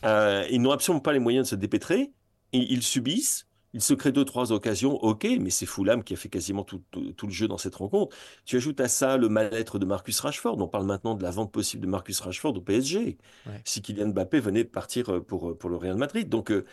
ils 0.05 0.61
n'ont 0.61 0.73
absolument 0.73 1.01
pas 1.01 1.15
les 1.15 1.21
moyens 1.21 1.47
de 1.47 1.51
se 1.51 1.57
dépêtrer. 1.57 2.13
Ils 2.53 2.83
subissent 2.83 3.47
il 3.73 3.83
se 3.83 3.95
crée 3.95 4.11
deux, 4.13 4.25
trois 4.25 4.53
occasions, 4.53 4.95
ok, 4.97 5.27
mais 5.41 5.51
c'est 5.51 5.67
Fulham 5.67 6.03
qui 6.03 6.15
a 6.15 6.17
fait 6.17 6.29
quasiment 6.29 6.65
tout, 6.65 6.83
le 6.95 7.31
jeu 7.31 7.47
dans 7.47 7.59
cette 7.59 7.77
rencontre. 7.77 8.17
Tu 8.45 8.57
ajoutes 8.57 8.81
à 8.81 8.89
ça 8.89 9.17
le 9.17 9.29
mal-être 9.29 9.79
de 9.79 9.87
Marcus 9.87 10.19
Rashford. 10.21 10.61
On 10.61 10.67
parle 10.67 10.87
maintenant 10.87 11.15
de 11.15 11.23
la 11.23 11.31
vente 11.31 11.53
possible 11.53 11.83
de 11.83 11.89
Marcus 11.89 12.19
Rashford 12.21 12.57
au 12.57 12.61
PSG. 12.61 13.17
Si 13.65 13.81
Kylian 13.81 14.09
Mbappé 14.09 14.41
venait 14.41 14.65
partir 14.65 15.11
euh, 15.11 15.21
pour, 15.21 15.51
euh, 15.51 15.55
pour 15.57 15.71
le 15.71 15.77
Real 15.77 15.97
Madrid. 15.97 16.29
Donc, 16.29 16.51
euh, 16.51 16.65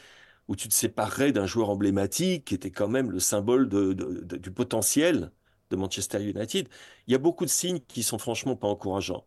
où 0.47 0.55
tu 0.55 0.67
te 0.69 0.73
séparerais 0.73 1.31
d'un 1.31 1.45
joueur 1.45 1.69
emblématique 1.69 2.45
qui 2.45 2.55
était 2.55 2.71
quand 2.71 2.87
même 2.87 3.11
le 3.11 3.19
symbole 3.19 3.67
du 3.67 4.51
potentiel 4.51 5.31
de 5.69 5.75
Manchester 5.75 6.23
United. 6.23 6.69
Il 7.07 7.11
y 7.11 7.15
a 7.15 7.17
beaucoup 7.17 7.43
de 7.43 7.49
signes 7.49 7.81
qui 7.81 8.01
sont 8.01 8.17
franchement 8.17 8.55
pas 8.55 8.67
encourageants. 8.67 9.25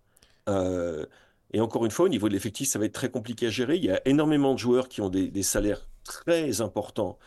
et 1.53 1.61
encore 1.61 1.85
une 1.85 1.91
fois, 1.91 2.07
au 2.07 2.09
niveau 2.09 2.29
de 2.29 2.33
l'effectif, 2.33 2.69
ça 2.69 2.79
va 2.79 2.87
être 2.87 2.95
très 2.95 3.11
compliqué 3.11 3.49
à 3.49 3.51
gérer. 3.51 3.77
Il 3.77 3.85
y 3.85 3.91
a 3.91 4.01
énormément 4.07 4.55
de 4.55 4.59
joueurs 4.59 4.89
qui 4.89 5.03
ont 5.03 5.11
des 5.11 5.43
salaires 5.43 5.87
très 6.05 6.63
importants 6.63 7.19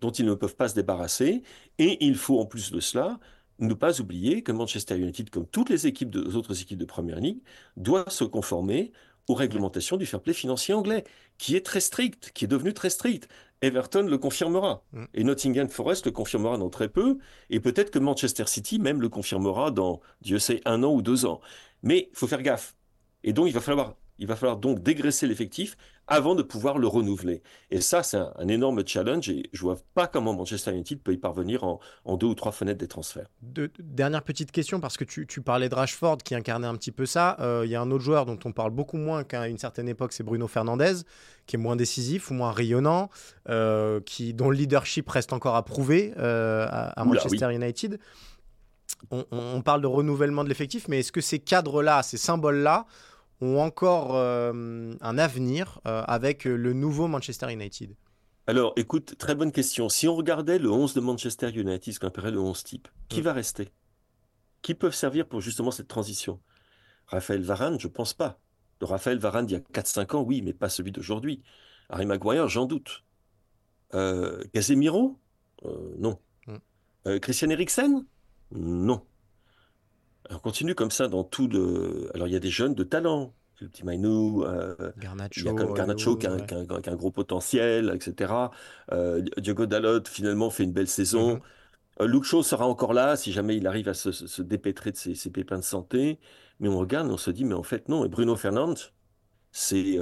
dont 0.00 0.10
ils 0.10 0.26
ne 0.26 0.34
peuvent 0.34 0.56
pas 0.56 0.68
se 0.68 0.74
débarrasser. 0.74 1.42
Et 1.78 2.04
il 2.04 2.16
faut 2.16 2.40
en 2.40 2.46
plus 2.46 2.70
de 2.72 2.80
cela 2.80 3.18
ne 3.60 3.74
pas 3.74 4.00
oublier 4.00 4.42
que 4.42 4.52
Manchester 4.52 4.96
United, 4.96 5.30
comme 5.30 5.46
toutes 5.46 5.68
les 5.68 5.86
équipes 5.86 6.10
de, 6.10 6.34
autres 6.34 6.60
équipes 6.62 6.78
de 6.78 6.84
Première 6.84 7.20
Ligue, 7.20 7.42
doit 7.76 8.08
se 8.08 8.24
conformer 8.24 8.92
aux 9.28 9.34
réglementations 9.34 9.96
du 9.96 10.06
fair 10.06 10.20
play 10.20 10.32
financier 10.32 10.74
anglais, 10.74 11.04
qui 11.38 11.56
est 11.56 11.64
très 11.64 11.80
strict, 11.80 12.32
qui 12.34 12.46
est 12.46 12.48
devenu 12.48 12.72
très 12.74 12.90
strict. 12.90 13.28
Everton 13.62 14.02
le 14.02 14.18
confirmera, 14.18 14.82
mm. 14.92 15.04
et 15.14 15.24
Nottingham 15.24 15.68
Forest 15.68 16.06
le 16.06 16.12
confirmera 16.12 16.56
dans 16.56 16.70
très 16.70 16.88
peu, 16.88 17.18
et 17.50 17.60
peut-être 17.60 17.90
que 17.90 17.98
Manchester 17.98 18.44
City 18.46 18.78
même 18.78 19.00
le 19.00 19.08
confirmera 19.08 19.70
dans, 19.70 20.00
Dieu 20.22 20.38
sait, 20.38 20.62
un 20.64 20.82
an 20.82 20.92
ou 20.92 21.02
deux 21.02 21.26
ans. 21.26 21.40
Mais 21.82 22.08
il 22.10 22.16
faut 22.16 22.26
faire 22.26 22.42
gaffe. 22.42 22.74
Et 23.22 23.32
donc, 23.32 23.46
il 23.48 23.52
va 23.52 23.60
falloir 23.60 23.96
Il 24.18 24.26
va 24.26 24.36
falloir 24.36 24.56
donc 24.56 24.82
dégraisser 24.82 25.26
l'effectif 25.26 25.76
avant 26.10 26.34
de 26.34 26.42
pouvoir 26.42 26.76
le 26.76 26.88
renouveler. 26.88 27.40
Et 27.70 27.80
ça, 27.80 28.02
c'est 28.02 28.18
un, 28.18 28.48
énorme 28.48 28.82
challenge 28.84 29.28
et 29.30 29.48
je 29.52 29.60
vois 29.62 29.76
pas 29.94 30.08
comment 30.08 30.34
Manchester 30.34 30.72
United 30.72 31.00
peut 31.00 31.12
y 31.12 31.16
parvenir 31.16 31.62
en, 31.62 31.80
deux 32.16 32.26
ou 32.26 32.34
trois 32.34 32.50
fenêtres 32.50 32.80
des 32.80 32.88
transferts. 32.88 33.28
dernière 33.40 34.24
petite 34.24 34.50
question, 34.50 34.80
parce 34.80 34.96
que 34.96 35.04
tu, 35.04 35.40
parlais 35.40 35.68
de 35.68 35.74
Rashford 35.74 36.18
qui 36.18 36.34
incarnait 36.34 36.66
un 36.66 36.74
petit 36.74 36.90
peu 36.90 37.06
ça. 37.06 37.36
Euh, 37.38 37.62
il 37.64 37.70
y 37.70 37.76
a 37.76 37.80
un 37.80 37.90
autre 37.92 38.02
joueur 38.02 38.26
dont 38.26 38.38
on 38.44 38.52
parle 38.52 38.72
beaucoup 38.72 38.96
moins 38.96 39.22
qu'à 39.22 39.46
une 39.46 39.56
certaine 39.56 39.88
époque, 39.88 40.12
c'est 40.12 40.24
Bruno 40.24 40.48
Fernandez, 40.48 41.04
qui 41.46 41.54
est 41.54 41.58
moins 41.58 41.76
décisif 41.76 42.30
ou 42.32 42.34
moins 42.34 42.50
rayonnant, 42.50 43.08
euh, 43.48 44.00
qui, 44.00 44.34
dont 44.34 44.50
le 44.50 44.56
leadership 44.56 45.08
reste 45.08 45.32
encore 45.32 45.54
à 45.54 45.64
prouver 45.64 46.12
euh, 46.18 46.66
à, 46.68 47.04
Manchester 47.04 47.54
United. 47.54 48.00
on, 49.12 49.62
parle 49.62 49.80
de 49.80 49.86
renouvellement 49.86 50.42
de 50.42 50.48
l'effectif, 50.48 50.88
mais 50.88 50.98
est-ce 50.98 51.12
que 51.12 51.20
ces 51.20 51.38
cadres-là, 51.38 52.02
ces 52.02 52.16
symboles-là, 52.16 52.86
ont 53.40 53.58
encore 53.58 54.14
euh, 54.14 54.94
un 55.00 55.18
avenir 55.18 55.80
euh, 55.86 56.02
avec 56.06 56.44
le 56.44 56.72
nouveau 56.72 57.08
Manchester 57.08 57.52
United 57.52 57.94
Alors, 58.46 58.72
écoute, 58.76 59.16
très 59.18 59.34
bonne 59.34 59.52
question. 59.52 59.88
Si 59.88 60.08
on 60.08 60.14
regardait 60.14 60.58
le 60.58 60.70
11 60.70 60.94
de 60.94 61.00
Manchester 61.00 61.50
United, 61.50 61.94
ce 61.94 61.98
qu'on 61.98 62.08
appellerait 62.08 62.32
le 62.32 62.40
11 62.40 62.62
type, 62.64 62.88
qui 63.08 63.20
mm. 63.20 63.24
va 63.24 63.32
rester? 63.32 63.68
Qui 64.62 64.74
peuvent 64.74 64.94
servir 64.94 65.26
pour 65.26 65.40
justement 65.40 65.70
cette 65.70 65.88
transition? 65.88 66.40
Raphaël 67.06 67.42
Varane, 67.42 67.80
je 67.80 67.88
pense 67.88 68.14
pas. 68.14 68.38
Le 68.80 68.86
Raphaël 68.86 69.18
Varane 69.18 69.46
d'il 69.46 69.54
y 69.54 69.60
a 69.60 69.80
4-5 69.80 70.16
ans, 70.16 70.22
oui, 70.22 70.42
mais 70.42 70.52
pas 70.52 70.68
celui 70.68 70.92
d'aujourd'hui. 70.92 71.42
Harry 71.88 72.06
Maguire, 72.06 72.48
j'en 72.48 72.66
doute. 72.66 73.04
Euh, 73.94 74.42
Casemiro? 74.52 75.18
Non. 75.98 76.18
Mm. 76.46 77.18
Christian 77.18 77.50
Eriksen? 77.50 78.04
Non. 78.52 79.02
On 80.30 80.38
continue 80.38 80.74
comme 80.74 80.90
ça 80.90 81.08
dans 81.08 81.24
tout 81.24 81.48
le. 81.48 82.10
Alors, 82.14 82.28
il 82.28 82.32
y 82.32 82.36
a 82.36 82.40
des 82.40 82.50
jeunes 82.50 82.74
de 82.74 82.84
talent. 82.84 83.34
Le 83.60 83.68
petit 83.68 83.84
Mainou, 83.84 84.42
euh, 84.44 84.74
il 84.96 85.44
y 85.44 85.48
a 85.48 85.52
comme 85.52 85.74
Garnacho 85.74 86.16
qui, 86.16 86.26
a, 86.26 86.32
un 86.32 86.96
gros 86.96 87.10
potentiel, 87.10 87.92
etc. 87.94 88.32
Euh, 88.90 89.22
Diogo 89.36 89.66
Dalot, 89.66 90.04
finalement, 90.06 90.48
fait 90.48 90.64
une 90.64 90.72
belle 90.72 90.88
saison. 90.88 91.36
Mm 91.36 91.40
Luke 92.06 92.24
Shaw 92.24 92.42
sera 92.42 92.66
encore 92.66 92.94
là 92.94 93.14
si 93.14 93.30
jamais 93.30 93.58
il 93.58 93.66
arrive 93.66 93.86
à 93.86 93.92
se, 93.92 94.40
dépêtrer 94.40 94.90
de 94.90 94.96
ses, 94.96 95.30
pépins 95.30 95.58
de 95.58 95.64
santé. 95.64 96.18
Mais 96.58 96.68
on 96.70 96.78
regarde, 96.78 97.10
on 97.10 97.18
se 97.18 97.30
dit, 97.30 97.44
mais 97.44 97.52
en 97.52 97.62
fait, 97.62 97.90
non. 97.90 98.06
Et 98.06 98.08
Bruno 98.08 98.36
Fernandes, 98.36 98.78
c'est 99.52 99.98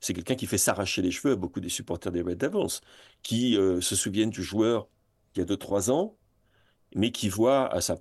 c'est 0.00 0.12
quelqu'un 0.12 0.34
qui 0.34 0.44
fait 0.44 0.58
s'arracher 0.58 1.00
les 1.00 1.10
cheveux 1.10 1.32
à 1.32 1.36
beaucoup 1.36 1.60
des 1.60 1.70
supporters 1.70 2.12
des 2.12 2.20
Red 2.20 2.36
Devils, 2.36 2.80
qui 3.22 3.54
se 3.54 3.96
souviennent 3.96 4.28
du 4.28 4.42
joueur 4.42 4.86
il 5.34 5.40
y 5.40 5.42
a 5.42 5.46
2-3 5.46 5.90
ans, 5.90 6.16
mais 6.94 7.10
qui 7.10 7.28
voit 7.28 7.72
à 7.72 7.80
sa, 7.80 8.00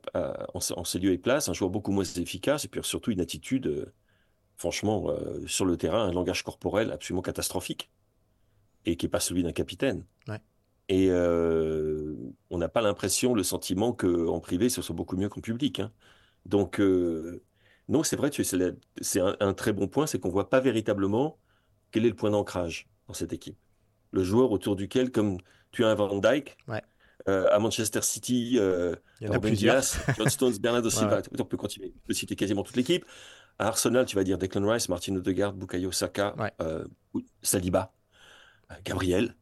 en, 0.53 0.83
ses 0.83 0.99
lieux 0.99 1.11
et 1.11 1.17
places 1.17 1.49
un 1.49 1.53
joueur 1.53 1.71
beaucoup 1.71 1.91
moins 1.91 2.03
efficace 2.03 2.65
et 2.65 2.67
puis 2.67 2.79
surtout 2.83 3.11
une 3.11 3.21
attitude, 3.21 3.67
euh, 3.67 3.93
franchement, 4.55 5.09
euh, 5.09 5.45
sur 5.47 5.65
le 5.65 5.75
terrain, 5.77 6.07
un 6.07 6.11
langage 6.11 6.43
corporel 6.43 6.91
absolument 6.91 7.23
catastrophique 7.23 7.89
et 8.85 8.95
qui 8.95 9.05
n'est 9.05 9.09
pas 9.09 9.19
celui 9.19 9.43
d'un 9.43 9.51
capitaine. 9.51 10.05
Et 10.89 11.07
euh, 11.09 12.15
on 12.49 12.57
n'a 12.57 12.67
pas 12.67 12.81
l'impression, 12.81 13.33
le 13.33 13.43
sentiment 13.43 13.93
qu'en 13.93 14.39
privé, 14.41 14.67
ce 14.67 14.81
soit 14.81 14.95
beaucoup 14.95 15.15
mieux 15.15 15.29
qu'en 15.29 15.39
public. 15.39 15.79
Hein. 15.79 15.91
Donc, 16.45 16.79
non, 17.87 18.03
c'est 18.03 18.17
vrai, 18.17 18.31
c'est 19.01 19.19
un, 19.21 19.37
un, 19.39 19.53
très 19.53 19.71
bon 19.71 19.87
point, 19.87 20.07
c'est 20.07 20.19
qu'on 20.19 20.27
ne 20.27 20.33
voit 20.33 20.49
pas 20.49 20.59
véritablement 20.59 21.37
quel 21.91 22.05
est 22.05 22.09
le 22.09 22.15
point 22.15 22.31
d'ancrage 22.31 22.89
dans 23.07 23.13
cette 23.13 23.31
équipe. 23.31 23.55
Le 24.11 24.23
joueur 24.23 24.51
autour 24.51 24.75
duquel, 24.75 25.09
comme 25.09 25.37
tu 25.71 25.85
as 25.85 25.89
un 25.89 25.95
Van 25.95 26.19
Dyke, 26.19 26.57
euh, 27.29 27.47
à 27.51 27.59
Manchester 27.59 28.01
City, 28.01 28.57
euh, 28.59 28.95
Ruben 29.21 29.53
Dias, 29.53 29.97
John 30.17 30.29
Stones, 30.29 30.57
Bernardo 30.59 30.89
Silva, 30.91 31.21
on 31.39 31.45
peut 31.45 31.55
continuer, 31.55 31.93
on 31.95 32.07
peut 32.07 32.13
citer 32.13 32.35
quasiment 32.35 32.63
toute 32.63 32.75
l'équipe. 32.75 33.05
À 33.59 33.67
Arsenal, 33.67 34.05
tu 34.05 34.15
vas 34.15 34.25
dire 34.25 34.37
Declan 34.37 34.67
Rice, 34.67 34.89
Martin 34.89 35.15
Odegaard, 35.15 35.53
Bukayo 35.53 35.91
Saka, 35.91 36.35
euh, 36.61 36.83
Saliba, 37.41 37.93
euh, 38.71 38.75
Gabriel. 38.83 39.35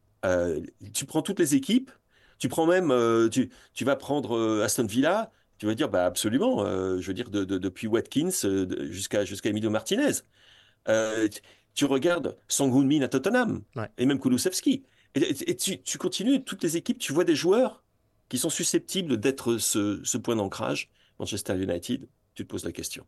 tu 0.94 1.06
prends 1.06 1.22
toutes 1.22 1.40
les 1.40 1.56
équipes, 1.56 1.90
tu 2.38 2.48
prends 2.48 2.66
même, 2.66 2.92
tu, 3.30 3.50
tu, 3.74 3.84
vas 3.84 3.96
prendre 3.96 4.62
Aston 4.62 4.86
Villa, 4.86 5.32
tu 5.58 5.66
vas 5.66 5.74
dire 5.74 5.88
bah 5.88 6.06
absolument, 6.06 6.64
je 7.00 7.06
veux 7.06 7.14
dire 7.14 7.30
de, 7.30 7.44
depuis 7.44 7.88
Watkins 7.88 8.30
jusqu'à 8.90 9.24
jusqu'à 9.24 9.48
Emilio 9.48 9.70
Martinez. 9.70 10.22
tu 11.74 11.84
regardes 11.84 12.36
Song 12.46 12.84
Min 12.84 13.02
à 13.02 13.08
Tottenham 13.08 13.62
et 13.98 14.06
même 14.06 14.20
Kulusevski. 14.20 14.84
Et, 15.14 15.56
tu, 15.56 15.98
continues, 15.98 16.42
toutes 16.42 16.62
les 16.62 16.76
équipes, 16.76 16.98
tu 16.98 17.12
vois 17.12 17.24
des 17.24 17.36
joueurs 17.36 17.82
qui 18.28 18.38
sont 18.38 18.50
susceptibles 18.50 19.18
d'être 19.18 19.58
ce, 19.58 20.16
point 20.16 20.36
d'ancrage. 20.36 20.88
Manchester 21.18 21.54
United, 21.54 22.08
tu 22.34 22.44
te 22.44 22.48
poses 22.48 22.64
la 22.64 22.72
question. 22.72 23.04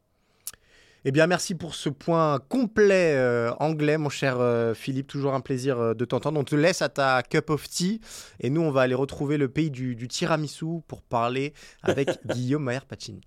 Eh 1.07 1.13
bien, 1.13 1.27
merci 1.27 1.55
pour 1.55 1.75
ce 1.75 1.91
point 1.91 2.39
complet 2.49 3.15
euh, 3.15 3.53
anglais, 3.59 3.99
mon 3.99 4.09
cher 4.09 4.41
euh, 4.41 4.73
Philippe. 4.73 5.07
Toujours 5.07 5.35
un 5.35 5.41
plaisir 5.41 5.79
euh, 5.79 5.95
de 5.95 6.05
t'entendre. 6.07 6.41
On 6.41 6.45
te 6.45 6.57
laisse 6.57 6.81
à 6.81 6.89
ta 6.89 7.23
cup 7.23 7.51
of 7.51 7.69
tea. 7.69 8.01
Et 8.41 8.49
nous, 8.49 8.63
on 8.63 8.71
va 8.71 8.83
aller 8.83 8.95
retrouver 8.95 9.37
le 9.37 9.49
pays 9.49 9.71
du, 9.71 9.97
du 9.97 10.09
tiramisu 10.09 10.81
pour 10.87 11.03
parler 11.03 11.53
avec 11.83 12.09
Guillaume 12.27 12.65
Maher-Pacini. 12.65 13.21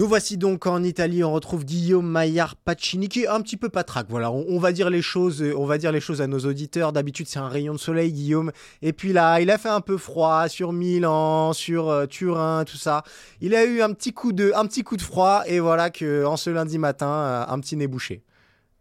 Nous 0.00 0.08
voici 0.08 0.38
donc 0.38 0.66
en 0.66 0.82
Italie, 0.82 1.22
on 1.22 1.30
retrouve 1.30 1.66
Guillaume 1.66 2.08
Maillard 2.08 2.56
Pacini 2.56 3.10
qui 3.10 3.24
est 3.24 3.28
un 3.28 3.42
petit 3.42 3.58
peu 3.58 3.68
patraque. 3.68 4.06
Voilà, 4.08 4.32
on, 4.32 4.58
va 4.58 4.72
dire 4.72 4.88
les 4.88 5.02
choses, 5.02 5.44
on 5.54 5.66
va 5.66 5.76
dire 5.76 5.92
les 5.92 6.00
choses 6.00 6.22
à 6.22 6.26
nos 6.26 6.38
auditeurs. 6.38 6.94
D'habitude, 6.94 7.26
c'est 7.28 7.38
un 7.38 7.50
rayon 7.50 7.74
de 7.74 7.78
soleil, 7.78 8.10
Guillaume. 8.10 8.50
Et 8.80 8.94
puis 8.94 9.12
là, 9.12 9.42
il 9.42 9.50
a 9.50 9.58
fait 9.58 9.68
un 9.68 9.82
peu 9.82 9.98
froid 9.98 10.48
sur 10.48 10.72
Milan, 10.72 11.52
sur 11.52 11.90
euh, 11.90 12.06
Turin, 12.06 12.64
tout 12.64 12.78
ça. 12.78 13.02
Il 13.42 13.54
a 13.54 13.66
eu 13.66 13.82
un 13.82 13.92
petit 13.92 14.14
coup 14.14 14.32
de, 14.32 14.52
un 14.56 14.64
petit 14.64 14.84
coup 14.84 14.96
de 14.96 15.02
froid 15.02 15.42
et 15.46 15.60
voilà 15.60 15.90
que 15.90 16.24
en 16.24 16.38
ce 16.38 16.48
lundi 16.48 16.78
matin, 16.78 17.10
euh, 17.10 17.44
un 17.46 17.60
petit 17.60 17.76
nez 17.76 17.86
bouché. 17.86 18.22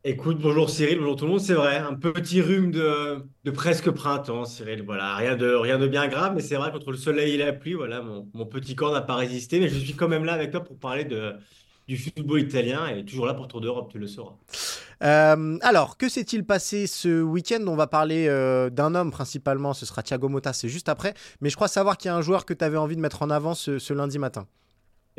Écoute, 0.06 0.40
bonjour 0.42 0.70
Cyril, 0.70 1.00
bonjour 1.00 1.18
tout 1.18 1.26
le 1.26 1.32
monde. 1.32 1.42
C'est 1.42 1.54
vrai, 1.54 1.76
un 1.76 1.94
petit 1.94 2.40
rhume 2.42 2.72
de, 2.72 3.52
presque 3.52 3.92
printemps, 3.92 4.46
Cyril. 4.46 4.82
Voilà, 4.84 5.14
rien 5.16 5.36
de, 5.36 5.54
rien 5.54 5.78
de 5.78 5.88
bien 5.88 6.08
grave, 6.08 6.36
mais 6.36 6.42
c'est 6.42 6.56
vrai, 6.56 6.72
contre 6.72 6.92
le 6.92 6.98
soleil 6.98 7.34
et 7.34 7.38
la 7.38 7.52
pluie, 7.52 7.74
voilà, 7.74 8.02
mon, 8.02 8.46
petit 8.46 8.76
corps 8.76 8.94
n'a 8.94 9.02
pas 9.02 9.16
résisté. 9.16 9.60
Mais 9.60 9.68
je 9.68 9.78
suis 9.78 9.96
quand 9.96 10.08
même 10.08 10.24
là 10.24 10.34
avec 10.34 10.52
toi 10.52 10.64
pour 10.64 10.78
parler 10.78 11.06
du 11.86 11.98
football 11.98 12.40
italien 12.40 12.88
et 12.88 13.04
toujours 13.04 13.26
là 13.26 13.34
pour 13.34 13.50
Tour 13.50 13.60
d'Europe, 13.60 13.92
tu 13.92 14.00
le 14.00 14.08
sauras. 14.08 14.36
Euh, 15.04 15.58
alors, 15.62 15.98
que 15.98 16.08
s'est-il 16.08 16.46
passé 16.46 16.88
ce 16.88 17.22
week-end? 17.22 17.66
On 17.68 17.76
va 17.76 17.88
parler 17.88 18.28
euh, 18.30 18.70
d'un 18.70 18.96
homme 18.96 19.12
principalement, 19.12 19.74
ce 19.74 19.86
sera 19.86 20.02
Thiago 20.02 20.30
Motta, 20.30 20.54
c'est 20.54 20.70
juste 20.70 20.88
après. 20.88 21.14
Mais 21.42 21.50
je 21.50 21.58
crois 21.58 21.68
savoir 21.68 21.98
qu'il 21.98 22.08
y 22.08 22.12
a 22.12 22.16
un 22.16 22.22
joueur 22.22 22.46
que 22.46 22.54
tu 22.54 22.64
avais 22.64 22.78
envie 22.78 22.96
de 22.96 23.02
mettre 23.02 23.22
en 23.22 23.30
avant 23.30 23.54
ce 23.54 23.94
lundi 23.94 24.18
matin. 24.18 24.48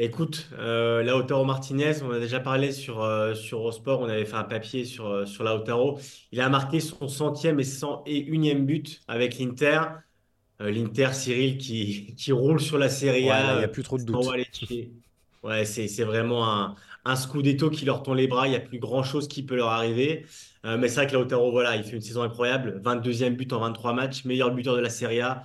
Écoute, 0.03 0.49
euh, 0.59 1.03
Lautaro 1.03 1.45
Martinez, 1.45 2.03
on 2.03 2.11
a 2.11 2.19
déjà 2.19 2.41
parlé 2.41 2.73
sur, 2.73 3.03
euh, 3.03 3.35
sur 3.35 3.59
Eurosport, 3.59 4.01
on 4.01 4.09
avait 4.09 4.25
fait 4.25 4.37
un 4.37 4.45
papier 4.45 4.87
sur, 4.87 5.07
euh, 5.07 5.27
sur 5.27 5.45
Lautaro. 5.45 5.99
Il 6.33 6.41
a 6.41 6.49
marqué 6.49 6.81
son 6.81 7.07
centième 7.07 7.61
et 7.61 7.65
cent 7.65 8.03
et 8.07 8.19
unième 8.19 8.65
but 8.65 9.03
avec 9.09 9.39
l'Inter. 9.39 9.81
Euh, 10.63 10.71
L'Inter, 10.71 11.11
Cyril, 11.13 11.59
qui, 11.59 12.15
qui 12.19 12.33
roule 12.33 12.61
sur 12.61 12.79
la 12.79 12.89
Serie 12.89 13.29
A. 13.29 13.57
Il 13.57 13.59
n'y 13.59 13.65
a 13.65 13.69
plus 13.69 13.83
trop 13.83 13.99
de 13.99 14.05
doute. 14.05 14.27
Ouais, 15.43 15.67
c'est 15.67 16.05
vraiment 16.05 16.51
un, 16.51 16.77
un 17.05 17.17
scudetto 17.17 17.69
qui 17.69 17.85
leur 17.85 18.03
tend 18.03 18.15
les 18.15 18.27
bras. 18.27 18.47
Il 18.47 18.51
n'y 18.53 18.57
a 18.57 18.61
plus 18.61 18.79
grand-chose 18.79 19.29
qui 19.29 19.43
peut 19.43 19.57
leur 19.57 19.69
arriver. 19.69 20.25
mais 20.65 20.89
c'est 20.89 20.95
vrai 20.95 21.09
que 21.09 21.13
Lautaro, 21.13 21.51
voilà, 21.51 21.77
il 21.77 21.85
fait 21.85 21.97
une 21.97 22.01
saison 22.01 22.23
incroyable. 22.23 22.81
22e 22.83 23.37
but 23.37 23.53
en 23.53 23.61
23 23.61 23.93
matchs, 23.93 24.25
meilleur 24.25 24.51
buteur 24.55 24.77
de 24.77 24.81
la 24.81 24.91
Serie 24.91 25.21
A. 25.21 25.43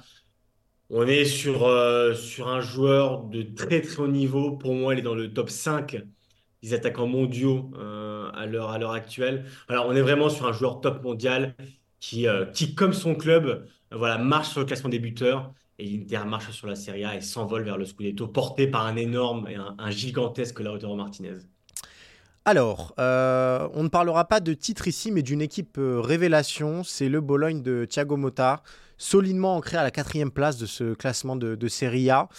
On 0.89 1.07
est 1.07 1.25
sur, 1.25 1.65
euh, 1.65 2.13
sur 2.13 2.47
un 2.47 2.61
joueur 2.61 3.23
de 3.23 3.41
très 3.41 3.81
très 3.81 3.99
haut 3.99 4.07
niveau. 4.07 4.51
Pour 4.51 4.73
moi, 4.75 4.93
il 4.93 4.99
est 4.99 5.01
dans 5.01 5.15
le 5.15 5.33
top 5.33 5.49
5 5.49 6.03
des 6.61 6.73
attaquants 6.73 7.07
mondiaux 7.07 7.71
euh, 7.77 8.29
à 8.33 8.45
l'heure 8.45 8.91
actuelle. 8.91 9.45
Alors, 9.67 9.87
on 9.87 9.95
est 9.95 10.01
vraiment 10.01 10.29
sur 10.29 10.45
un 10.45 10.51
joueur 10.51 10.81
top 10.81 11.03
mondial 11.03 11.55
qui, 11.99 12.27
euh, 12.27 12.45
comme 12.75 12.93
son 12.93 13.15
club, 13.15 13.67
voilà, 13.91 14.17
marche 14.19 14.49
sur 14.49 14.59
le 14.59 14.65
classement 14.65 14.89
des 14.89 14.99
buteurs. 14.99 15.53
Et 15.79 15.85
l'Inter 15.85 16.21
marche 16.25 16.51
sur 16.51 16.67
la 16.67 16.75
Serie 16.75 17.03
A 17.03 17.15
et 17.15 17.21
s'envole 17.21 17.63
vers 17.63 17.77
le 17.77 17.85
Scudetto, 17.85 18.27
porté 18.27 18.67
par 18.67 18.85
un 18.85 18.95
énorme 18.95 19.47
et 19.49 19.55
un, 19.55 19.91
gigantesque 19.91 20.59
Lautaro 20.59 20.95
Martinez. 20.95 21.37
Alors, 22.45 22.93
on 22.97 23.83
ne 23.83 23.87
parlera 23.89 24.25
pas 24.25 24.39
de 24.39 24.53
titre 24.53 24.87
ici, 24.87 25.11
mais 25.11 25.23
d'une 25.23 25.41
équipe 25.41 25.79
révélation. 25.79 26.83
C'est 26.83 27.09
le 27.09 27.19
Bologne 27.21 27.61
de 27.61 27.85
Thiago 27.85 28.17
Motta 28.17 28.61
solidement 28.97 29.55
ancré 29.55 29.77
à 29.77 29.83
la 29.83 29.91
quatrième 29.91 30.31
place 30.31 30.57
de 30.57 30.65
ce 30.65 30.93
classement 30.93 31.35
de, 31.35 31.67
Serie 31.67 32.09
A. 32.09 32.29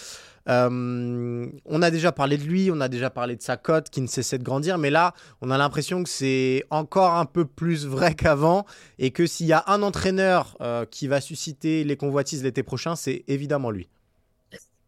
Euh, 0.48 1.46
on 1.64 1.82
a 1.82 1.90
déjà 1.90 2.12
parlé 2.12 2.38
de 2.38 2.44
lui, 2.44 2.70
on 2.72 2.80
a 2.80 2.88
déjà 2.88 3.10
parlé 3.10 3.34
de 3.34 3.42
sa 3.42 3.56
cote 3.56 3.90
qui 3.90 4.00
ne 4.00 4.06
cessait 4.06 4.38
de 4.38 4.44
grandir, 4.44 4.78
mais 4.78 4.90
là, 4.90 5.12
on 5.40 5.50
a 5.50 5.58
l'impression 5.58 6.04
que 6.04 6.08
c'est 6.08 6.64
encore 6.70 7.14
un 7.14 7.24
peu 7.24 7.44
plus 7.44 7.84
vrai 7.84 8.14
qu'avant 8.14 8.64
et 9.00 9.10
que 9.10 9.26
s'il 9.26 9.46
y 9.46 9.52
a 9.52 9.64
un 9.66 9.82
entraîneur 9.82 10.56
euh, 10.60 10.84
qui 10.84 11.08
va 11.08 11.20
susciter 11.20 11.82
les 11.82 11.96
convoitises 11.96 12.44
l'été 12.44 12.62
prochain, 12.62 12.94
c'est 12.94 13.24
évidemment 13.26 13.72
lui. 13.72 13.88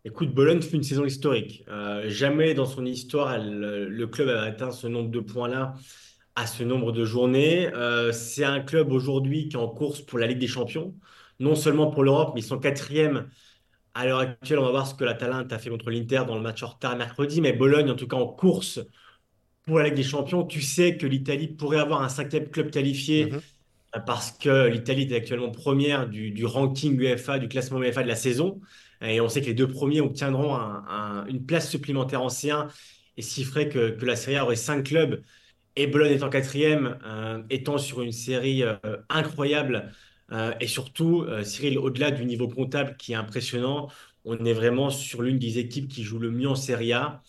Écoute, 0.09 0.35
Bologne 0.35 0.63
fait 0.63 0.77
une 0.77 0.83
saison 0.83 1.05
historique. 1.05 1.65
Euh, 1.69 2.09
jamais 2.09 2.55
dans 2.55 2.65
son 2.65 2.87
histoire, 2.87 3.37
le 3.39 4.07
club 4.07 4.29
a 4.31 4.43
atteint 4.43 4.71
ce 4.71 4.87
nombre 4.87 5.11
de 5.11 5.21
points-là 5.21 5.75
à 6.35 6.47
ce 6.47 6.63
nombre 6.63 6.93
de 6.93 7.05
journées. 7.05 7.69
c'est 8.13 8.45
un 8.45 8.61
club 8.61 8.91
aujourd'hui 8.93 9.49
qui 9.49 9.57
est 9.57 9.59
en 9.59 9.69
course 9.69 10.01
pour 10.01 10.19
la 10.19 10.27
Ligue 10.27 10.39
des 10.39 10.47
Champions 10.47 10.95
non 11.41 11.55
seulement 11.55 11.89
pour 11.91 12.03
l'Europe, 12.03 12.33
mais 12.35 12.41
ils 12.41 12.45
sont 12.45 12.59
quatrième 12.59 13.29
à 13.95 14.07
l'heure 14.07 14.21
actuelle. 14.21 14.59
On 14.61 14.65
va 14.65 14.71
voir 14.71 14.87
ce 14.89 14.95
que 14.95 15.05
la 15.05 15.15
Talente 15.15 15.53
a 15.53 15.59
fait 15.59 15.71
contre 15.71 15.91
l'Inter 15.91 16.23
dans 16.27 16.37
le 16.37 16.43
match 16.43 16.63
en 16.65 16.69
retard 16.69 16.97
mercredi, 16.97 17.41
mais 17.41 17.53
Bologne, 17.53 17.91
en 17.91 17.97
tout 17.97 18.09
cas 18.09 18.17
en 18.17 18.27
course 18.29 18.81
pour 19.67 19.79
la 19.79 19.87
Ligue 19.87 19.95
des 19.95 20.03
Champions. 20.03 20.45
Tu 20.45 20.63
sais 20.63 20.97
que 20.97 21.07
l'Italie 21.07 21.49
pourrait 21.49 21.79
avoir 21.79 22.03
un 22.03 22.09
cinquième 22.09 22.49
club 22.51 22.71
qualifié 22.71 23.31
Mhm. 23.33 23.41
euh, 23.97 24.01
parce 24.01 24.33
que 24.33 24.69
l'Italie 24.69 25.05
est 25.11 25.17
actuellement 25.17 25.51
première 25.51 26.09
du, 26.09 26.31
du 26.33 26.47
ranking 26.47 26.99
UEFA, 26.99 27.39
du 27.39 27.49
classement 27.49 27.81
UEFA 27.81 28.03
de 28.03 28.09
la 28.09 28.17
saison. 28.17 28.61
Et 29.03 29.21
on 29.21 29.29
sait 29.29 29.41
que 29.41 29.47
les 29.47 29.55
deux 29.55 29.69
premiers 29.69 30.01
obtiendront 30.01 30.55
un- 30.55 30.85
un- 30.89 31.27
une 31.27 31.45
place 31.45 31.71
supplémentaire 31.71 32.23
en 32.23 32.29
C1 32.29 32.69
et 33.17 33.23
ce 33.23 33.35
qui 33.35 33.45
ferait 33.45 33.69
que, 33.69 33.97
la 34.05 34.17
Serie 34.17 34.37
A 34.37 34.45
aurait 34.45 34.57
cinq 34.57 34.85
clubs 34.85 35.23
et 35.77 35.87
Bologne 35.87 36.13
étant 36.13 36.29
quatrième, 36.31 36.99
euh, 37.07 37.43
étant 37.51 37.79
sur 37.79 38.03
une 38.03 38.13
série 38.13 38.63
euh, 38.65 38.77
incroyable. 39.09 39.93
Euh, 40.33 40.53
et 40.61 40.67
surtout, 40.67 41.27
Cyril, 41.45 41.79
au-delà 41.79 42.11
du 42.11 42.25
niveau 42.27 42.49
comptable 42.49 42.97
qui 42.99 43.13
est 43.13 43.17
impressionnant, 43.17 43.89
on 44.25 44.45
est 44.45 44.53
vraiment 44.53 44.91
sur 44.91 45.23
l'une 45.23 45.39
des 45.39 45.59
équipes 45.59 45.89
qui 45.89 46.03
joue 46.03 46.19
le 46.19 46.31
mieux 46.31 46.49
en 46.49 46.55
Serie 46.55 46.93
A. 46.93 47.23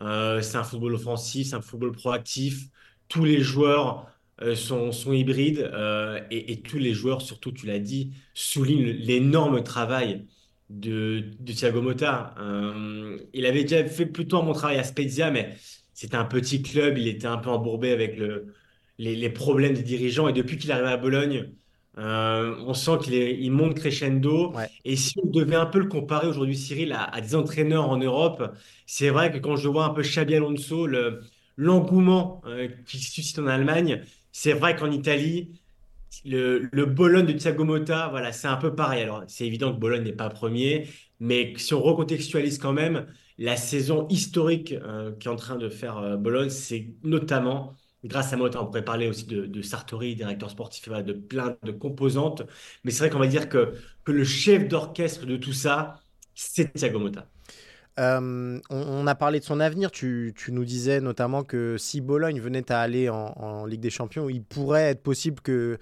C'est 0.00 0.56
un 0.56 0.64
football 0.64 0.94
offensif, 0.94 1.48
c'est 1.48 1.56
un 1.56 1.60
football 1.62 1.92
proactif. 1.92 2.66
Tous 3.08 3.24
les 3.24 3.40
joueurs 3.40 4.08
sont, 4.54 4.90
hybrides 5.12 5.70
et 6.30 6.60
tous 6.62 6.78
les 6.78 6.94
joueurs, 6.94 7.22
surtout, 7.22 7.52
tu 7.52 7.66
l'as 7.66 7.78
dit, 7.78 8.12
soulignent 8.34 8.90
l'énorme 8.90 9.62
travail 9.62 10.26
de, 10.70 11.24
de 11.38 11.52
Thiago 11.52 11.82
Motta. 11.82 12.34
Euh, 12.40 13.18
il 13.34 13.44
avait 13.44 13.64
déjà 13.64 13.84
fait 13.84 14.06
plutôt 14.06 14.38
un 14.38 14.44
bon 14.44 14.54
travail 14.54 14.78
à 14.78 14.84
Spezia, 14.84 15.30
mais 15.30 15.56
c'était 15.92 16.16
un 16.16 16.24
petit 16.24 16.62
club, 16.62 16.96
il 16.96 17.08
était 17.08 17.26
un 17.26 17.36
peu 17.38 17.50
embourbé 17.50 17.90
avec 17.92 18.16
le, 18.16 18.54
les, 18.98 19.16
les 19.16 19.30
problèmes 19.30 19.74
des 19.74 19.82
dirigeants. 19.82 20.28
Et 20.28 20.32
depuis 20.32 20.56
qu'il 20.56 20.70
est 20.70 20.72
arrivé 20.72 20.88
à 20.88 20.96
Bologne, 20.96 21.52
euh, 21.98 22.54
on 22.66 22.72
sent 22.72 22.92
qu'il 23.02 23.14
il 23.14 23.50
monte 23.50 23.74
crescendo. 23.74 24.52
Ouais. 24.54 24.70
Et 24.84 24.96
si 24.96 25.14
on 25.22 25.26
devait 25.28 25.56
un 25.56 25.66
peu 25.66 25.80
le 25.80 25.88
comparer 25.88 26.28
aujourd'hui, 26.28 26.56
Cyril, 26.56 26.92
à, 26.92 27.02
à 27.02 27.20
des 27.20 27.34
entraîneurs 27.34 27.90
en 27.90 27.98
Europe, 27.98 28.54
c'est 28.86 29.10
vrai 29.10 29.30
que 29.32 29.38
quand 29.38 29.56
je 29.56 29.68
vois 29.68 29.84
un 29.84 29.90
peu 29.90 30.02
Xabi 30.02 30.36
Alonso, 30.36 30.86
le, 30.86 31.20
l'engouement 31.56 32.40
euh, 32.46 32.68
qu'il 32.86 33.00
suscite 33.00 33.38
en 33.40 33.48
Allemagne, 33.48 34.02
c'est 34.32 34.52
vrai 34.52 34.76
qu'en 34.76 34.90
Italie, 34.92 35.59
le, 36.24 36.84
Bologne 36.84 37.26
de 37.26 37.32
Thiago 37.32 37.64
Motta, 37.64 38.08
voilà, 38.08 38.32
c'est 38.32 38.48
un 38.48 38.56
peu 38.56 38.74
pareil. 38.74 39.02
Alors, 39.02 39.24
c'est 39.28 39.46
évident 39.46 39.72
que 39.72 39.78
Bologne 39.78 40.02
n'est 40.02 40.12
pas 40.12 40.28
premier, 40.28 40.88
mais 41.20 41.54
si 41.56 41.74
on 41.74 41.82
recontextualise 41.82 42.58
quand 42.58 42.72
même, 42.72 43.06
la 43.38 43.56
saison 43.56 44.06
historique 44.08 44.72
euh, 44.72 45.12
qu'est 45.12 45.28
en 45.28 45.36
train 45.36 45.56
de 45.56 45.68
faire 45.68 45.98
euh, 45.98 46.16
Bologne, 46.16 46.50
c'est 46.50 46.94
notamment 47.02 47.76
grâce 48.04 48.32
à 48.32 48.36
Motta. 48.36 48.62
On 48.62 48.66
pourrait 48.66 48.84
parler 48.84 49.08
aussi 49.08 49.26
de, 49.26 49.46
de 49.46 49.62
Sartori, 49.62 50.14
directeur 50.14 50.50
sportif, 50.50 50.88
voilà, 50.88 51.02
de 51.02 51.12
plein 51.12 51.56
de 51.62 51.72
composantes. 51.72 52.42
Mais 52.84 52.90
c'est 52.90 53.00
vrai 53.00 53.10
qu'on 53.10 53.18
va 53.18 53.26
dire 53.26 53.48
que, 53.48 53.74
que 54.04 54.12
le 54.12 54.24
chef 54.24 54.68
d'orchestre 54.68 55.26
de 55.26 55.36
tout 55.36 55.52
ça, 55.52 56.00
c'est 56.34 56.72
Thiago 56.72 56.98
Motta. 56.98 57.30
Euh, 57.98 58.58
on, 58.70 59.06
a 59.06 59.14
parlé 59.14 59.40
de 59.40 59.44
son 59.44 59.60
avenir. 59.60 59.90
Tu, 59.90 60.34
nous 60.48 60.64
disais 60.64 61.00
notamment 61.00 61.42
que 61.42 61.76
si 61.78 62.00
Bologne 62.00 62.40
venait 62.40 62.70
à 62.70 62.80
aller 62.80 63.08
en, 63.08 63.66
Ligue 63.66 63.80
des 63.80 63.90
Champions, 63.90 64.28
il 64.28 64.42
pourrait 64.42 64.90
être 64.90 65.02
possible 65.02 65.40
que, 65.40 65.78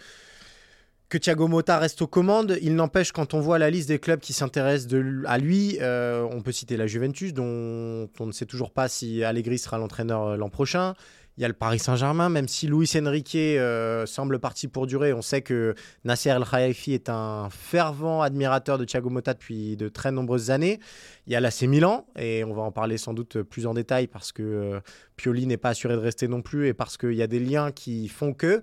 que 1.08 1.18
Thiago 1.18 1.46
Motta 1.48 1.78
reste 1.78 2.02
aux 2.02 2.06
commandes. 2.06 2.58
Il 2.62 2.74
n'empêche, 2.74 3.12
quand 3.12 3.34
on 3.34 3.40
voit 3.40 3.58
la 3.58 3.70
liste 3.70 3.88
des 3.88 3.98
clubs 3.98 4.20
qui 4.20 4.32
s'intéressent 4.32 4.92
à 5.26 5.38
lui, 5.38 5.78
euh, 5.80 6.26
on 6.32 6.42
peut 6.42 6.52
citer 6.52 6.76
la 6.76 6.86
Juventus, 6.86 7.32
dont 7.34 8.08
on 8.18 8.26
ne 8.26 8.32
sait 8.32 8.46
toujours 8.46 8.72
pas 8.72 8.88
si 8.88 9.22
Allegri 9.22 9.58
sera 9.58 9.78
l'entraîneur 9.78 10.22
euh, 10.24 10.36
l'an 10.36 10.48
prochain. 10.48 10.94
Il 11.38 11.42
y 11.42 11.44
a 11.44 11.48
le 11.48 11.54
Paris 11.54 11.78
Saint-Germain, 11.78 12.30
même 12.30 12.48
si 12.48 12.66
Luis 12.66 12.90
Enrique 12.96 13.36
euh, 13.36 14.06
semble 14.06 14.40
parti 14.40 14.66
pour 14.66 14.88
durer. 14.88 15.12
On 15.12 15.22
sait 15.22 15.40
que 15.40 15.76
Nasser 16.02 16.30
El 16.30 16.42
Khelaifi 16.44 16.94
est 16.94 17.08
un 17.08 17.48
fervent 17.48 18.22
admirateur 18.22 18.76
de 18.76 18.84
Thiago 18.84 19.08
Motta 19.08 19.34
depuis 19.34 19.76
de 19.76 19.88
très 19.88 20.10
nombreuses 20.10 20.50
années. 20.50 20.80
Il 21.28 21.32
y 21.32 21.36
a 21.36 21.40
l'AC 21.40 21.62
Milan, 21.62 22.06
et 22.18 22.42
on 22.42 22.52
va 22.54 22.62
en 22.62 22.72
parler 22.72 22.98
sans 22.98 23.14
doute 23.14 23.40
plus 23.42 23.66
en 23.68 23.74
détail 23.74 24.08
parce 24.08 24.32
que 24.32 24.42
euh, 24.42 24.80
Pioli 25.14 25.46
n'est 25.46 25.56
pas 25.58 25.68
assuré 25.68 25.94
de 25.94 26.00
rester 26.00 26.26
non 26.26 26.42
plus 26.42 26.66
et 26.66 26.74
parce 26.74 26.96
qu'il 26.96 27.14
y 27.14 27.22
a 27.22 27.28
des 27.28 27.38
liens 27.38 27.70
qui 27.70 28.08
font 28.08 28.34
que. 28.34 28.60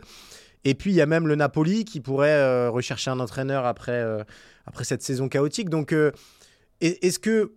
Et 0.65 0.73
puis 0.75 0.91
il 0.91 0.95
y 0.95 1.01
a 1.01 1.05
même 1.05 1.27
le 1.27 1.35
Napoli 1.35 1.85
qui 1.85 2.01
pourrait 2.01 2.31
euh, 2.33 2.69
rechercher 2.69 3.09
un 3.09 3.21
entraîneur 3.21 3.65
après, 3.65 4.03
après 4.65 4.83
cette 4.83 5.01
saison 5.01 5.29
chaotique. 5.29 5.69
Donc 5.69 5.93
est- 5.93 6.11
est-ce 6.81 7.19
que 7.19 7.53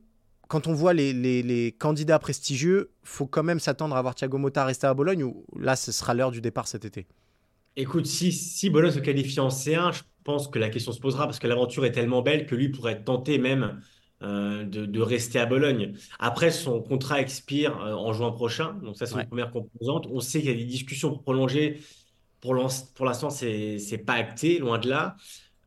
quand 0.49 0.67
on 0.67 0.75
voit 0.75 0.95
les, 0.95 1.13
les- 1.13 1.43
les 1.43 1.73
candidats 1.73 2.19
prestigieux, 2.19 2.91
faut 3.05 3.27
quand 3.27 3.43
même 3.43 3.61
s'attendre 3.61 3.97
à 3.97 4.03
voir 4.03 4.15
Thiago 4.15 4.39
Motta 4.39 4.65
rester 4.65 4.87
à 4.87 4.95
Bologne 4.95 5.25
ou 5.25 5.45
là 5.59 5.77
ce 5.77 5.93
sera 5.93 6.15
l'heure 6.15 6.31
du 6.33 6.41
départ 6.41 6.69
cet 6.69 6.85
été? 6.85 7.07
Écoute, 7.77 8.07
si, 8.07 8.33
si 8.33 8.71
Bologne 8.71 8.91
se 8.93 8.99
qualifie 8.99 9.39
en 9.41 9.51
C1, 9.51 9.93
je 9.93 10.03
pense 10.25 10.49
que 10.49 10.59
la 10.59 10.69
question 10.69 10.93
se 10.93 11.01
posera 11.01 11.27
parce 11.27 11.39
que 11.39 11.47
l'aventure 11.47 11.85
est 11.85 11.93
tellement 11.93 12.23
belle 12.23 12.47
que 12.47 12.55
lui 12.57 12.71
pourrait 12.71 12.93
être 12.95 13.05
tenté 13.05 13.39
même 13.39 13.81
euh, 14.23 14.65
de, 14.65 14.85
de 14.85 15.01
rester 15.01 15.39
à 15.39 15.47
Bologne. 15.47 15.97
Après, 16.19 16.51
son 16.51 16.83
contrat 16.83 17.21
expire 17.21 17.81
euh, 17.81 17.95
en 17.95 18.13
juin 18.13 18.33
prochain, 18.33 18.75
donc 18.83 18.97
ça 18.97 19.07
c'est 19.07 19.17
Ouais. 19.17 19.23
une 19.23 19.29
première 19.29 19.51
composante. 19.53 20.07
On 20.11 20.19
sait 20.21 20.41
qu'il 20.41 20.51
y 20.51 20.53
a 20.53 20.57
des 20.57 20.65
discussions 20.65 21.11
pour 21.11 21.23
prolonger. 21.23 21.81
Pour 22.41 22.55
l'in- 22.55 22.69
pour 22.97 23.07
l'instant, 23.07 23.31
c'est 23.31 23.79
pas 24.07 24.15
acté, 24.15 24.59
loin 24.59 24.79
de 24.79 24.89
là. 24.89 25.17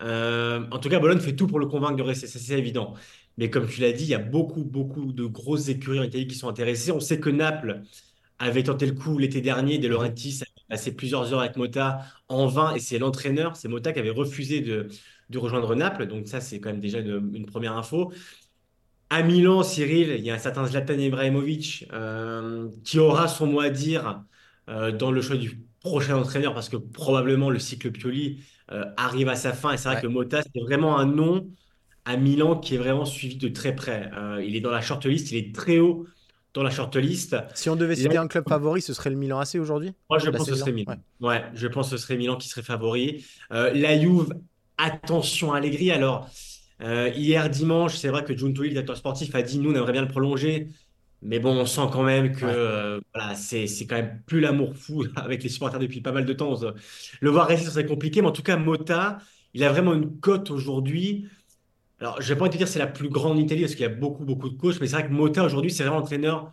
Euh, 0.02 0.66
en 0.72 0.80
tout 0.80 0.90
cas, 0.90 1.00
Bologne 1.00 1.20
fait 1.20 1.36
tout 1.36 1.48
pour 1.48 1.60
le 1.60 1.68
convaincre 1.68 1.96
de 1.96 2.04
rester, 2.04 2.28
c'est 2.28 2.58
évident. 2.58 2.96
Mais 3.38 3.50
comme 3.50 3.68
tu 3.68 3.82
l'as 3.82 3.92
dit, 3.92 4.04
il 4.04 4.10
y 4.10 4.14
a 4.14 4.20
beaucoup, 4.20 4.64
beaucoup 4.64 5.14
de 5.14 5.26
grosses 5.26 5.70
écuries 5.70 6.00
en 6.00 6.04
Italie 6.04 6.28
qui 6.28 6.36
sont 6.36 6.50
intéressées. 6.50 6.92
On 6.92 7.00
sait 7.00 7.20
que 7.20 7.30
Naples 7.30 7.82
avait 8.40 8.64
tenté 8.64 8.86
le 8.86 8.94
coup 8.94 9.18
l'été 9.18 9.42
dernier. 9.42 9.78
De 9.78 9.88
Laurentiis 9.88 10.42
a 10.44 10.46
passé 10.70 10.96
plusieurs 10.96 11.34
heures 11.34 11.42
avec 11.42 11.56
Motta 11.58 12.02
en 12.28 12.48
vain 12.48 12.74
et 12.76 12.80
c'est 12.80 13.00
l'entraîneur, 13.00 13.56
c'est 13.56 13.68
Motta 13.68 13.94
qui 13.94 14.00
avait 14.00 14.10
refusé 14.10 14.62
de, 14.62 14.88
rejoindre 15.36 15.76
Naples. 15.76 16.08
Donc 16.08 16.28
ça, 16.28 16.42
c'est 16.42 16.60
quand 16.60 16.70
même 16.72 16.82
déjà 16.82 17.00
une, 17.00 17.32
une 17.34 17.46
première 17.46 17.78
info. 17.78 18.12
À 19.10 19.24
Milan, 19.24 19.62
Cyril, 19.62 20.16
il 20.18 20.24
y 20.24 20.32
a 20.32 20.36
un 20.36 20.38
certain 20.40 20.66
Zlatan 20.66 20.98
Ibrahimovic 20.98 21.86
euh, 21.92 22.70
qui 22.86 22.98
aura 22.98 23.28
son 23.28 23.46
mot 23.48 23.60
à 23.60 23.70
dire 23.70 24.24
euh, 24.70 24.92
dans 24.94 25.12
le 25.12 25.22
choix 25.22 25.36
du 25.36 25.66
prochain 25.84 26.16
entraîneur 26.18 26.54
parce 26.54 26.70
que 26.70 26.78
probablement 26.78 27.50
le 27.50 27.60
cycle 27.60 27.92
Pioli 27.92 28.42
euh, 28.72 28.86
arrive 28.98 29.30
à 29.30 29.36
sa 29.36 29.54
fin. 29.54 29.74
Et 29.74 29.78
c'est 29.78 29.90
vrai 29.90 29.96
Ouais. 29.98 30.02
que 30.02 30.08
Motta, 30.08 30.42
c'est 30.44 30.62
vraiment 30.62 30.98
un 30.98 31.06
nom 31.06 31.48
à 32.06 32.18
Milan 32.18 32.58
qui 32.60 32.76
est 32.76 32.78
vraiment 32.78 33.06
suivi 33.06 33.36
de 33.38 33.48
très 33.50 33.76
près. 33.76 34.10
Euh, 34.18 34.44
il 34.46 34.56
est 34.56 34.62
dans 34.62 34.72
la 34.72 34.82
shortlist, 34.82 35.32
il 35.32 35.38
est 35.38 35.56
très 35.56 35.80
haut 35.80 36.06
dans 36.54 36.64
la 36.64 36.70
shortlist. 36.70 37.36
Si 37.56 37.70
on 37.70 37.76
devait 37.76 37.96
citer 37.96 38.18
un 38.18 38.28
club 38.28 38.48
favori, 38.48 38.82
ce 38.82 38.94
serait 38.94 39.10
le 39.10 39.16
Milan 39.16 39.40
AC 39.40 39.56
aujourd'hui? 39.56 39.94
Moi, 40.10 40.20
je 40.20 40.26
La 40.26 40.32
pense 40.38 40.48
que 40.48 40.54
ce 40.54 40.60
serait 40.60 40.72
Milan. 40.72 40.96
Ouais. 41.20 41.44
je 41.54 41.68
pense 41.68 41.90
que 41.90 41.98
ce 41.98 42.02
serait 42.04 42.18
Milan 42.18 42.36
qui 42.38 42.48
serait 42.48 42.64
favori. 42.64 43.26
Euh, 43.54 43.72
la 43.74 44.00
Juve, 44.00 44.34
attention 44.78 45.54
à 45.54 45.58
Allegri. 45.58 45.92
Alors, 45.92 46.30
hier 47.16 47.50
dimanche, 47.50 47.96
c'est 47.96 48.10
vrai 48.10 48.24
que 48.24 48.36
Giuntoli, 48.36 48.70
le 48.70 48.74
directeur 48.74 48.98
sportif, 48.98 49.34
a 49.36 49.42
dit 49.42 49.60
nous, 49.60 49.72
on 49.72 49.76
aimerait 49.76 49.92
bien 49.94 50.02
le 50.02 50.08
prolonger. 50.08 50.68
Mais 51.22 51.40
bon, 51.40 51.52
on 51.56 51.66
sent 51.66 51.82
quand 51.92 52.04
même 52.04 52.36
que 52.36 52.46
Ouais. 52.46 52.52
euh, 52.54 53.00
voilà, 53.14 53.36
c'est, 53.36 53.68
c'est 53.68 53.86
quand 53.86 53.96
même 53.96 54.22
plus 54.26 54.40
l'amour 54.40 54.76
fou 54.76 55.06
avec 55.16 55.44
les 55.44 55.50
supporters 55.50 55.80
depuis 55.80 56.02
pas 56.02 56.12
mal 56.12 56.26
de 56.26 56.34
temps. 56.34 56.56
Le 57.20 57.30
voir 57.30 57.48
rester, 57.48 57.66
ce 57.66 57.72
serait 57.72 57.86
compliqué. 57.86 58.22
Mais 58.22 58.28
en 58.28 58.32
tout 58.32 58.44
cas, 58.44 58.58
Motta, 58.58 59.20
il 59.54 59.64
a 59.64 59.72
vraiment 59.72 59.94
une 59.94 60.20
cote 60.20 60.50
aujourd'hui. 60.52 61.28
Alors, 62.00 62.22
je 62.22 62.34
vais 62.34 62.38
pas 62.40 62.50
te 62.50 62.58
dire 62.58 62.66
que 62.68 62.72
c'est 62.74 62.80
la 62.80 62.88
plus 62.88 63.10
grande 63.10 63.38
en 63.38 63.42
Italie 63.42 63.62
parce 63.62 63.74
qu'il 63.76 63.84
y 63.84 63.86
a 63.86 63.90
beaucoup, 63.90 64.26
beaucoup 64.26 64.50
de 64.50 64.58
coachs. 64.58 64.80
Mais 64.82 64.88
c'est 64.88 64.96
vrai 64.96 65.08
que 65.08 65.14
Motta, 65.14 65.44
aujourd'hui, 65.46 65.72
c'est 65.72 65.84
vraiment 65.84 66.00
l'entraîneur 66.00 66.52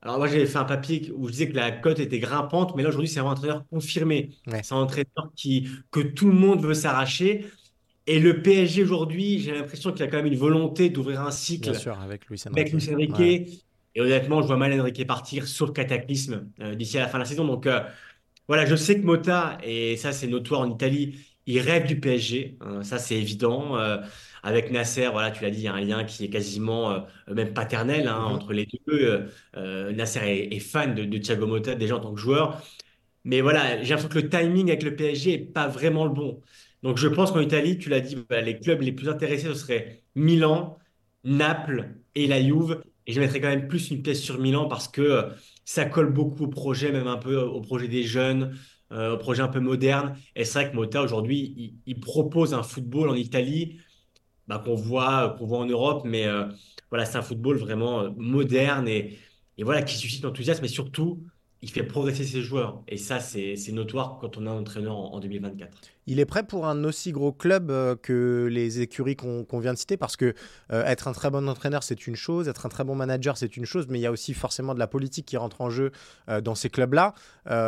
alors 0.00 0.18
moi 0.18 0.28
j'avais 0.28 0.46
fait 0.46 0.58
un 0.58 0.64
papier 0.64 1.10
où 1.16 1.26
je 1.26 1.32
disais 1.32 1.48
que 1.48 1.56
la 1.56 1.72
cote 1.72 1.98
était 1.98 2.20
grimpante, 2.20 2.76
mais 2.76 2.82
là 2.82 2.88
aujourd'hui 2.90 3.08
c'est 3.08 3.20
un 3.20 3.24
entraîneur 3.24 3.66
confirmé. 3.68 4.30
Ouais. 4.46 4.62
C'est 4.62 4.74
un 4.74 4.78
entraîneur 4.78 5.32
qui, 5.34 5.68
que 5.90 6.00
tout 6.00 6.28
le 6.28 6.34
monde 6.34 6.62
veut 6.62 6.74
s'arracher. 6.74 7.46
Et 8.06 8.20
le 8.20 8.40
PSG 8.40 8.84
aujourd'hui, 8.84 9.40
j'ai 9.40 9.52
l'impression 9.52 9.92
qu'il 9.92 10.02
a 10.02 10.06
quand 10.06 10.16
même 10.18 10.26
une 10.26 10.38
volonté 10.38 10.88
d'ouvrir 10.88 11.20
un 11.22 11.30
cycle 11.30 11.70
Bien 11.70 11.78
sûr, 11.78 11.98
avec 12.00 12.26
Luis 12.26 12.42
avec 12.46 12.72
Enrique. 12.72 12.86
Luis 12.86 12.94
Enrique. 12.94 13.18
Ouais. 13.18 13.46
Et 13.98 14.02
honnêtement, 14.02 14.42
je 14.42 14.48
vois 14.48 14.56
mal 14.58 14.78
Enrique 14.80 15.06
partir, 15.06 15.48
sauf 15.48 15.72
cataclysme, 15.72 16.50
euh, 16.60 16.74
d'ici 16.76 16.98
à 16.98 17.02
la 17.02 17.08
fin 17.08 17.18
de 17.18 17.24
la 17.24 17.28
saison. 17.28 17.46
Donc 17.46 17.66
euh, 17.66 17.80
voilà, 18.48 18.66
je 18.66 18.76
sais 18.76 18.96
que 19.00 19.04
Mota, 19.04 19.58
et 19.62 19.96
ça 19.96 20.12
c'est 20.12 20.26
notoire 20.26 20.62
en 20.62 20.70
Italie, 20.70 21.18
il 21.46 21.60
rêve 21.60 21.86
du 21.86 22.00
PSG. 22.00 22.56
hein, 22.60 22.82
ça 22.82 22.98
c'est 22.98 23.16
évident. 23.16 23.76
Euh, 23.78 23.98
avec 24.42 24.70
Nasser, 24.70 25.08
voilà, 25.12 25.30
tu 25.32 25.42
l'as 25.42 25.50
dit, 25.50 25.58
il 25.60 25.64
y 25.64 25.68
a 25.68 25.74
un 25.74 25.80
lien 25.80 26.04
qui 26.04 26.24
est 26.24 26.30
quasiment 26.30 26.92
euh, 26.92 27.00
même 27.34 27.52
paternel 27.54 28.08
hein, 28.08 28.28
Mhm. 28.28 28.32
entre 28.34 28.52
les 28.52 28.66
deux. 28.86 29.28
Euh, 29.56 29.92
Nasser 29.92 30.20
est, 30.24 30.54
est 30.54 30.60
fan 30.60 30.94
de, 30.94 31.04
de 31.04 31.18
Thiago 31.18 31.46
Motta 31.46 31.74
déjà 31.74 31.96
en 31.96 32.00
tant 32.00 32.14
que 32.14 32.20
joueur. 32.20 32.62
Mais 33.24 33.40
voilà, 33.40 33.82
j'ai 33.82 33.90
l'impression 33.90 34.08
que 34.08 34.18
le 34.18 34.28
timing 34.28 34.68
avec 34.68 34.82
le 34.82 34.96
PSG 34.96 35.32
est 35.34 35.38
pas 35.38 35.68
vraiment 35.68 36.04
le 36.06 36.12
bon. 36.12 36.40
Donc 36.82 36.96
je 36.98 37.08
pense 37.08 37.32
qu'en 37.32 37.40
Italie, 37.40 37.78
tu 37.78 37.88
l'as 37.90 38.00
dit, 38.00 38.16
voilà, 38.28 38.42
les 38.42 38.58
clubs 38.60 38.80
les 38.82 38.92
plus 38.92 39.08
intéressés, 39.08 39.48
ce 39.48 39.54
seraient 39.54 40.02
Milan, 40.14 40.78
Naples 41.24 41.90
et 42.14 42.26
la 42.26 42.40
Juve. 42.42 42.82
Et 43.08 43.12
je 43.12 43.20
mettrais 43.20 43.40
quand 43.40 43.48
même 43.48 43.66
plus 43.66 43.90
une 43.90 44.02
pièce 44.02 44.20
sur 44.20 44.38
Milan 44.38 44.68
parce 44.68 44.86
que 44.86 45.02
euh, 45.02 45.22
ça 45.64 45.84
colle 45.84 46.12
beaucoup 46.12 46.44
au 46.44 46.48
projet, 46.48 46.92
même 46.92 47.08
un 47.08 47.16
peu 47.16 47.36
au 47.36 47.60
projet 47.60 47.88
des 47.88 48.04
jeunes, 48.04 48.56
euh, 48.90 49.14
au 49.14 49.18
projet 49.18 49.42
un 49.42 49.48
peu 49.48 49.60
moderne. 49.60 50.16
Et 50.34 50.46
c'est 50.46 50.60
vrai 50.60 50.70
que 50.70 50.76
Motta, 50.76 51.02
aujourd'hui, 51.02 51.74
il, 51.84 52.00
propose 52.00 52.54
un 52.54 52.62
football 52.62 53.10
en 53.10 53.14
Italie 53.14 53.78
bah, 54.46 54.62
qu'on 54.64 54.76
voit, 54.76 55.36
qu'on 55.38 55.44
voit 55.44 55.58
en 55.58 55.66
Europe, 55.66 56.04
mais 56.06 56.26
euh, 56.26 56.46
voilà, 56.88 57.04
c'est 57.04 57.18
un 57.18 57.22
football 57.22 57.58
vraiment 57.58 58.00
euh, 58.00 58.10
moderne 58.16 58.88
et, 58.88 59.18
et 59.58 59.62
voilà, 59.62 59.82
qui 59.82 59.94
suscite 59.94 60.24
l'enthousiasme 60.24 60.64
et 60.64 60.68
surtout 60.68 61.22
il 61.60 61.70
fait 61.70 61.82
progresser 61.82 62.24
ses 62.24 62.42
joueurs. 62.42 62.82
Et 62.86 62.96
ça, 62.96 63.18
c'est 63.18 63.56
notoire 63.72 64.18
quand 64.20 64.36
on 64.36 64.46
a 64.46 64.50
un 64.50 64.60
entraîneur 64.60 64.96
en, 64.96 65.18
2024. 65.18 65.76
Il 66.06 66.20
est 66.20 66.24
prêt 66.24 66.44
pour 66.44 66.66
un 66.66 66.84
aussi 66.84 67.12
gros 67.12 67.32
club 67.32 67.70
euh, 67.70 67.96
que 67.96 68.48
les 68.50 68.80
écuries 68.80 69.16
qu'on 69.16 69.58
vient 69.58 69.74
de 69.74 69.78
citer 69.78 69.96
parce 69.96 70.16
que 70.16 70.34
euh, 70.72 70.84
être 70.84 71.08
un 71.08 71.12
très 71.12 71.30
bon 71.30 71.48
entraîneur, 71.48 71.82
c'est 71.82 72.06
une 72.06 72.16
chose, 72.16 72.48
être 72.48 72.64
un 72.64 72.68
très 72.68 72.84
bon 72.84 72.94
manager, 72.94 73.36
c'est 73.36 73.56
une 73.56 73.66
chose, 73.66 73.86
mais 73.88 73.98
il 73.98 74.02
y 74.02 74.06
a 74.06 74.12
aussi 74.12 74.32
forcément 74.34 74.72
de 74.72 74.78
la 74.78 74.86
politique 74.86 75.26
qui 75.26 75.36
rentre 75.36 75.60
en 75.60 75.68
jeu 75.68 75.90
euh, 76.28 76.40
dans 76.40 76.54
ces 76.54 76.70
clubs-là. 76.70 77.14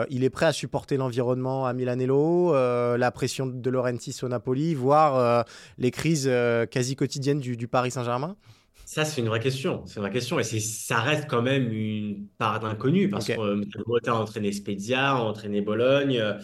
il 0.09 0.25
est 0.25 0.31
prêt 0.31 0.47
à 0.47 0.53
supporter 0.53 0.97
l'environnement 0.97 1.67
à 1.67 1.73
Milanello, 1.73 2.53
la 2.53 3.11
pression 3.11 3.47
de 3.47 3.71
Laurentiis 3.71 4.17
au 4.23 4.29
Napoli, 4.29 4.75
voire 4.75 5.45
les 5.79 5.91
crises 5.91 6.31
quasi 6.71 6.97
quotidiennes 6.97 7.41
du 7.41 7.69
Paris 7.69 7.91
Saint-Germain 7.91 8.37
ça, 8.91 9.05
c'est 9.05 9.21
une 9.21 9.29
vraie 9.29 9.39
question. 9.39 9.85
C'est 9.87 9.97
une 9.97 10.03
vraie 10.03 10.11
question. 10.11 10.41
Et 10.41 10.43
ça 10.43 10.99
reste 10.99 11.29
quand 11.29 11.43
même 11.43 11.73
une 11.73 12.27
part 12.39 12.59
d'inconnu 12.59 13.09
parce 13.09 13.29
que 13.29 13.39
euh, 13.39 14.01
a 14.09 14.15
entraîné 14.15 14.51
Spezia, 14.51 15.11
a 15.11 15.15
entraîné 15.15 15.61
Bologne. 15.61 16.19
Euh, 16.19 16.35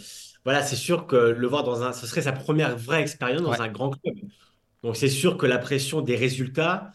voilà, 0.44 0.62
c'est 0.62 0.76
sûr 0.76 1.08
que 1.08 1.16
le 1.16 1.46
voir 1.48 1.64
dans 1.64 1.82
un. 1.82 1.92
Ce 1.92 2.06
serait 2.06 2.22
sa 2.22 2.30
première 2.30 2.78
vraie 2.78 3.00
expérience 3.00 3.42
dans 3.42 3.60
un 3.60 3.66
grand 3.66 3.90
club. 3.90 4.14
Donc, 4.84 4.94
c'est 4.94 5.08
sûr 5.08 5.38
que 5.38 5.46
la 5.46 5.58
pression 5.58 6.02
des 6.02 6.14
résultats, 6.14 6.92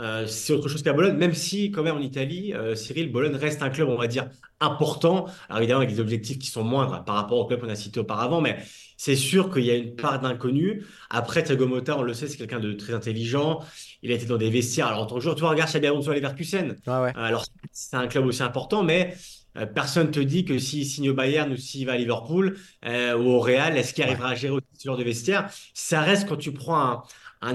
euh, 0.00 0.26
c'est 0.26 0.52
autre 0.52 0.68
chose 0.68 0.82
qu'à 0.82 0.92
Bologne, 0.92 1.16
même 1.16 1.34
si, 1.34 1.70
quand 1.70 1.82
même, 1.82 1.96
en 1.96 2.00
Italie, 2.00 2.52
Cyril, 2.74 3.12
Bologne 3.12 3.36
reste 3.36 3.62
un 3.62 3.70
club, 3.70 3.88
on 3.88 3.96
va 3.96 4.06
dire, 4.06 4.28
important. 4.60 5.26
Alors, 5.48 5.58
évidemment, 5.58 5.80
avec 5.80 5.94
des 5.94 6.00
objectifs 6.00 6.38
qui 6.38 6.48
sont 6.48 6.64
moindres 6.64 7.04
par 7.04 7.14
rapport 7.16 7.38
au 7.38 7.46
club 7.46 7.60
qu'on 7.60 7.68
a 7.68 7.74
cité 7.74 8.00
auparavant, 8.00 8.40
mais 8.40 8.58
c'est 8.96 9.16
sûr 9.16 9.52
qu'il 9.52 9.64
y 9.64 9.70
a 9.70 9.74
une 9.74 9.96
part 9.96 10.20
d'inconnu. 10.20 10.84
Après, 11.10 11.42
Thiago 11.42 11.66
Motta, 11.66 11.98
on 11.98 12.02
le 12.02 12.14
sait, 12.14 12.28
c'est 12.28 12.36
quelqu'un 12.36 12.60
de 12.60 12.72
très 12.72 12.94
intelligent. 12.94 13.60
Il 14.02 14.10
a 14.12 14.14
été 14.14 14.26
dans 14.26 14.36
des 14.36 14.50
vestiaires. 14.50 14.86
Alors, 14.88 15.02
en 15.02 15.06
tant 15.06 15.16
que 15.16 15.20
joueur, 15.20 15.34
tu 15.34 15.40
vois, 15.40 15.50
regarde 15.50 15.70
Xabi 15.70 15.86
Alonso 15.86 16.10
à 16.10 16.14
Leverkusen. 16.14 16.76
Euh, 16.88 17.10
alors, 17.14 17.44
c'est 17.72 17.96
un 17.96 18.06
club 18.06 18.26
aussi 18.26 18.42
important, 18.42 18.82
mais 18.82 19.14
euh, 19.56 19.66
personne 19.66 20.08
ne 20.08 20.12
te 20.12 20.20
dit 20.20 20.44
que 20.44 20.58
s'il 20.58 20.86
signe 20.86 21.10
au 21.10 21.14
Bayern 21.14 21.52
ou 21.52 21.56
s'il 21.56 21.86
va 21.86 21.92
à 21.92 21.96
Liverpool 21.96 22.56
euh, 22.86 23.16
ou 23.16 23.28
au 23.28 23.40
Real, 23.40 23.76
est-ce 23.76 23.94
qu'il 23.94 24.04
arrivera 24.04 24.30
à 24.30 24.34
gérer 24.34 24.54
aussi 24.54 24.66
ce 24.78 24.84
genre 24.84 24.96
de 24.96 25.04
vestiaire? 25.04 25.48
Ça 25.74 26.00
reste 26.00 26.28
quand 26.28 26.36
tu 26.36 26.52
prends 26.52 26.80
un, 26.80 27.02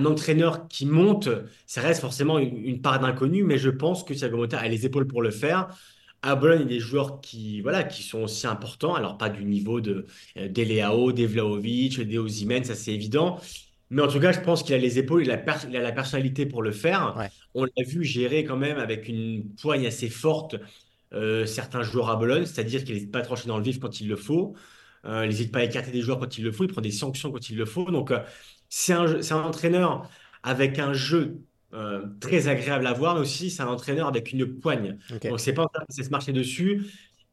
entraîneur 0.06 0.68
qui 0.68 0.86
monte, 0.86 1.30
ça 1.66 1.82
reste 1.82 2.02
forcément 2.02 2.40
une, 2.40 2.82
part 2.82 3.00
d'inconnu, 3.00 3.44
mais 3.44 3.58
je 3.58 3.70
pense 3.70 4.04
que 4.04 4.14
Thiago 4.14 4.38
Motta 4.38 4.60
a 4.60 4.68
les 4.68 4.86
épaules 4.86 5.08
pour 5.08 5.22
le 5.22 5.32
faire. 5.32 5.70
À 6.22 6.36
Bologne, 6.36 6.60
il 6.60 6.64
y 6.64 6.66
a 6.66 6.78
des 6.78 6.80
joueurs 6.80 7.22
qui, 7.22 7.62
voilà, 7.62 7.84
qui 7.84 8.04
sont 8.04 8.24
aussi 8.24 8.46
importants. 8.46 8.94
Alors, 8.96 9.18
pas 9.18 9.30
du 9.30 9.46
niveau 9.46 9.80
de 9.82 10.06
euh, 10.38 10.50
Deleao, 10.50 11.12
Devlaovic, 11.14 12.02
de 12.02 12.20
Ozymen, 12.20 12.64
ça 12.64 12.76
c'est 12.76 12.94
évident. 12.94 13.40
Mais 13.90 14.02
en 14.02 14.08
tout 14.08 14.20
cas, 14.20 14.32
je 14.32 14.42
pense 14.42 14.64
qu'il 14.64 14.76
a 14.76 14.78
les 14.78 15.00
épaules, 15.00 15.24
il 15.24 15.32
a, 15.32 15.38
la 15.80 15.92
personnalité 15.92 16.46
pour 16.46 16.62
le 16.62 16.72
faire. 16.72 17.16
On 17.56 17.64
l'a 17.64 17.84
vu 17.86 18.04
gérer 18.04 18.44
quand 18.44 18.58
même 18.58 18.78
avec 18.78 19.08
une 19.08 19.44
poigne 19.56 19.88
assez 19.88 20.10
forte 20.10 20.56
euh, 21.14 21.46
certains 21.48 21.82
joueurs 21.82 22.10
à 22.10 22.16
Bologne, 22.16 22.46
c'est-à-dire 22.46 22.84
qu'il 22.84 22.94
n'hésite 22.94 23.12
pas 23.12 23.20
à 23.20 23.22
trancher 23.24 23.48
dans 23.48 23.58
le 23.58 23.64
vif 23.64 23.80
quand 23.80 24.00
il 24.00 24.08
le 24.08 24.16
faut. 24.16 24.54
Euh, 25.06 25.26
il 25.26 25.30
n'hésite 25.30 25.52
pas 25.52 25.60
à 25.60 25.64
écarter 25.64 25.92
des 25.92 26.02
joueurs 26.02 26.20
quand 26.20 26.38
il 26.38 26.44
le 26.44 26.52
faut. 26.52 26.66
Il 26.66 26.72
prend 26.72 26.82
des 26.82 26.92
sanctions 26.92 27.32
quand 27.32 27.50
il 27.50 27.58
le 27.58 27.66
faut. 27.66 27.90
Donc, 27.90 28.12
c'est 28.70 28.94
un, 28.94 29.06
un, 29.06 29.42
entraîneur 29.44 30.10
avec 30.44 30.80
un 30.80 30.94
jeu 30.94 31.42
euh, 31.74 32.06
très 32.20 32.48
agréable 32.48 32.88
à 32.88 32.94
voir, 32.94 33.16
mais 33.16 33.22
aussi 33.22 33.50
c'est 33.50 33.62
un 33.62 33.68
entraîneur 33.68 34.08
avec 34.08 34.32
une 34.32 34.60
poigne. 34.60 34.98
Donc 35.24 35.40
c'est 35.40 35.54
pas 35.54 35.68
c'est 35.90 36.04
se 36.04 36.10
marcher 36.10 36.32
dessus. 36.32 36.86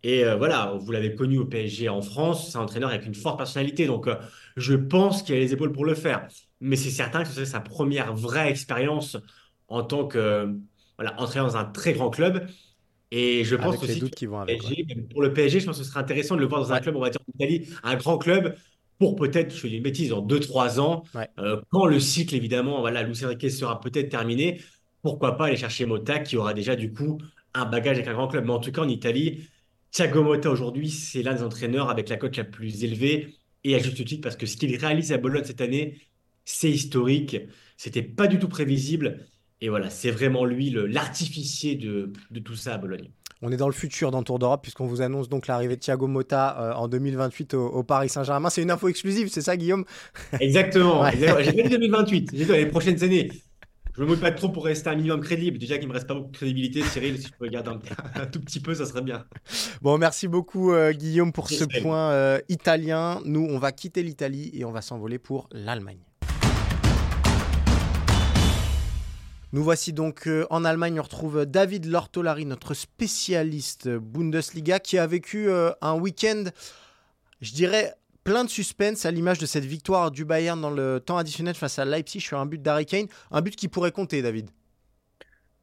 Et 0.02 0.24
euh, 0.24 0.36
voilà, 0.36 0.76
vous 0.78 0.92
l'avez 0.92 1.14
connu 1.14 1.38
au 1.38 1.46
PSG 1.46 1.88
en 1.88 2.02
France, 2.02 2.50
c'est 2.50 2.58
un 2.58 2.62
entraîneur 2.62 2.90
avec 2.90 3.06
une 3.06 3.14
forte 3.14 3.38
personnalité. 3.38 3.86
Donc 3.86 4.08
euh, 4.08 4.16
je 4.56 4.74
pense 4.74 5.22
qu'il 5.22 5.34
a 5.34 5.38
les 5.38 5.52
épaules 5.52 5.72
pour 5.72 5.84
le 5.84 5.94
faire. 5.94 6.28
Mais 6.60 6.76
c'est 6.76 6.90
certain 6.90 7.22
que 7.22 7.28
ce 7.28 7.34
serait 7.34 7.46
sa 7.46 7.60
première 7.60 8.14
vraie 8.14 8.50
expérience 8.50 9.16
en 9.68 9.82
tant 9.82 10.06
que 10.06 10.54
voilà, 10.96 11.18
entraîneur 11.20 11.46
dans 11.46 11.56
un 11.56 11.64
très 11.64 11.92
grand 11.92 12.10
club. 12.10 12.46
Et 13.10 13.44
je 13.44 13.56
pense 13.56 13.82
aussi 13.82 14.10
qui 14.10 14.26
vont 14.26 14.40
avec, 14.40 14.60
pour 15.10 15.22
le 15.22 15.32
PSG, 15.32 15.60
je 15.60 15.66
pense 15.66 15.78
que 15.78 15.84
ce 15.84 15.88
serait 15.88 16.00
intéressant 16.00 16.34
de 16.34 16.40
le 16.40 16.46
voir 16.46 16.60
dans 16.60 16.72
un 16.72 16.80
club, 16.80 16.96
on 16.96 17.00
va 17.00 17.10
dire 17.10 17.20
en 17.20 17.32
Italie, 17.34 17.68
un 17.84 17.94
grand 17.94 18.18
club 18.18 18.56
pour 18.98 19.16
peut-être, 19.16 19.54
je 19.54 19.60
fais 19.60 19.70
une 19.70 19.82
bêtise, 19.82 20.12
en 20.12 20.22
2-3 20.22 20.80
ans, 20.80 21.04
euh, 21.38 21.60
quand 21.70 21.86
le 21.86 22.00
cycle, 22.00 22.34
évidemment, 22.34 22.80
voilà, 22.80 23.02
Enrique 23.06 23.50
sera 23.50 23.80
peut-être 23.80 24.08
terminé, 24.08 24.60
pourquoi 25.02 25.36
pas 25.36 25.46
aller 25.46 25.56
chercher 25.56 25.86
Mota 25.86 26.18
qui 26.20 26.36
aura 26.36 26.54
déjà 26.54 26.76
du 26.76 26.92
coup 26.92 27.18
un 27.54 27.64
bagage 27.66 27.96
avec 27.96 28.08
un 28.08 28.14
grand 28.14 28.28
club. 28.28 28.44
Mais 28.44 28.52
en 28.52 28.58
tout 28.58 28.72
cas, 28.72 28.82
en 28.82 28.88
Italie, 28.88 29.48
Thiago 29.90 30.22
Motta 30.22 30.50
aujourd'hui, 30.50 30.90
c'est 30.90 31.22
l'un 31.22 31.34
des 31.34 31.42
entraîneurs 31.42 31.90
avec 31.90 32.08
la 32.08 32.16
cote 32.16 32.36
la 32.36 32.44
plus 32.44 32.84
élevée 32.84 33.36
et 33.64 33.74
à 33.74 33.78
juste 33.78 34.04
titre 34.04 34.22
parce 34.22 34.36
que 34.36 34.46
ce 34.46 34.56
qu'il 34.56 34.74
réalise 34.76 35.12
à 35.12 35.18
Bologne 35.18 35.44
cette 35.44 35.60
année, 35.60 36.00
c'est 36.44 36.70
historique. 36.70 37.36
C'était 37.76 38.02
pas 38.02 38.26
du 38.26 38.38
tout 38.38 38.48
prévisible. 38.48 39.26
Et 39.60 39.68
voilà, 39.68 39.90
c'est 39.90 40.10
vraiment 40.10 40.44
lui 40.44 40.70
l'artificier 40.70 41.76
de, 41.76 42.12
de 42.30 42.40
tout 42.40 42.56
ça 42.56 42.74
à 42.74 42.78
Bologne. 42.78 43.10
On 43.42 43.52
est 43.52 43.56
dans 43.56 43.68
le 43.68 43.74
futur 43.74 44.10
dans 44.10 44.18
le 44.18 44.24
Tour 44.24 44.38
d'Europe 44.38 44.62
puisqu'on 44.62 44.86
vous 44.86 45.02
annonce 45.02 45.28
donc 45.28 45.46
l'arrivée 45.46 45.76
de 45.76 45.80
Thiago 45.80 46.06
Motta 46.06 46.56
euh, 46.58 46.72
en 46.74 46.88
2028 46.88 47.54
au, 47.54 47.82
Paris 47.82 48.08
Saint-Germain. 48.08 48.48
C'est 48.50 48.62
une 48.62 48.70
info 48.70 48.88
exclusive, 48.88 49.28
c'est 49.28 49.42
ça 49.42 49.56
Guillaume? 49.56 49.84
Exactement. 50.40 51.04
J'ai 51.10 51.52
dit 51.52 51.68
2028, 51.68 52.30
j'ai 52.32 52.38
dit 52.38 52.46
dans 52.46 52.54
les 52.54 52.66
prochaines 52.66 53.02
années. 53.02 53.30
Je 53.96 54.02
me 54.02 54.06
mouille 54.06 54.18
pas 54.18 54.30
trop 54.30 54.50
pour 54.50 54.66
rester 54.66 54.90
un 54.90 54.94
minimum 54.94 55.20
crédible. 55.20 55.56
Déjà 55.56 55.78
qu'il 55.78 55.88
me 55.88 55.94
reste 55.94 56.06
pas 56.06 56.14
beaucoup 56.14 56.30
de 56.30 56.36
crédibilité, 56.36 56.82
Cyril, 56.82 57.16
si 57.18 57.28
je 57.28 57.32
peux 57.38 57.46
regarder 57.46 57.70
un, 58.14 58.26
tout 58.26 58.40
petit 58.40 58.60
peu, 58.60 58.74
ça 58.74 58.84
serait 58.84 59.00
bien. 59.00 59.24
Bon, 59.80 59.96
merci 59.96 60.28
beaucoup 60.28 60.72
euh, 60.72 60.92
Guillaume 60.92 61.32
pour 61.32 61.48
ce 61.48 61.64
point 61.80 62.10
euh, 62.10 62.38
italien. 62.50 63.20
Nous, 63.24 63.46
on 63.48 63.58
va 63.58 63.72
quitter 63.72 64.02
l'Italie 64.02 64.50
et 64.52 64.66
on 64.66 64.72
va 64.72 64.82
s'envoler 64.82 65.18
pour 65.18 65.48
l'Allemagne. 65.50 66.05
Nous 69.52 69.62
voici 69.62 69.92
donc 69.92 70.26
euh, 70.26 70.44
en 70.50 70.64
Allemagne. 70.64 70.98
On 70.98 71.02
retrouve 71.02 71.46
David 71.46 71.86
Lortolari, 71.86 72.46
notre 72.46 72.74
spécialiste 72.74 73.88
Bundesliga, 73.88 74.80
qui 74.80 74.98
a 74.98 75.06
vécu 75.06 75.48
euh, 75.48 75.70
un 75.80 75.94
week-end, 75.94 76.44
je 77.40 77.52
dirais, 77.52 77.94
plein 78.24 78.42
de 78.42 78.50
suspense 78.50 79.06
à 79.06 79.12
l'image 79.12 79.38
de 79.38 79.46
cette 79.46 79.64
victoire 79.64 80.10
du 80.10 80.24
Bayern 80.24 80.60
dans 80.60 80.70
le 80.70 80.98
temps 80.98 81.16
additionnel 81.16 81.54
face 81.54 81.78
à 81.78 81.84
Leipzig 81.84 82.20
sur 82.20 82.40
un 82.40 82.46
but 82.46 82.60
d'Harry 82.60 82.86
Kane. 82.86 83.06
Un 83.30 83.40
but 83.40 83.54
qui 83.54 83.68
pourrait 83.68 83.92
compter, 83.92 84.20
David. 84.20 84.50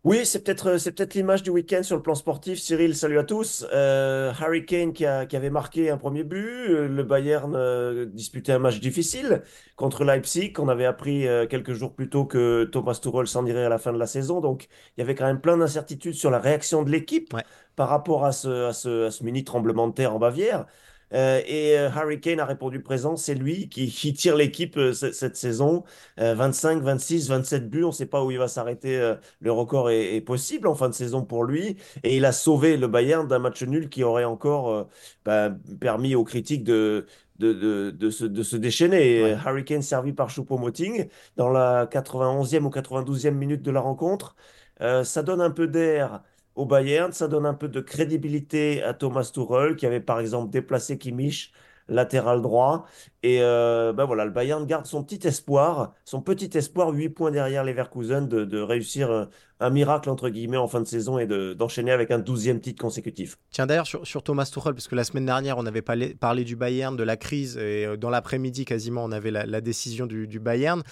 Oui, 0.04 0.26
c'est 0.26 0.44
peut-être 0.44 0.68
euh, 0.72 0.78
c'est 0.78 0.92
peut-être 0.92 1.14
l'image 1.14 1.44
du 1.44 1.50
week-end 1.50 1.82
sur 1.82 1.96
le 1.96 2.02
plan 2.02 2.14
sportif. 2.14 2.60
Cyril, 2.60 2.94
salut 2.94 3.20
à 3.20 3.24
tous. 3.24 3.66
Euh, 3.72 4.34
Harry 4.38 4.66
Kane 4.66 4.92
qui, 4.92 5.06
avait 5.06 5.50
marqué 5.50 5.90
un 5.90 5.98
premier 5.98 6.26
but. 6.26 6.70
Euh, 6.70 6.88
le 6.90 7.04
Bayern 7.04 8.06
disputait 8.12 8.52
un 8.52 8.60
match 8.60 8.82
difficile 8.82 9.44
contre 9.78 10.04
Leipzig. 10.04 10.56
On 10.58 10.68
avait 10.68 10.86
appris 10.86 11.26
quelques 11.50 11.72
jours 11.72 11.94
plus 11.96 12.10
tôt 12.10 12.26
que 12.26 12.66
Thomas 12.66 13.00
Tuchel 13.02 13.28
s'en 13.28 13.46
irait 13.46 13.64
à 13.64 13.70
la 13.70 13.78
fin 13.78 13.94
de 13.94 13.98
la 13.98 14.08
saison. 14.08 14.42
Donc, 14.42 14.68
il 14.98 15.00
y 15.00 15.04
avait 15.04 15.16
quand 15.16 15.26
même 15.26 15.40
plein 15.40 15.56
d'incertitudes 15.56 16.16
sur 16.16 16.30
la 16.32 16.40
réaction 16.40 16.84
de 16.84 16.90
l'équipe 16.92 17.34
par 17.78 17.88
rapport 17.88 18.26
à 18.26 18.34
ce, 18.34 18.68
à 18.68 18.74
ce 18.74 19.24
mini 19.24 19.46
tremblement 19.46 19.88
de 19.88 19.94
terre 19.94 20.14
en 20.14 20.20
Bavière. 20.20 20.66
Euh, 21.14 21.42
et 21.46 21.78
euh, 21.78 21.90
Harry 21.90 22.20
Kane 22.20 22.40
a 22.40 22.46
répondu 22.46 22.82
présent. 22.82 23.16
C'est 23.16 23.36
lui 23.36 23.70
qui, 23.70 24.14
tire 24.14 24.36
l'équipe 24.36 24.78
euh, 24.78 24.94
cette 24.94 25.36
saison. 25.36 25.84
25, 26.18 26.82
26, 26.82 27.30
27 27.30 27.70
buts. 27.70 27.84
On 27.84 27.88
ne 27.88 27.92
sait 27.92 28.06
pas 28.06 28.24
où 28.24 28.32
il 28.32 28.38
va 28.38 28.48
s'arrêter. 28.48 29.16
le 29.40 29.52
record 29.52 29.90
est, 29.90 30.22
possible 30.22 30.68
en 30.68 30.76
fin 30.76 30.90
de 30.90 30.94
saison 30.94 31.24
pour 31.24 31.44
lui. 31.44 31.78
Et 32.04 32.18
il 32.18 32.26
a 32.26 32.32
sauvé 32.32 32.78
le 32.78 32.88
Bayern 32.88 33.28
d'un 33.28 33.40
match 33.40 33.64
nul 33.64 33.90
qui 33.90 34.04
aurait 34.04 34.24
encore 34.24 34.88
bah, 35.26 35.52
permis 35.80 36.16
aux 36.16 36.24
critiques 36.24 36.64
de, 36.64 37.06
de, 37.40 37.92
de, 37.92 38.10
se, 38.10 38.26
de 38.26 38.44
se 38.44 38.56
déchaîner. 38.56 39.34
Harry 39.46 39.66
Kane 39.66 39.82
servi 39.82 40.14
par 40.14 40.30
Choupo-Moting 40.30 41.10
dans 41.36 41.50
la 41.50 41.86
91e 41.88 42.64
ou 42.64 42.70
92e 42.70 43.32
minute 43.32 43.62
de 43.62 43.72
la 43.72 43.82
rencontre. 43.82 44.36
ça 44.80 45.24
donne 45.24 45.42
un 45.42 45.52
peu 45.52 45.68
d'air 45.68 46.22
au 46.56 46.66
Bayern. 46.66 47.12
Ça 47.12 47.28
donne 47.28 47.46
un 47.46 47.54
peu 47.54 47.68
de 47.68 47.82
crédibilité 47.82 48.84
à 48.84 48.94
Thomas 48.94 49.30
Tuchel, 49.34 49.76
qui 49.76 49.86
avait 49.86 50.00
par 50.00 50.20
exemple 50.20 50.52
déplacé 50.52 50.98
Kimmich 50.98 51.54
latéral 51.88 52.42
droit. 52.42 52.86
Et 53.24 53.40
euh, 53.42 53.94
ben 53.94 54.06
voilà, 54.06 54.26
le 54.26 54.32
Bayern 54.32 54.66
garde 54.66 54.86
son 54.86 55.04
petit 55.04 55.28
espoir, 55.28 55.94
son 56.06 56.22
petit 56.22 56.50
espoir, 56.58 56.90
8 56.90 57.10
points 57.10 57.32
derrière 57.32 57.64
Leverkusen, 57.64 58.28
de, 58.28 58.46
de 58.46 58.60
réussir 58.60 59.12
euh, 59.12 59.26
un, 59.60 59.70
miracle, 59.70 60.10
entre 60.10 60.30
guillemets, 60.30 60.58
en 60.58 60.68
fin 60.68 60.82
de 60.82 60.88
saison 60.88 61.20
et 61.20 61.28
d'enchaîner 61.56 61.92
avec 61.92 62.12
un 62.12 62.20
12e 62.20 62.60
titre 62.60 62.82
consécutif. 62.82 63.38
Tiens, 63.52 63.66
d'ailleurs, 63.66 63.88
sur, 63.88 64.24
Thomas 64.24 64.50
Tuchel, 64.52 64.74
parce 64.74 64.88
que 64.88 64.96
la 64.96 65.04
semaine 65.04 65.26
dernière, 65.26 65.58
on 65.58 65.66
avait 65.66 65.82
parlé, 65.82 66.16
parlé 66.16 66.44
du 66.44 66.56
Bayern, 66.56 66.96
de 66.96 67.04
la 67.04 67.18
crise, 67.18 67.58
et 67.58 67.86
euh, 67.86 67.98
dans 67.98 68.10
l'après-midi, 68.10 68.66
quasiment, 68.66 69.04
on 69.04 69.12
avait 69.12 69.32
la, 69.32 69.62
décision 69.62 70.06
du 70.08 70.40
Bayern. 70.40 70.84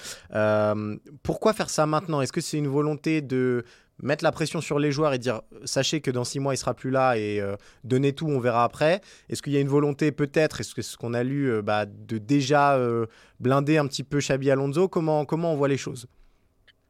pourquoi 1.24 1.54
faire 1.54 1.70
ça 1.70 1.86
maintenant? 1.86 2.22
Est-ce 2.22 2.32
que 2.32 2.42
c'est 2.42 2.58
une 2.58 2.68
volonté 2.68 3.22
de 3.22 3.66
mettre 4.02 4.24
la 4.24 4.32
pression 4.32 4.62
sur 4.62 4.80
les 4.80 4.92
joueurs 4.92 5.14
et 5.14 5.20
dire 5.20 5.42
sachez 5.66 6.02
que 6.02 6.12
dans 6.12 6.24
six 6.24 6.40
mois 6.40 6.54
il 6.54 6.58
sera 6.58 6.74
plus 6.74 6.92
là 6.92 7.18
et 7.18 7.40
euh, 7.40 7.56
donnez 7.84 8.14
tout, 8.14 8.28
on 8.28 8.40
verra 8.40 8.64
après. 8.64 9.02
Est-ce 9.30 9.42
qu'il 9.42 9.54
y 9.54 9.58
a 9.58 9.60
une 9.60 9.68
volonté 9.68 10.12
peut-être, 10.12 10.62
est-ce 10.62 10.76
que 10.76 10.82
ce 10.82 10.98
qu'on 10.98 11.14
a 11.14 11.24
lu, 11.24 11.52
euh, 11.52 11.62
bah, 11.62 11.86
de 11.86 12.18
déjà 12.18 12.76
euh, 12.76 13.06
blinder 13.40 13.78
un 13.78 13.88
petit 13.88 14.04
peu 14.04 14.20
Xabi 14.20 14.52
Alonso? 14.52 14.88
Comment 14.88 15.26
comment 15.26 15.54
on 15.54 15.56
voit 15.56 15.68
les 15.68 15.78
choses? 15.78 16.08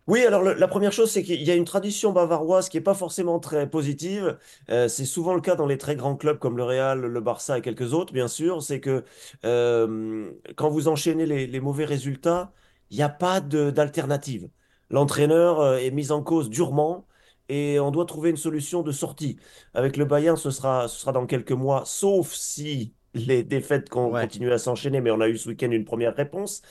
Oui, 0.08 0.26
alors 0.26 0.42
la 0.42 0.68
première 0.68 0.92
chose, 0.92 1.12
c'est 1.12 1.22
qu'il 1.22 1.42
y 1.44 1.52
a 1.52 1.56
une 1.56 1.64
tradition 1.64 2.12
bavaroise 2.12 2.70
qui 2.70 2.76
n'est 2.76 2.84
pas 2.84 2.96
forcément 2.96 3.40
très 3.40 3.70
positive. 3.70 4.38
c'est 4.68 5.06
souvent 5.06 5.36
le 5.36 5.42
cas 5.42 5.56
dans 5.56 5.68
les 5.68 5.78
très 5.78 5.96
grands 5.96 6.18
clubs 6.18 6.40
comme 6.40 6.58
le 6.58 6.64
Real, 6.64 7.00
le 7.00 7.22
Barça 7.22 7.60
et 7.60 7.62
quelques 7.62 7.94
autres, 7.94 8.12
bien 8.12 8.28
sûr. 8.28 8.64
C'est 8.64 8.82
que 8.82 9.06
quand 9.44 10.70
vous 10.70 10.88
enchaînez 10.88 11.28
les, 11.28 11.46
les 11.46 11.60
mauvais 11.60 11.86
résultats, 11.86 12.52
il 12.90 12.98
n'y 12.98 13.04
a 13.04 13.10
pas 13.10 13.40
d'alternative 13.42 14.50
l'entraîneur 14.92 15.60
euh, 15.62 15.78
est 15.78 15.92
mis 15.92 16.12
en 16.12 16.22
cause 16.24 16.50
durement 16.50 17.08
et 17.50 17.80
on 17.80 17.92
doit 17.92 18.06
trouver 18.06 18.30
une 18.30 18.38
solution 18.38 18.84
de 18.84 18.92
sortie. 18.92 19.38
Avec 19.74 19.98
le 19.98 20.06
Bayern, 20.06 20.38
ce 20.38 20.52
sera, 20.52 20.88
ce 20.88 21.00
sera 21.00 21.12
dans 21.12 21.26
quelques 21.26 21.52
mois, 21.52 21.84
sauf 21.86 22.34
si 22.34 22.94
les 23.14 23.44
défaites 23.44 23.90
con- 23.90 24.12
Ouais. 24.12 24.22
continuent 24.24 24.52
à 24.54 24.58
s'enchaîner, 24.58 25.02
mais 25.02 25.12
on 25.12 25.20
a 25.22 25.28
eu 25.30 25.38
ce 25.38 25.50
week-end 25.50 25.72
une 25.72 25.86
première 25.86 26.16
réponse. 26.16 26.62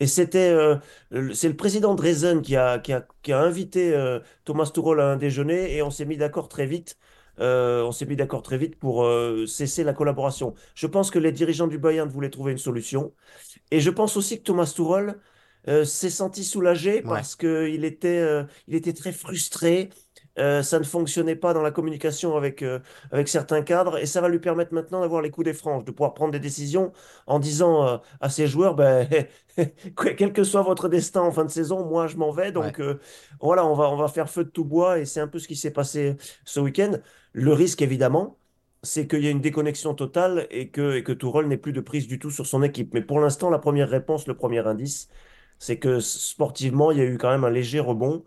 Et 0.00 0.06
c'était, 0.06 0.50
euh, 0.50 0.76
c'est 1.34 1.48
le 1.48 1.56
président 1.56 1.94
Drezen 1.94 2.42
qui 2.42 2.56
a, 2.56 2.78
qui 2.78 2.92
a, 2.92 3.06
qui 3.22 3.32
a 3.32 3.40
invité 3.40 3.94
euh, 3.94 4.20
Thomas 4.44 4.70
Tuchel 4.72 5.00
à 5.00 5.10
un 5.12 5.16
déjeuner 5.16 5.74
et 5.76 5.82
on 5.82 5.90
s'est 5.90 6.04
mis 6.04 6.16
d'accord 6.16 6.48
très 6.48 6.66
vite. 6.66 6.96
euh, 7.40 7.84
on 7.84 7.92
s'est 7.92 8.06
mis 8.06 8.16
d'accord 8.16 8.42
très 8.42 8.58
vite 8.58 8.78
pour 8.78 9.06
cesser 9.46 9.84
la 9.84 9.92
collaboration. 9.92 10.54
Je 10.74 10.86
pense 10.88 11.10
que 11.10 11.18
les 11.20 11.32
dirigeants 11.32 11.68
du 11.68 11.78
Bayern 11.78 12.08
voulaient 12.08 12.30
trouver 12.30 12.52
une 12.52 12.58
solution. 12.58 13.14
Et 13.70 13.80
je 13.80 13.90
pense 13.90 14.16
aussi 14.16 14.38
que 14.38 14.44
Thomas 14.44 14.72
Tuchel 14.74 15.18
s'est 15.84 16.10
senti 16.10 16.44
soulagé 16.44 17.04
Ouais. 17.04 17.10
parce 17.14 17.36
qu'il 17.36 17.84
était, 17.84 18.18
euh, 18.18 18.44
il 18.66 18.74
était 18.74 18.92
très 18.92 19.12
frustré. 19.12 19.90
Euh, 20.38 20.62
ça 20.62 20.78
ne 20.78 20.84
fonctionnait 20.84 21.34
pas 21.34 21.52
dans 21.52 21.62
la 21.62 21.72
communication 21.72 22.36
avec, 22.36 22.62
euh, 22.62 22.78
avec 23.10 23.26
certains 23.28 23.62
cadres 23.62 23.98
et 23.98 24.06
ça 24.06 24.20
va 24.20 24.28
lui 24.28 24.38
permettre 24.38 24.72
maintenant 24.72 25.00
d'avoir 25.00 25.20
les 25.20 25.30
coups 25.30 25.46
des 25.46 25.52
franges, 25.52 25.84
de 25.84 25.90
pouvoir 25.90 26.14
prendre 26.14 26.30
des 26.32 26.38
décisions 26.38 26.92
en 27.26 27.40
disant 27.40 27.86
euh, 27.88 27.96
à 28.20 28.30
ses 28.30 28.46
joueurs, 28.46 28.76
ben, 28.76 29.08
quel 30.16 30.32
que 30.32 30.44
soit 30.44 30.62
votre 30.62 30.88
destin 30.88 31.22
en 31.22 31.32
fin 31.32 31.44
de 31.44 31.50
saison, 31.50 31.84
moi 31.86 32.06
je 32.06 32.16
m'en 32.16 32.30
vais. 32.30 32.52
Donc 32.52 32.78
euh, 32.80 33.00
voilà, 33.40 33.66
on 33.66 33.74
va, 33.74 33.90
on 33.90 33.96
va 33.96 34.06
faire 34.08 34.30
feu 34.30 34.44
de 34.44 34.50
tout 34.50 34.64
bois 34.64 34.98
et 35.00 35.06
c'est 35.06 35.20
un 35.20 35.28
peu 35.28 35.38
ce 35.40 35.48
qui 35.48 35.56
s'est 35.56 35.72
passé 35.72 36.16
ce 36.44 36.60
week-end. 36.60 36.92
Le 37.32 37.52
risque 37.52 37.82
évidemment, 37.82 38.38
c'est 38.82 39.08
qu'il 39.08 39.24
y 39.24 39.26
a 39.26 39.30
une 39.30 39.40
déconnexion 39.40 39.94
totale 39.94 40.46
et 40.50 40.70
que, 40.70 40.94
et 40.96 41.02
que 41.02 41.12
Tourelle 41.12 41.48
n'ait 41.48 41.56
plus 41.56 41.72
de 41.72 41.80
prise 41.80 42.06
du 42.06 42.18
tout 42.20 42.30
sur 42.30 42.46
son 42.46 42.62
équipe. 42.62 42.94
Mais 42.94 43.02
pour 43.02 43.18
l'instant, 43.20 43.50
la 43.50 43.58
première 43.58 43.88
réponse, 43.88 44.26
le 44.28 44.36
premier 44.36 44.64
indice, 44.66 45.08
c'est 45.58 45.78
que 45.78 46.00
sportivement, 46.00 46.90
il 46.90 46.98
y 46.98 47.00
a 47.00 47.04
eu 47.04 47.18
quand 47.18 47.30
même 47.30 47.44
un 47.44 47.50
léger 47.50 47.80
rebond. 47.80 48.24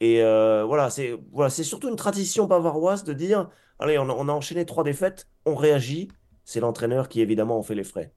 Et 0.00 0.22
euh, 0.22 0.64
voilà, 0.64 0.90
c'est 0.90 1.18
voilà, 1.32 1.50
surtout 1.50 1.88
une 1.88 1.96
tradition 1.96 2.46
bavaroise 2.46 3.04
de 3.04 3.12
dire, 3.12 3.48
allez, 3.78 3.98
on 3.98 4.08
a, 4.08 4.12
a 4.12 4.34
enchaîné 4.34 4.66
trois 4.66 4.84
défaites, 4.84 5.28
on 5.46 5.54
réagit. 5.54 6.08
C'est 6.44 6.60
l'entraîneur 6.60 7.08
qui 7.08 7.20
évidemment 7.20 7.58
en 7.58 7.62
fait 7.62 7.74
les 7.74 7.84
frais. 7.84 8.12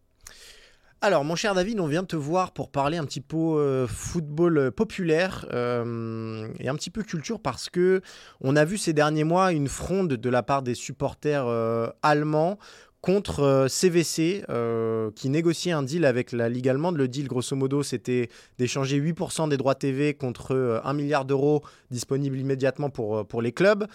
Alors, 1.00 1.24
mon 1.24 1.36
cher 1.36 1.54
David, 1.54 1.80
on 1.80 1.86
vient 1.86 2.02
de 2.02 2.08
te 2.08 2.16
voir 2.16 2.54
pour 2.54 2.72
parler 2.72 2.98
un 2.98 3.06
petit 3.06 3.22
peu 3.22 3.38
euh, 3.38 3.86
football 3.86 4.72
populaire 4.72 5.46
euh, 5.54 6.48
et 6.60 6.70
un 6.70 6.76
petit 6.76 6.90
peu 6.90 7.04
culture 7.04 7.40
parce 7.40 7.70
que 7.70 8.02
on 8.42 8.56
a 8.56 8.66
vu 8.66 8.80
ces 8.80 8.94
derniers 8.94 9.24
mois 9.24 9.52
une 9.52 9.68
fronde 9.68 10.14
de 10.14 10.30
la 10.30 10.42
part 10.42 10.64
des 10.64 10.74
supporters 10.74 11.46
euh, 11.46 11.88
allemands 12.02 12.58
contre 13.08 13.40
euh, 13.40 13.68
CVC 13.70 14.44
euh, 14.50 15.12
qui 15.16 15.30
négociait 15.30 15.72
un 15.72 15.82
deal 15.82 16.04
avec 16.04 16.34
la 16.34 16.50
Ligue 16.50 16.68
allemande. 16.68 16.98
Le 16.98 17.08
deal, 17.08 17.30
grosso 17.30 17.56
modo, 17.56 17.82
c'était 17.82 18.28
d'échanger 18.58 19.00
8% 19.00 19.48
des 19.48 19.56
droits 19.56 19.76
TV 19.76 20.14
contre 20.14 20.54
euh, 20.54 20.82
1 20.84 20.92
milliard 20.92 21.24
d'euros 21.24 21.64
disponibles 21.90 22.38
immédiatement 22.38 22.90
pour, 22.90 23.20
euh, 23.20 23.24
pour 23.24 23.42
les 23.42 23.54
clubs. 23.54 23.88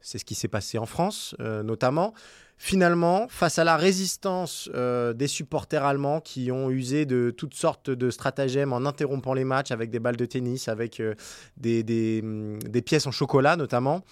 C'est 0.00 0.18
ce 0.18 0.24
qui 0.24 0.34
s'est 0.34 0.48
passé 0.48 0.78
en 0.78 0.86
France, 0.86 1.36
euh, 1.38 1.62
notamment. 1.62 2.12
Finalement, 2.58 3.28
face 3.28 3.60
à 3.60 3.64
la 3.64 3.76
résistance 3.76 4.68
euh, 4.74 5.12
des 5.12 5.28
supporters 5.28 5.84
allemands 5.84 6.20
qui 6.20 6.50
ont 6.50 6.68
usé 6.68 7.06
de 7.06 7.30
toutes 7.30 7.54
sortes 7.54 7.90
de 7.90 8.10
stratagèmes 8.10 8.72
en 8.72 8.84
interrompant 8.84 9.34
les 9.34 9.44
matchs 9.44 9.70
avec 9.70 9.90
des 9.90 10.00
balles 10.00 10.16
de 10.16 10.26
tennis, 10.26 10.66
avec 10.66 10.98
euh, 10.98 11.14
des, 11.56 12.20
hum, 12.20 12.58
des 12.58 12.82
pièces 12.82 13.06
en 13.06 13.12
chocolat 13.12 13.54
notamment, 13.54 14.02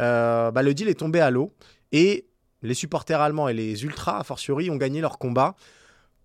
euh, 0.00 0.50
bah, 0.50 0.62
le 0.62 0.72
deal 0.72 0.88
est 0.88 0.98
tombé 0.98 1.20
à 1.20 1.30
l'eau 1.30 1.52
et 1.92 2.24
les 2.62 2.74
supporters 2.74 3.20
allemands 3.20 3.48
et 3.48 3.54
les 3.54 3.84
ultras, 3.84 4.18
a 4.18 4.24
fortiori, 4.24 4.70
ont 4.70 4.76
gagné 4.76 5.00
leur 5.00 5.18
combat. 5.18 5.54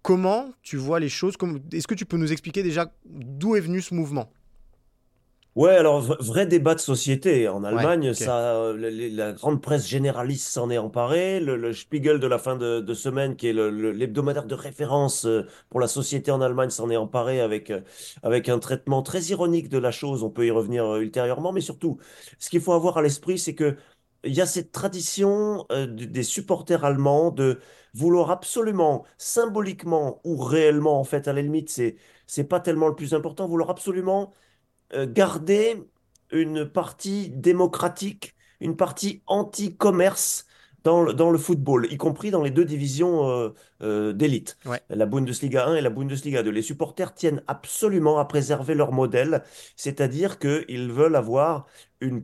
Comment 0.02 0.52
tu 0.62 0.78
vois 0.78 1.00
les 1.00 1.10
choses? 1.10 1.36
Est-ce 1.72 1.88
que 1.88 1.96
tu 1.96 2.06
peux 2.06 2.18
nous 2.18 2.32
expliquer 2.32 2.64
déjà 2.64 2.92
d'où 3.06 3.56
est 3.56 3.62
venu 3.62 3.82
ce 3.82 3.94
mouvement? 3.94 4.30
Ouais, 5.56 5.76
alors 5.76 6.02
vrai 6.02 6.48
débat 6.48 6.74
de 6.74 6.80
société. 6.80 7.48
En 7.48 7.64
Allemagne, 7.64 8.16
ça, 8.16 8.56
euh, 8.56 9.10
la 9.12 9.34
grande 9.34 9.62
presse 9.62 9.88
généraliste 9.88 10.48
s'en 10.48 10.72
est 10.72 10.80
emparée. 10.80 11.40
Le, 11.40 11.56
le 11.58 11.74
Spiegel 11.74 12.20
de 12.20 12.26
la 12.26 12.40
fin 12.40 12.56
de, 12.56 12.80
de 12.80 12.94
semaine, 12.96 13.36
qui 13.36 13.50
est 13.50 13.54
l'hebdomadaire 13.54 14.46
de 14.46 14.56
référence 14.56 15.26
euh, 15.26 15.46
pour 15.70 15.80
la 15.80 15.88
société 15.88 16.32
en 16.32 16.42
Allemagne, 16.42 16.72
s'en 16.72 16.90
est 16.90 16.98
emparé 16.98 17.40
avec, 17.40 17.70
euh, 17.70 17.82
avec 18.24 18.50
un 18.50 18.58
traitement 18.58 19.04
très 19.04 19.22
ironique 19.26 19.70
de 19.70 19.78
la 19.78 19.92
chose. 19.92 20.24
On 20.24 20.32
peut 20.32 20.48
y 20.48 20.52
revenir 20.52 20.96
ultérieurement, 20.96 21.54
mais 21.54 21.62
surtout, 21.62 22.00
ce 22.40 22.50
qu'il 22.50 22.60
faut 22.60 22.74
avoir 22.74 22.98
à 22.98 23.04
l'esprit, 23.04 23.38
c'est 23.38 23.54
que 23.54 23.78
il 24.24 24.34
y 24.34 24.42
a 24.42 24.46
cette 24.46 24.72
tradition 24.72 25.66
euh, 25.72 25.88
des 25.88 26.24
supporters 26.24 26.84
allemands 26.86 27.32
de 27.32 27.60
vouloir 27.94 28.32
absolument, 28.32 29.06
symboliquement 29.18 30.22
ou 30.24 30.38
réellement, 30.38 31.00
en 31.00 31.04
fait, 31.04 31.28
à 31.28 31.34
la 31.34 31.42
limite, 31.42 31.70
c'est 31.70 31.96
c'est 32.28 32.46
pas 32.46 32.60
tellement 32.60 32.88
le 32.88 32.96
plus 32.96 33.14
important, 33.14 33.48
vouloir 33.48 33.70
absolument 33.70 34.34
euh, 34.94 35.08
garder 35.12 35.84
une 36.32 36.66
partie 36.68 37.30
démocratique, 37.30 38.36
une 38.60 38.76
partie 38.76 39.24
anti-commerce 39.28 40.46
dans 40.84 41.02
le, 41.04 41.14
dans 41.14 41.32
le 41.32 41.38
football, 41.38 41.88
y 41.92 41.98
compris 41.98 42.32
dans 42.32 42.42
les 42.44 42.52
deux 42.52 42.66
divisions 42.66 43.30
euh, 43.30 43.50
euh, 43.82 44.14
d'élite, 44.14 44.58
Ouais. 44.66 44.82
la 44.90 45.06
Bundesliga 45.06 45.68
1 45.68 45.76
et 45.76 45.82
la 45.82 45.90
Bundesliga 45.90 46.44
2. 46.44 46.50
Les 46.52 46.62
supporters 46.62 47.14
tiennent 47.14 47.42
absolument 47.48 48.20
à 48.20 48.26
préserver 48.26 48.76
leur 48.76 48.92
modèle, 48.92 49.44
c'est-à-dire 49.78 50.40
qu'ils 50.40 50.92
veulent 50.92 51.16
avoir 51.16 51.68
une 52.02 52.24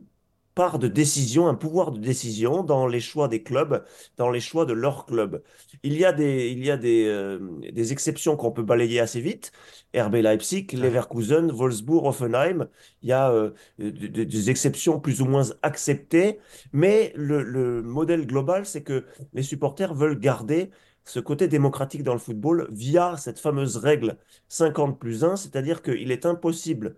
part 0.60 0.78
de 0.78 0.88
décision, 0.88 1.48
un 1.48 1.54
pouvoir 1.54 1.90
de 1.92 1.98
décision 2.00 2.62
dans 2.62 2.86
les 2.86 3.00
choix 3.00 3.28
des 3.28 3.42
clubs, 3.42 3.84
dans 4.18 4.30
les 4.30 4.40
choix 4.40 4.66
de 4.66 4.74
leur 4.74 5.06
club. 5.06 5.42
Il 5.82 5.94
y 5.96 6.04
a 6.04 6.12
des, 6.12 6.50
il 6.50 6.64
y 6.64 6.70
a 6.70 6.76
des, 6.76 7.06
euh, 7.06 7.38
des 7.72 7.92
exceptions 7.92 8.36
qu'on 8.36 8.52
peut 8.52 8.62
balayer 8.62 9.00
assez 9.00 9.20
vite. 9.20 9.52
RB 9.96 10.16
Leipzig, 10.16 10.66
Leverkusen, 10.72 11.50
Wolfsburg, 11.50 12.04
Hoffenheim. 12.06 12.68
Il 13.02 13.08
y 13.08 13.12
a 13.12 13.30
euh, 13.30 13.50
de- 13.78 13.90
de- 13.90 14.24
des 14.24 14.50
exceptions 14.50 15.00
plus 15.00 15.20
ou 15.22 15.26
moins 15.26 15.44
acceptées, 15.62 16.38
mais 16.72 17.12
le, 17.16 17.42
le 17.42 17.82
modèle 17.82 18.26
global, 18.26 18.66
c'est 18.66 18.82
que 18.82 19.04
les 19.32 19.42
supporters 19.42 19.94
veulent 19.94 20.18
garder 20.18 20.70
ce 21.04 21.20
côté 21.20 21.48
démocratique 21.48 22.02
dans 22.02 22.12
le 22.12 22.18
football 22.20 22.68
via 22.70 23.16
cette 23.16 23.38
fameuse 23.40 23.76
règle 23.78 24.18
50 24.48 24.98
plus 25.00 25.24
1, 25.24 25.36
c'est-à-dire 25.36 25.82
qu'il 25.82 26.10
est 26.12 26.26
impossible 26.26 26.96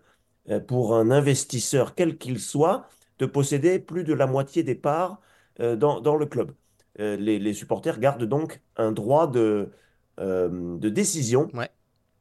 euh, 0.51 0.61
pour 0.61 0.95
un 0.97 1.11
investisseur, 1.11 1.95
quel 1.95 2.19
qu'il 2.19 2.41
soit, 2.41 2.89
de 3.23 3.27
posséder 3.27 3.79
plus 3.79 4.05
de 4.05 4.15
la 4.15 4.27
moitié 4.27 4.63
des 4.65 4.75
parts 4.75 5.21
euh, 5.61 5.77
dans, 5.77 6.01
dans 6.01 6.17
le 6.17 6.27
club. 6.27 6.53
Euh, 7.01 7.17
les, 7.17 7.39
les 7.39 7.55
supporters 7.55 7.99
gardent 8.01 8.25
donc 8.25 8.61
un 8.77 8.93
droit 8.93 9.27
de, 9.39 9.71
euh, 10.21 10.79
de 10.79 10.89
décision 10.91 11.49
Ouais. 11.55 11.71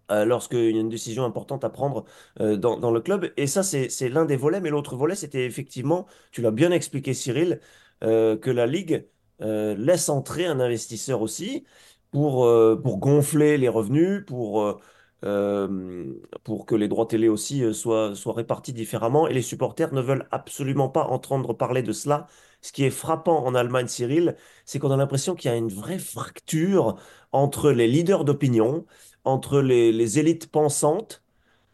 lorsqu'il 0.09 0.75
y 0.75 0.77
a 0.77 0.81
une 0.81 0.89
décision 0.89 1.23
importante 1.25 1.63
à 1.63 1.69
prendre 1.69 2.03
euh, 2.41 2.57
dans, 2.57 2.77
dans 2.79 2.91
le 2.91 3.01
club. 3.01 3.31
Et 3.37 3.47
ça, 3.47 3.63
c'est, 3.63 4.09
l'un 4.09 4.25
des 4.25 4.35
volets. 4.35 4.61
Mais 4.61 4.69
l'autre 4.69 4.95
volet, 4.97 5.15
c'était 5.15 5.45
effectivement, 5.45 6.05
tu 6.31 6.41
l'as 6.41 6.51
bien 6.51 6.71
expliqué, 6.71 7.13
Cyril, 7.13 7.59
euh, 8.03 8.37
que 8.37 8.51
la 8.51 8.65
Ligue 8.67 9.07
euh, 9.41 9.75
laisse 9.77 10.09
entrer 10.09 10.45
un 10.45 10.59
investisseur 10.59 11.21
aussi 11.21 11.65
pour, 12.11 12.45
pour 12.83 12.97
gonfler 12.99 13.57
les 13.57 13.69
revenus, 13.69 14.25
pour, 14.27 14.81
euh, 15.23 16.13
pour 16.43 16.65
que 16.65 16.75
les 16.75 16.87
droits 16.87 17.05
télé 17.07 17.29
aussi 17.29 17.63
euh, 17.63 17.73
soient, 17.73 18.15
soient 18.15 18.33
répartis 18.33 18.73
différemment. 18.73 19.27
Et 19.27 19.33
les 19.33 19.41
supporters 19.41 19.93
ne 19.93 20.01
veulent 20.01 20.27
absolument 20.31 20.89
pas 20.89 21.03
entendre 21.05 21.53
parler 21.53 21.83
de 21.83 21.91
cela. 21.91 22.27
Ce 22.61 22.71
qui 22.71 22.83
est 22.85 22.89
frappant 22.91 23.45
en 23.45 23.55
Allemagne, 23.55 23.87
Cyril, 23.87 24.35
c'est 24.65 24.79
qu'on 24.79 24.91
a 24.91 24.97
l'impression 24.97 25.35
qu'il 25.35 25.51
y 25.51 25.53
a 25.53 25.57
une 25.57 25.69
vraie 25.69 25.99
fracture 25.99 26.97
entre 27.31 27.71
les 27.71 27.87
leaders 27.87 28.25
d'opinion, 28.25 28.85
entre 29.23 29.61
les, 29.61 29.91
les 29.91 30.19
élites 30.19 30.51
pensantes 30.51 31.23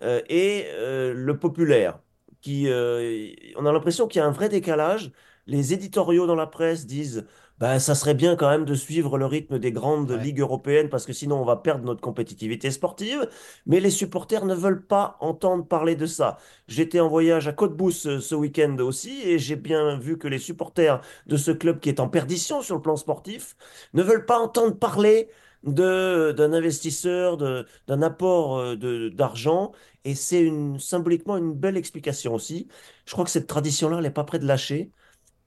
euh, 0.03 0.21
et 0.29 0.65
le 0.77 1.37
populaire. 1.39 1.99
Qui, 2.41 2.67
on 2.69 3.65
a 3.65 3.71
l'impression 3.73 4.07
qu'il 4.07 4.19
y 4.19 4.21
a 4.21 4.27
un 4.27 4.31
vrai 4.31 4.47
décalage. 4.49 5.11
Les 5.47 5.73
éditoriaux 5.73 6.27
dans 6.27 6.35
la 6.35 6.47
presse 6.47 6.85
disent 6.85 7.25
bah, 7.59 7.79
ça 7.79 7.95
serait 7.95 8.13
bien 8.13 8.35
quand 8.35 8.49
même 8.49 8.65
de 8.65 8.75
suivre 8.75 9.17
le 9.17 9.25
rythme 9.25 9.57
des 9.59 9.71
grandes 9.71 10.11
Ouais. 10.11 10.17
ligues 10.23 10.39
européennes 10.41 10.89
parce 10.89 11.05
que 11.05 11.13
sinon 11.13 11.41
on 11.41 11.45
va 11.45 11.55
perdre 11.57 11.83
notre 11.85 12.01
compétitivité 12.01 12.69
sportive. 12.71 13.27
Mais 13.65 13.79
les 13.79 13.89
supporters 13.89 14.45
ne 14.45 14.53
veulent 14.55 14.85
pas 14.85 15.17
entendre 15.21 15.65
parler 15.67 15.95
de 15.95 16.05
ça. 16.05 16.37
J'étais 16.67 16.99
en 16.99 17.07
voyage 17.09 17.47
à 17.47 17.53
Cottbus 17.53 18.05
euh, 18.05 18.19
ce 18.19 18.35
week-end 18.35 18.77
aussi 18.79 19.21
et 19.23 19.39
j'ai 19.39 19.55
bien 19.55 19.97
vu 19.97 20.17
que 20.17 20.27
les 20.27 20.39
supporters 20.39 21.01
de 21.25 21.37
ce 21.37 21.51
club 21.51 21.79
qui 21.79 21.89
est 21.89 21.99
en 21.99 22.09
perdition 22.09 22.61
sur 22.61 22.75
le 22.75 22.81
plan 22.81 22.95
sportif 22.95 23.55
ne 23.93 24.03
veulent 24.03 24.25
pas 24.25 24.39
entendre 24.39 24.77
parler 24.77 25.29
de 25.63 26.31
d'un 26.37 26.53
investisseur, 26.53 27.37
d'un 27.37 28.01
apport 28.01 28.57
euh, 28.57 28.75
de, 28.75 29.09
d'argent. 29.09 29.71
Et 30.05 30.15
c'est 30.15 30.41
une, 30.41 30.79
symboliquement 30.79 31.37
une 31.37 31.53
belle 31.53 31.77
explication 31.77 32.33
aussi. 32.33 32.67
Je 33.05 33.11
crois 33.13 33.25
que 33.25 33.31
cette 33.31 33.47
tradition-là, 33.47 33.97
elle 33.97 34.03
n'est 34.03 34.11
pas 34.11 34.23
près 34.23 34.39
de 34.39 34.45
lâcher. 34.45 34.91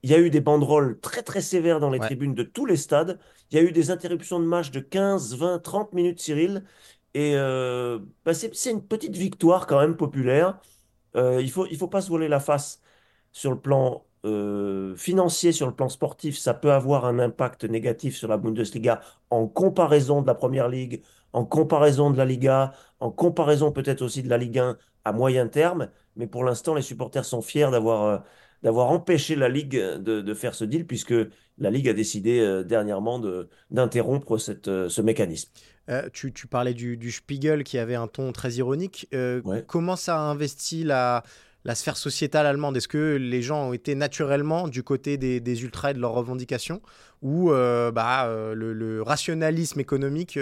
Il 0.02 0.10
y 0.10 0.14
a 0.14 0.18
eu 0.18 0.30
des 0.30 0.40
banderoles 0.40 0.98
très 1.00 1.22
très 1.22 1.40
sévères 1.42 1.80
dans 1.80 1.90
les 1.90 1.98
Ouais. 1.98 2.06
tribunes 2.06 2.34
de 2.34 2.42
tous 2.42 2.66
les 2.66 2.76
stades. 2.76 3.18
Il 3.50 3.56
y 3.56 3.58
a 3.60 3.62
eu 3.62 3.72
des 3.72 3.90
interruptions 3.90 4.40
de 4.40 4.44
match 4.46 4.70
de 4.70 4.80
15, 4.80 5.34
20, 5.36 5.58
30 5.58 5.92
minutes, 5.92 6.20
Cyril. 6.20 6.64
Et 7.14 7.34
euh, 7.36 7.98
bah, 8.24 8.32
c'est 8.34 8.70
une 8.70 8.86
petite 8.86 9.16
victoire 9.16 9.66
quand 9.66 9.80
même 9.80 9.96
populaire. 9.96 10.60
Euh, 11.16 11.40
il 11.42 11.50
faut, 11.50 11.66
il 11.66 11.76
faut 11.76 11.88
pas 11.88 12.00
se 12.02 12.08
voiler 12.08 12.28
la 12.28 12.40
face 12.40 12.80
sur 13.32 13.50
le 13.52 13.60
plan 13.60 14.06
euh, 14.26 14.94
financier, 14.96 15.52
sur 15.52 15.66
le 15.66 15.74
plan 15.74 15.88
sportif, 15.88 16.36
ça 16.38 16.54
peut 16.54 16.72
avoir 16.72 17.06
un 17.06 17.18
impact 17.18 17.64
négatif 17.64 18.16
sur 18.16 18.28
la 18.28 18.36
Bundesliga 18.36 19.00
en 19.30 19.46
comparaison 19.48 20.22
de 20.22 20.26
la 20.26 20.34
Première 20.34 20.68
Ligue, 20.68 21.02
en 21.32 21.44
comparaison 21.46 22.10
de 22.10 22.18
la 22.18 22.24
Liga, 22.26 22.72
en 23.00 23.10
comparaison 23.10 23.72
peut-être 23.72 24.02
aussi 24.02 24.22
de 24.22 24.28
la 24.28 24.36
Ligue 24.38 24.58
1 24.58 24.76
à 25.04 25.12
moyen 25.12 25.48
terme. 25.48 25.88
Mais 26.16 26.26
pour 26.26 26.44
l'instant, 26.44 26.74
les 26.74 26.82
supporters 26.82 27.24
sont 27.24 27.40
fiers 27.42 27.70
d'avoir 27.70 28.24
d'avoir 28.62 28.90
empêché 28.90 29.36
la 29.36 29.48
Ligue 29.48 29.76
de, 29.76 30.20
de, 30.20 30.34
faire 30.34 30.54
ce 30.54 30.64
deal, 30.64 30.86
puisque 30.86 31.14
la 31.58 31.70
Ligue 31.70 31.88
a 31.88 31.92
décidé 31.92 32.40
euh, 32.40 32.62
dernièrement 32.62 33.20
d'interrompre 33.70 34.38
euh, 34.66 34.88
ce 34.88 35.02
mécanisme. 35.02 35.50
Euh, 35.88 36.08
tu, 36.12 36.32
tu, 36.32 36.46
parlais 36.46 36.74
du, 36.74 36.96
du, 36.96 37.10
Spiegel 37.10 37.64
qui 37.64 37.78
avait 37.78 37.94
un 37.94 38.06
ton 38.06 38.32
très 38.32 38.52
ironique. 38.54 39.08
Ouais. 39.12 39.64
Comment 39.66 39.96
ça 39.96 40.16
a 40.16 40.20
investi 40.20 40.84
la, 40.84 41.22
la 41.64 41.74
sphère 41.74 41.96
sociétale 41.96 42.46
allemande? 42.46 42.76
Est-ce 42.76 42.88
que 42.88 43.16
les 43.16 43.42
gens 43.42 43.68
ont 43.68 43.72
été 43.72 43.94
naturellement 43.94 44.68
du 44.68 44.82
côté 44.82 45.16
des, 45.16 45.40
des 45.40 45.62
ultras 45.62 45.90
et 45.90 45.94
de 45.94 45.98
leurs 45.98 46.12
revendications? 46.12 46.80
Ou 47.22 47.50
bah, 47.50 48.26
le, 48.54 48.72
le, 48.72 49.02
rationalisme 49.02 49.80
économique 49.80 50.38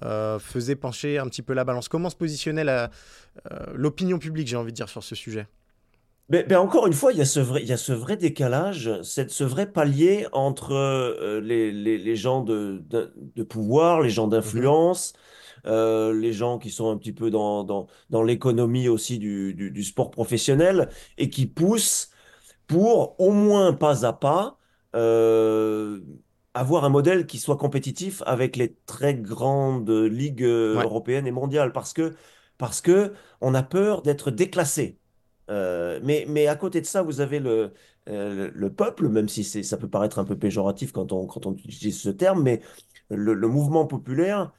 faisait 0.00 0.76
pencher 0.76 1.18
un 1.18 1.26
petit 1.26 1.42
peu 1.42 1.54
la 1.54 1.64
balance? 1.64 1.88
Comment 1.88 2.08
se 2.08 2.16
positionnait 2.16 2.64
l'opinion 3.74 4.18
publique, 4.18 4.46
j'ai 4.46 4.56
envie 4.56 4.72
de 4.72 4.76
dire, 4.76 4.88
sur 4.88 5.02
ce 5.02 5.14
sujet? 5.14 5.48
Mais, 6.28 6.54
encore 6.56 6.86
une 6.86 6.92
fois, 6.92 7.12
il 7.12 7.18
y 7.18 7.20
a 7.20 7.26
ce 7.26 7.40
vrai, 7.40 7.62
il 7.62 7.68
y 7.68 7.72
a 7.72 7.76
ce 7.76 7.92
vrai 7.92 8.16
décalage, 8.16 9.02
cette, 9.02 9.30
ce 9.30 9.44
vrai 9.44 9.70
palier 9.70 10.26
entre 10.32 10.72
euh, 10.72 11.40
les, 11.40 11.70
les, 11.72 11.98
les, 11.98 12.16
gens 12.16 12.42
de, 12.42 12.82
de, 12.88 13.12
de, 13.16 13.42
pouvoir, 13.42 14.00
les 14.00 14.08
gens 14.08 14.28
d'influence, 14.28 15.12
euh, 15.66 16.12
les 16.14 16.32
gens 16.32 16.58
qui 16.58 16.70
sont 16.70 16.90
un 16.90 16.96
petit 16.96 17.12
peu 17.12 17.30
dans, 17.30 17.64
dans, 17.64 17.86
dans 18.10 18.22
l'économie 18.22 18.88
aussi 18.88 19.18
du, 19.18 19.54
du, 19.54 19.70
du, 19.70 19.84
sport 19.84 20.10
professionnel 20.10 20.88
et 21.18 21.28
qui 21.28 21.46
poussent 21.46 22.10
pour 22.66 23.20
au 23.20 23.32
moins 23.32 23.72
pas 23.74 24.06
à 24.06 24.12
pas 24.12 24.58
euh, 24.96 26.00
avoir 26.54 26.84
un 26.84 26.88
modèle 26.88 27.26
qui 27.26 27.38
soit 27.38 27.56
compétitif 27.56 28.22
avec 28.26 28.56
les 28.56 28.74
très 28.86 29.14
grandes 29.14 29.90
ligues 29.90 30.42
ouais. 30.42 30.82
européennes 30.82 31.26
et 31.26 31.32
mondiales 31.32 31.72
parce 31.72 31.92
que, 31.92 32.14
parce 32.58 32.80
que 32.80 33.12
on 33.40 33.54
a 33.54 33.62
peur 33.62 34.02
d'être 34.02 34.30
déclassé. 34.30 34.98
Euh, 35.50 36.00
mais, 36.02 36.24
mais 36.28 36.46
à 36.46 36.56
côté 36.56 36.80
de 36.80 36.86
ça, 36.86 37.02
vous 37.02 37.20
avez 37.20 37.40
le, 37.40 37.72
euh, 38.08 38.50
le 38.54 38.72
peuple, 38.72 39.08
même 39.08 39.28
si 39.28 39.44
ça 39.44 39.76
peut 39.76 39.88
paraître 39.88 40.18
un 40.18 40.24
peu 40.24 40.36
péjoratif 40.38 40.92
quand 40.92 41.12
on, 41.12 41.26
quand 41.26 41.46
on 41.46 41.54
utilise 41.54 42.00
ce 42.00 42.08
terme, 42.08 42.42
mais 42.42 42.60
le, 43.10 43.34
le 43.34 43.48
mouvement 43.48 43.86
populaire 43.86 44.52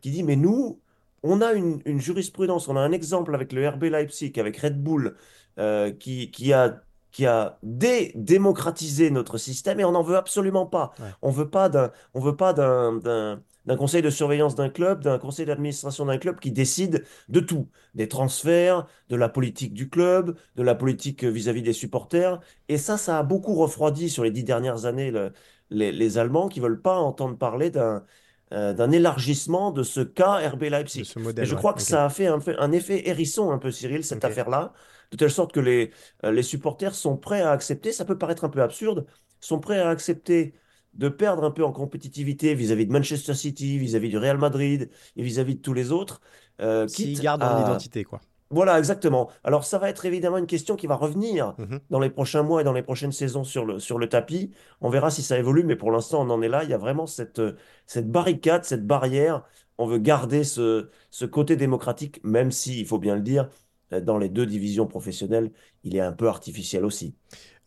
qui 0.00 0.10
dit, 0.10 0.22
mais 0.22 0.36
nous, 0.36 0.80
on 1.22 1.40
a 1.40 1.52
une, 1.52 1.80
une, 1.84 2.00
jurisprudence, 2.00 2.68
on 2.68 2.76
a 2.76 2.80
un 2.80 2.92
exemple 2.92 3.34
avec 3.34 3.52
le 3.52 3.68
RB 3.68 3.84
Leipzig, 3.84 4.32
avec 4.38 4.58
Red 4.58 4.82
Bull, 4.82 5.16
euh, 5.58 5.90
qui, 5.90 6.30
qui 6.30 6.52
a 6.52 6.82
qui 7.12 7.24
a 7.24 7.58
dédémocratisé 7.62 9.10
notre 9.10 9.38
système 9.38 9.80
et 9.80 9.86
on 9.86 9.92
n'en 9.92 10.02
veut 10.02 10.16
absolument 10.16 10.66
pas. 10.66 10.92
Ouais. 10.98 11.06
On 11.22 11.30
veut 11.30 11.48
pas 11.48 11.70
d'un, 11.70 11.90
on 12.12 12.20
veut 12.20 12.36
pas 12.36 12.52
d'un 12.52 13.40
d'un 13.66 13.76
conseil 13.76 14.02
de 14.02 14.10
surveillance 14.10 14.54
d'un 14.54 14.68
club, 14.68 15.02
d'un 15.02 15.18
conseil 15.18 15.46
d'administration 15.46 16.06
d'un 16.06 16.18
club 16.18 16.38
qui 16.38 16.52
décide 16.52 17.04
de 17.28 17.40
tout, 17.40 17.68
des 17.94 18.08
transferts, 18.08 18.86
de 19.08 19.16
la 19.16 19.28
politique 19.28 19.74
du 19.74 19.88
club, 19.88 20.36
de 20.56 20.62
la 20.62 20.74
politique 20.74 21.24
vis-à-vis 21.24 21.60
-vis 21.60 21.64
des 21.64 21.72
supporters. 21.72 22.40
Et 22.68 22.78
ça, 22.78 22.96
ça 22.96 23.18
a 23.18 23.22
beaucoup 23.22 23.54
refroidi 23.54 24.08
sur 24.08 24.24
les 24.24 24.30
dix 24.30 24.44
dernières 24.44 24.84
années 24.86 25.10
le, 25.10 25.32
les, 25.70 25.92
les, 25.92 26.18
Allemands 26.18 26.48
qui 26.48 26.60
veulent 26.60 26.80
pas 26.80 26.96
entendre 26.96 27.36
parler 27.36 27.70
d'un 27.70 28.04
euh, 28.52 28.72
d'un 28.72 28.92
élargissement 28.92 29.72
de 29.72 29.82
ce 29.82 30.00
cas 30.00 30.48
RB 30.50 30.62
Leipzig. 30.70 31.12
Modèle, 31.16 31.42
et 31.42 31.48
je 31.48 31.56
crois 31.56 31.72
ouais. 31.72 31.78
que 31.78 31.82
okay. 31.82 31.90
ça 31.90 32.04
a 32.04 32.08
fait 32.08 32.28
un, 32.28 32.38
un, 32.60 32.70
effet 32.70 33.08
hérisson 33.08 33.50
un 33.50 33.58
peu, 33.58 33.72
Cyril, 33.72 34.04
cette 34.04 34.18
okay. 34.18 34.28
affaire-là, 34.28 34.72
de 35.10 35.16
telle 35.16 35.32
sorte 35.32 35.50
que 35.50 35.58
les, 35.58 35.90
euh, 36.24 36.30
les 36.30 36.44
supporters 36.44 36.94
sont 36.94 37.16
prêts 37.16 37.40
à 37.40 37.50
accepter, 37.50 37.90
ça 37.90 38.04
peut 38.04 38.16
paraître 38.16 38.44
un 38.44 38.48
peu 38.48 38.62
absurde, 38.62 39.04
sont 39.40 39.58
prêts 39.58 39.80
à 39.80 39.88
accepter 39.88 40.54
de 40.98 41.08
perdre 41.08 41.44
un 41.44 41.50
peu 41.50 41.64
en 41.64 41.72
compétitivité 41.72 42.54
vis-à-vis 42.54 42.84
-vis 42.84 42.88
de 42.88 42.92
Manchester 42.92 43.34
City, 43.34 43.78
vis-à-vis 43.78 44.08
-vis 44.08 44.10
du 44.10 44.18
Real 44.18 44.38
Madrid 44.38 44.90
et 45.16 45.22
vis-à-vis 45.22 45.54
-vis 45.54 45.56
de 45.56 45.62
tous 45.62 45.74
les 45.74 45.92
autres. 45.92 46.20
Euh, 46.60 46.88
S'ils 46.88 47.20
gardent 47.20 47.42
à... 47.42 47.50
leur 47.50 47.68
identité, 47.68 48.04
quoi. 48.04 48.20
Voilà, 48.50 48.78
exactement. 48.78 49.28
Alors, 49.42 49.64
ça 49.64 49.78
va 49.78 49.88
être 49.90 50.04
évidemment 50.06 50.38
une 50.38 50.46
question 50.46 50.76
qui 50.76 50.86
va 50.86 50.94
revenir 50.94 51.54
mm 51.58 51.64
-hmm. 51.64 51.80
dans 51.90 51.98
les 51.98 52.10
prochains 52.10 52.44
mois 52.44 52.60
et 52.60 52.64
dans 52.64 52.72
les 52.72 52.84
prochaines 52.84 53.12
saisons 53.12 53.44
sur 53.44 53.64
le, 53.64 53.80
sur 53.80 53.98
le 53.98 54.08
tapis. 54.08 54.52
On 54.80 54.88
verra 54.88 55.10
si 55.10 55.22
ça 55.22 55.36
évolue, 55.36 55.64
mais 55.64 55.76
pour 55.76 55.90
l'instant, 55.90 56.18
on 56.24 56.30
en 56.30 56.40
est 56.42 56.48
là. 56.48 56.62
Il 56.62 56.70
y 56.70 56.74
a 56.74 56.78
vraiment 56.78 57.06
cette, 57.06 57.42
cette 57.86 58.08
barricade, 58.08 58.64
cette 58.64 58.86
barrière. 58.86 59.42
On 59.78 59.86
veut 59.86 59.98
garder 59.98 60.44
ce, 60.44 60.88
ce 61.10 61.26
côté 61.26 61.56
démocratique, 61.56 62.20
même 62.22 62.50
si, 62.52 62.70
il 62.80 62.86
faut 62.86 63.00
bien 63.06 63.16
le 63.16 63.22
dire, 63.22 63.48
dans 63.90 64.18
les 64.18 64.28
deux 64.28 64.46
divisions 64.46 64.86
professionnelles, 64.86 65.50
il 65.84 65.92
est 65.96 66.00
un 66.00 66.12
peu 66.12 66.28
artificiel 66.28 66.84
aussi. 66.84 67.14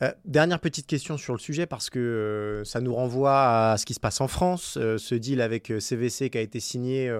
Euh, 0.01 0.11
dernière 0.23 0.59
petite 0.59 0.87
question 0.87 1.17
sur 1.17 1.33
le 1.33 1.39
sujet 1.39 1.65
parce 1.65 1.89
que 1.89 1.99
euh, 1.99 2.63
ça 2.63 2.79
nous 2.79 2.95
renvoie 2.95 3.71
à 3.71 3.77
ce 3.77 3.85
qui 3.85 3.93
se 3.93 3.99
passe 3.99 4.21
en 4.21 4.29
France, 4.29 4.77
euh, 4.79 4.97
ce 4.97 5.13
deal 5.13 5.41
avec 5.41 5.73
CVC 5.77 6.29
qui 6.29 6.37
a 6.37 6.41
été 6.41 6.59
signé 6.59 7.13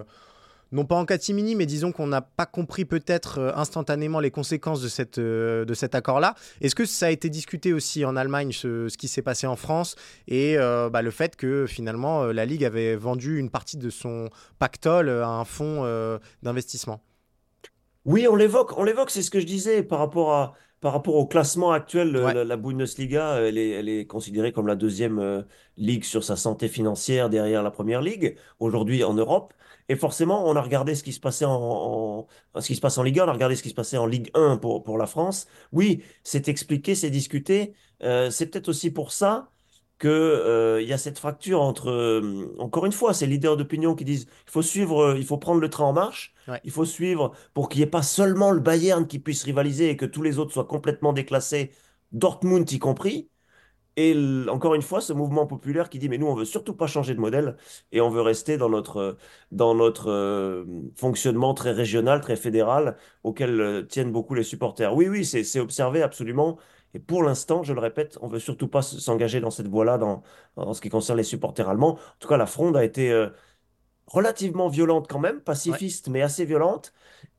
non 0.71 0.85
pas 0.85 0.95
en 0.95 1.05
catimini, 1.05 1.55
mais 1.55 1.65
disons 1.65 1.91
qu'on 1.91 2.05
n'a 2.05 2.21
pas 2.21 2.45
compris 2.45 2.85
peut-être 2.85 3.53
instantanément 3.55 4.19
les 4.19 4.29
conséquences 4.29 4.81
de, 4.83 5.73
cet 5.73 5.95
accord-là. 5.95 6.35
Est-ce 6.61 6.75
que 6.75 6.85
ça 6.85 7.07
a 7.07 7.09
été 7.09 7.27
discuté 7.31 7.73
aussi 7.73 8.05
en 8.05 8.15
Allemagne, 8.15 8.51
ce, 8.51 8.87
ce 8.87 8.95
qui 8.95 9.07
s'est 9.07 9.23
passé 9.23 9.47
en 9.47 9.55
France, 9.55 9.95
et 10.27 10.57
bah, 10.57 11.01
le 11.01 11.09
fait 11.09 11.35
que 11.35 11.65
finalement 11.65 12.25
la 12.25 12.45
Ligue 12.45 12.63
avait 12.63 12.95
vendu 12.95 13.39
une 13.39 13.49
partie 13.49 13.77
de 13.77 13.89
son 13.89 14.29
pactole 14.59 15.09
à 15.09 15.29
un 15.29 15.43
fonds 15.43 15.83
d'investissement? 16.43 17.01
Oui, 18.05 18.27
on 18.27 18.35
l'évoque, 18.35 18.77
on 18.77 18.83
l'évoque, 18.83 19.09
c'est 19.09 19.23
ce 19.23 19.31
que 19.31 19.39
je 19.39 19.47
disais 19.47 19.81
par 19.81 19.97
rapport 19.97 20.33
à 20.33 20.53
par 20.81 20.93
rapport 20.93 21.15
au 21.15 21.25
classement 21.25 21.71
actuel, 21.71 22.15
ouais. 22.15 22.33
la, 22.33 22.43
la, 22.43 22.57
Bundesliga, 22.57 23.39
elle 23.41 23.57
est, 23.57 23.69
elle 23.71 23.89
est, 23.89 24.05
considérée 24.05 24.51
comme 24.51 24.67
la 24.67 24.75
deuxième 24.75 25.19
euh, 25.19 25.41
ligue 25.77 26.03
sur 26.03 26.23
sa 26.23 26.35
santé 26.35 26.67
financière 26.67 27.29
derrière 27.29 27.63
la 27.63 27.71
première 27.71 28.01
ligue, 28.01 28.37
aujourd'hui 28.59 29.03
en 29.03 29.13
Europe. 29.13 29.53
Et 29.89 29.95
forcément, 29.95 30.47
on 30.47 30.55
a 30.55 30.61
regardé 30.61 30.95
ce 30.95 31.03
qui 31.03 31.13
se 31.13 31.19
passait 31.19 31.45
en, 31.45 32.27
en, 32.53 32.61
ce 32.61 32.67
qui 32.67 32.75
se 32.75 32.81
passe 32.81 32.97
en 32.97 33.03
Ligue 33.03 33.19
1, 33.19 33.25
on 33.25 33.27
a 33.27 33.33
regardé 33.33 33.55
ce 33.55 33.63
qui 33.63 33.69
se 33.69 33.75
passait 33.75 33.97
en 33.97 34.05
Ligue 34.05 34.29
1 34.35 34.57
pour, 34.57 34.83
pour 34.83 34.97
la 34.97 35.07
France. 35.07 35.47
Oui, 35.71 36.03
c'est 36.23 36.47
expliqué, 36.47 36.95
c'est 36.95 37.09
discuté. 37.09 37.73
Euh, 38.03 38.29
c'est 38.29 38.45
peut-être 38.45 38.69
aussi 38.69 38.91
pour 38.91 39.11
ça 39.11 39.49
qu'il 39.99 40.09
euh, 40.09 40.81
y 40.81 40.93
a 40.93 40.97
cette 40.97 41.19
fracture 41.19 41.61
entre, 41.61 41.89
euh, 41.89 42.55
encore 42.57 42.85
une 42.85 42.91
fois, 42.93 43.13
ces 43.13 43.27
leaders 43.27 43.57
d'opinion 43.57 43.95
qui 43.95 44.05
disent 44.05 44.27
il 44.47 44.51
faut 44.51 44.61
suivre, 44.61 45.03
euh, 45.03 45.17
il 45.17 45.25
faut 45.25 45.37
prendre 45.37 45.59
le 45.59 45.69
train 45.69 45.85
en 45.85 45.93
marche, 45.93 46.33
ouais. 46.47 46.59
il 46.63 46.71
faut 46.71 46.85
suivre 46.85 47.33
pour 47.53 47.67
qu'il 47.69 47.79
n'y 47.79 47.83
ait 47.83 47.89
pas 47.89 48.01
seulement 48.01 48.51
le 48.51 48.61
Bayern 48.61 49.05
qui 49.07 49.19
puisse 49.19 49.43
rivaliser 49.43 49.89
et 49.89 49.97
que 49.97 50.05
tous 50.05 50.21
les 50.21 50.39
autres 50.39 50.53
soient 50.53 50.65
complètement 50.65 51.11
déclassés, 51.13 51.71
Dortmund 52.13 52.71
y 52.71 52.79
compris. 52.79 53.29
Et 53.97 54.15
encore 54.49 54.75
une 54.75 54.81
fois, 54.81 55.01
ce 55.01 55.11
mouvement 55.11 55.45
populaire 55.45 55.89
qui 55.89 55.99
dit 55.99 56.07
mais 56.07 56.17
nous 56.17 56.27
on 56.27 56.35
veut 56.35 56.45
surtout 56.45 56.73
pas 56.73 56.87
changer 56.87 57.13
de 57.15 57.19
modèle 57.19 57.57
et 57.91 57.99
on 57.99 58.09
veut 58.09 58.21
rester 58.21 58.57
dans 58.57 58.69
notre 58.69 59.17
dans 59.51 59.75
notre 59.75 60.65
fonctionnement 60.95 61.53
très 61.53 61.71
régional, 61.73 62.21
très 62.21 62.37
fédéral 62.37 62.95
auquel 63.23 63.85
tiennent 63.89 64.11
beaucoup 64.13 64.35
les 64.35 64.43
supporters. 64.43 64.95
Oui 64.95 65.09
oui, 65.09 65.25
c'est 65.25 65.59
observé 65.59 66.01
absolument 66.01 66.57
et 66.93 66.99
pour 66.99 67.23
l'instant, 67.23 67.63
je 67.63 67.73
le 67.73 67.79
répète, 67.79 68.17
on 68.21 68.27
veut 68.27 68.39
surtout 68.39 68.67
pas 68.67 68.81
s'engager 68.81 69.39
dans 69.41 69.51
cette 69.51 69.67
voie-là 69.67 69.97
dans, 69.97 70.23
en 70.55 70.73
ce 70.73 70.81
qui 70.81 70.89
concerne 70.89 71.17
les 71.17 71.23
supporters 71.23 71.69
allemands. 71.69 71.93
En 71.93 72.19
tout 72.19 72.27
cas, 72.27 72.37
la 72.37 72.47
fronde 72.47 72.75
a 72.77 72.83
été 72.83 73.11
euh, 73.11 73.29
relativement 74.07 74.69
violente 74.69 75.07
quand 75.07 75.19
même, 75.19 75.41
pacifiste, 75.41 76.07
ouais. 76.07 76.13
mais 76.13 76.21
assez 76.21 76.45
violente. 76.45 76.93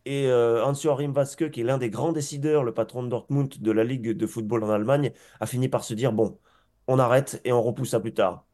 Et 0.07 0.27
euh, 0.29 0.65
Hans-Joachim 0.65 1.13
Watzke, 1.15 1.51
qui 1.51 1.61
est 1.63 1.65
l'un 1.65 1.79
des 1.79 1.91
grands 1.91 2.13
décideurs, 2.13 2.65
le 2.65 2.75
patron 2.75 3.03
de 3.03 3.09
Dortmund 3.09 3.61
de 3.61 3.73
la 3.73 3.85
Ligue 3.85 4.13
de 4.13 4.27
football 4.27 4.65
en 4.65 4.71
Allemagne, 4.71 5.13
a 5.41 5.47
fini 5.47 5.69
par 5.69 5.85
se 5.85 5.95
dire, 5.95 6.13
bon, 6.13 6.39
on 6.87 6.99
arrête 6.99 7.41
et 7.45 7.53
on 7.53 7.63
repousse 7.63 7.95
à 7.95 8.01
plus 8.01 8.15
tard. 8.15 8.47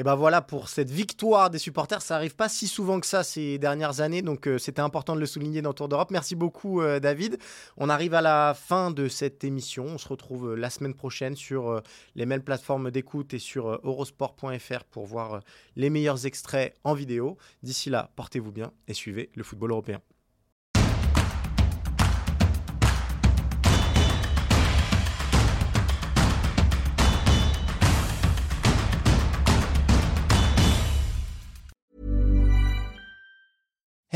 Et 0.00 0.04
ben 0.04 0.14
voilà 0.14 0.42
pour 0.42 0.68
cette 0.68 0.92
victoire 0.92 1.50
des 1.50 1.58
supporters. 1.58 2.02
Ça 2.02 2.14
arrive 2.14 2.36
pas 2.36 2.48
si 2.48 2.68
souvent 2.68 3.00
que 3.00 3.06
ça 3.06 3.24
ces 3.24 3.58
dernières 3.58 4.00
années, 4.00 4.22
donc 4.22 4.46
euh, 4.46 4.56
c'était 4.56 4.80
important 4.80 5.16
de 5.16 5.20
le 5.20 5.26
souligner 5.26 5.60
dans 5.60 5.72
Tour 5.72 5.88
d'Europe. 5.88 6.12
Merci 6.12 6.36
beaucoup 6.36 6.80
euh, 6.80 7.00
David. 7.00 7.36
On 7.76 7.88
arrive 7.88 8.14
à 8.14 8.20
la 8.20 8.54
fin 8.54 8.92
de 8.92 9.08
cette 9.08 9.42
émission. 9.42 9.86
On 9.86 9.98
se 9.98 10.06
retrouve 10.06 10.52
euh, 10.52 10.54
la 10.54 10.70
semaine 10.70 10.94
prochaine 10.94 11.34
sur 11.34 11.82
les 12.14 12.26
mêmes 12.26 12.42
plateformes 12.42 12.92
d'écoute 12.92 13.34
et 13.34 13.40
sur 13.40 13.80
eurosport.fr 13.82 14.84
pour 14.88 15.04
voir 15.04 15.40
les 15.74 15.90
meilleurs 15.90 16.26
extraits 16.26 16.76
en 16.84 16.94
vidéo. 16.94 17.36
D'ici 17.64 17.90
là, 17.90 18.12
portez-vous 18.14 18.52
bien 18.52 18.70
et 18.86 18.94
suivez 18.94 19.30
le 19.34 19.42
football 19.42 19.72
européen. 19.72 20.00